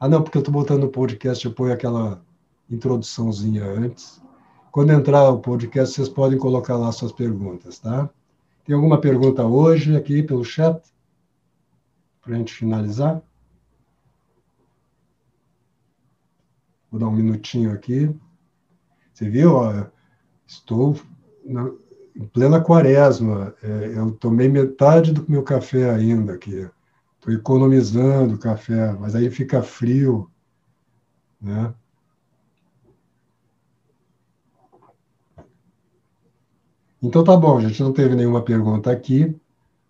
Ah, 0.00 0.08
não, 0.08 0.22
porque 0.22 0.38
eu 0.38 0.40
estou 0.40 0.54
botando 0.54 0.84
o 0.84 0.88
podcast, 0.88 1.44
eu 1.44 1.52
ponho 1.52 1.70
aquela 1.70 2.24
introduçãozinha 2.70 3.62
antes. 3.66 4.22
Quando 4.72 4.92
entrar 4.92 5.28
o 5.28 5.38
podcast, 5.38 5.94
vocês 5.94 6.08
podem 6.08 6.38
colocar 6.38 6.78
lá 6.78 6.90
suas 6.90 7.12
perguntas, 7.12 7.78
tá? 7.78 8.08
Tem 8.64 8.74
alguma 8.74 8.98
pergunta 8.98 9.44
hoje 9.44 9.94
aqui 9.94 10.22
pelo 10.22 10.44
chat? 10.44 10.82
Para 12.22 12.36
a 12.36 12.38
gente 12.38 12.54
finalizar? 12.54 13.22
Vou 16.90 16.98
dar 16.98 17.08
um 17.08 17.12
minutinho 17.12 17.70
aqui. 17.70 18.18
Você 19.16 19.30
viu? 19.30 19.54
Ó, 19.54 19.86
estou 20.46 20.94
na, 21.42 21.70
em 22.14 22.26
plena 22.26 22.60
quaresma, 22.60 23.54
é, 23.62 23.96
eu 23.96 24.12
tomei 24.12 24.46
metade 24.46 25.10
do 25.10 25.24
meu 25.26 25.42
café 25.42 25.88
ainda 25.88 26.34
aqui. 26.34 26.68
Estou 27.14 27.32
economizando 27.32 28.36
café, 28.36 28.92
mas 28.92 29.14
aí 29.14 29.30
fica 29.30 29.62
frio, 29.62 30.30
né? 31.40 31.74
Então 37.02 37.24
tá 37.24 37.34
bom, 37.34 37.58
gente, 37.58 37.82
não 37.82 37.94
teve 37.94 38.14
nenhuma 38.14 38.42
pergunta 38.44 38.90
aqui. 38.90 39.34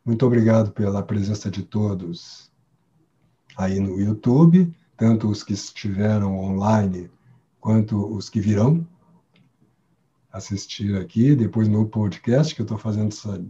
Muito 0.04 0.24
obrigado 0.24 0.70
pela 0.70 1.02
presença 1.02 1.50
de 1.50 1.64
todos 1.64 2.48
aí 3.56 3.80
no 3.80 4.00
YouTube, 4.00 4.72
tanto 4.96 5.28
os 5.28 5.42
que 5.42 5.52
estiveram 5.52 6.38
online 6.38 7.10
quanto 7.60 8.14
os 8.14 8.30
que 8.30 8.40
virão 8.40 8.86
assistir 10.36 10.96
aqui, 10.96 11.34
depois 11.34 11.68
no 11.68 11.86
podcast, 11.86 12.54
que 12.54 12.60
eu 12.60 12.64
estou 12.64 12.78
fazendo 12.78 13.08
essa 13.08 13.42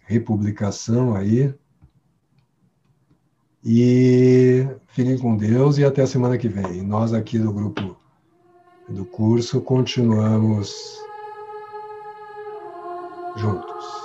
republicação 0.00 1.14
aí. 1.14 1.54
E 3.64 4.66
fiquem 4.88 5.18
com 5.18 5.36
Deus 5.36 5.78
e 5.78 5.84
até 5.84 6.02
a 6.02 6.06
semana 6.06 6.38
que 6.38 6.48
vem. 6.48 6.82
Nós 6.82 7.12
aqui 7.12 7.38
do 7.38 7.52
grupo 7.52 7.96
do 8.88 9.04
curso 9.04 9.60
continuamos 9.60 10.74
juntos. 13.36 13.99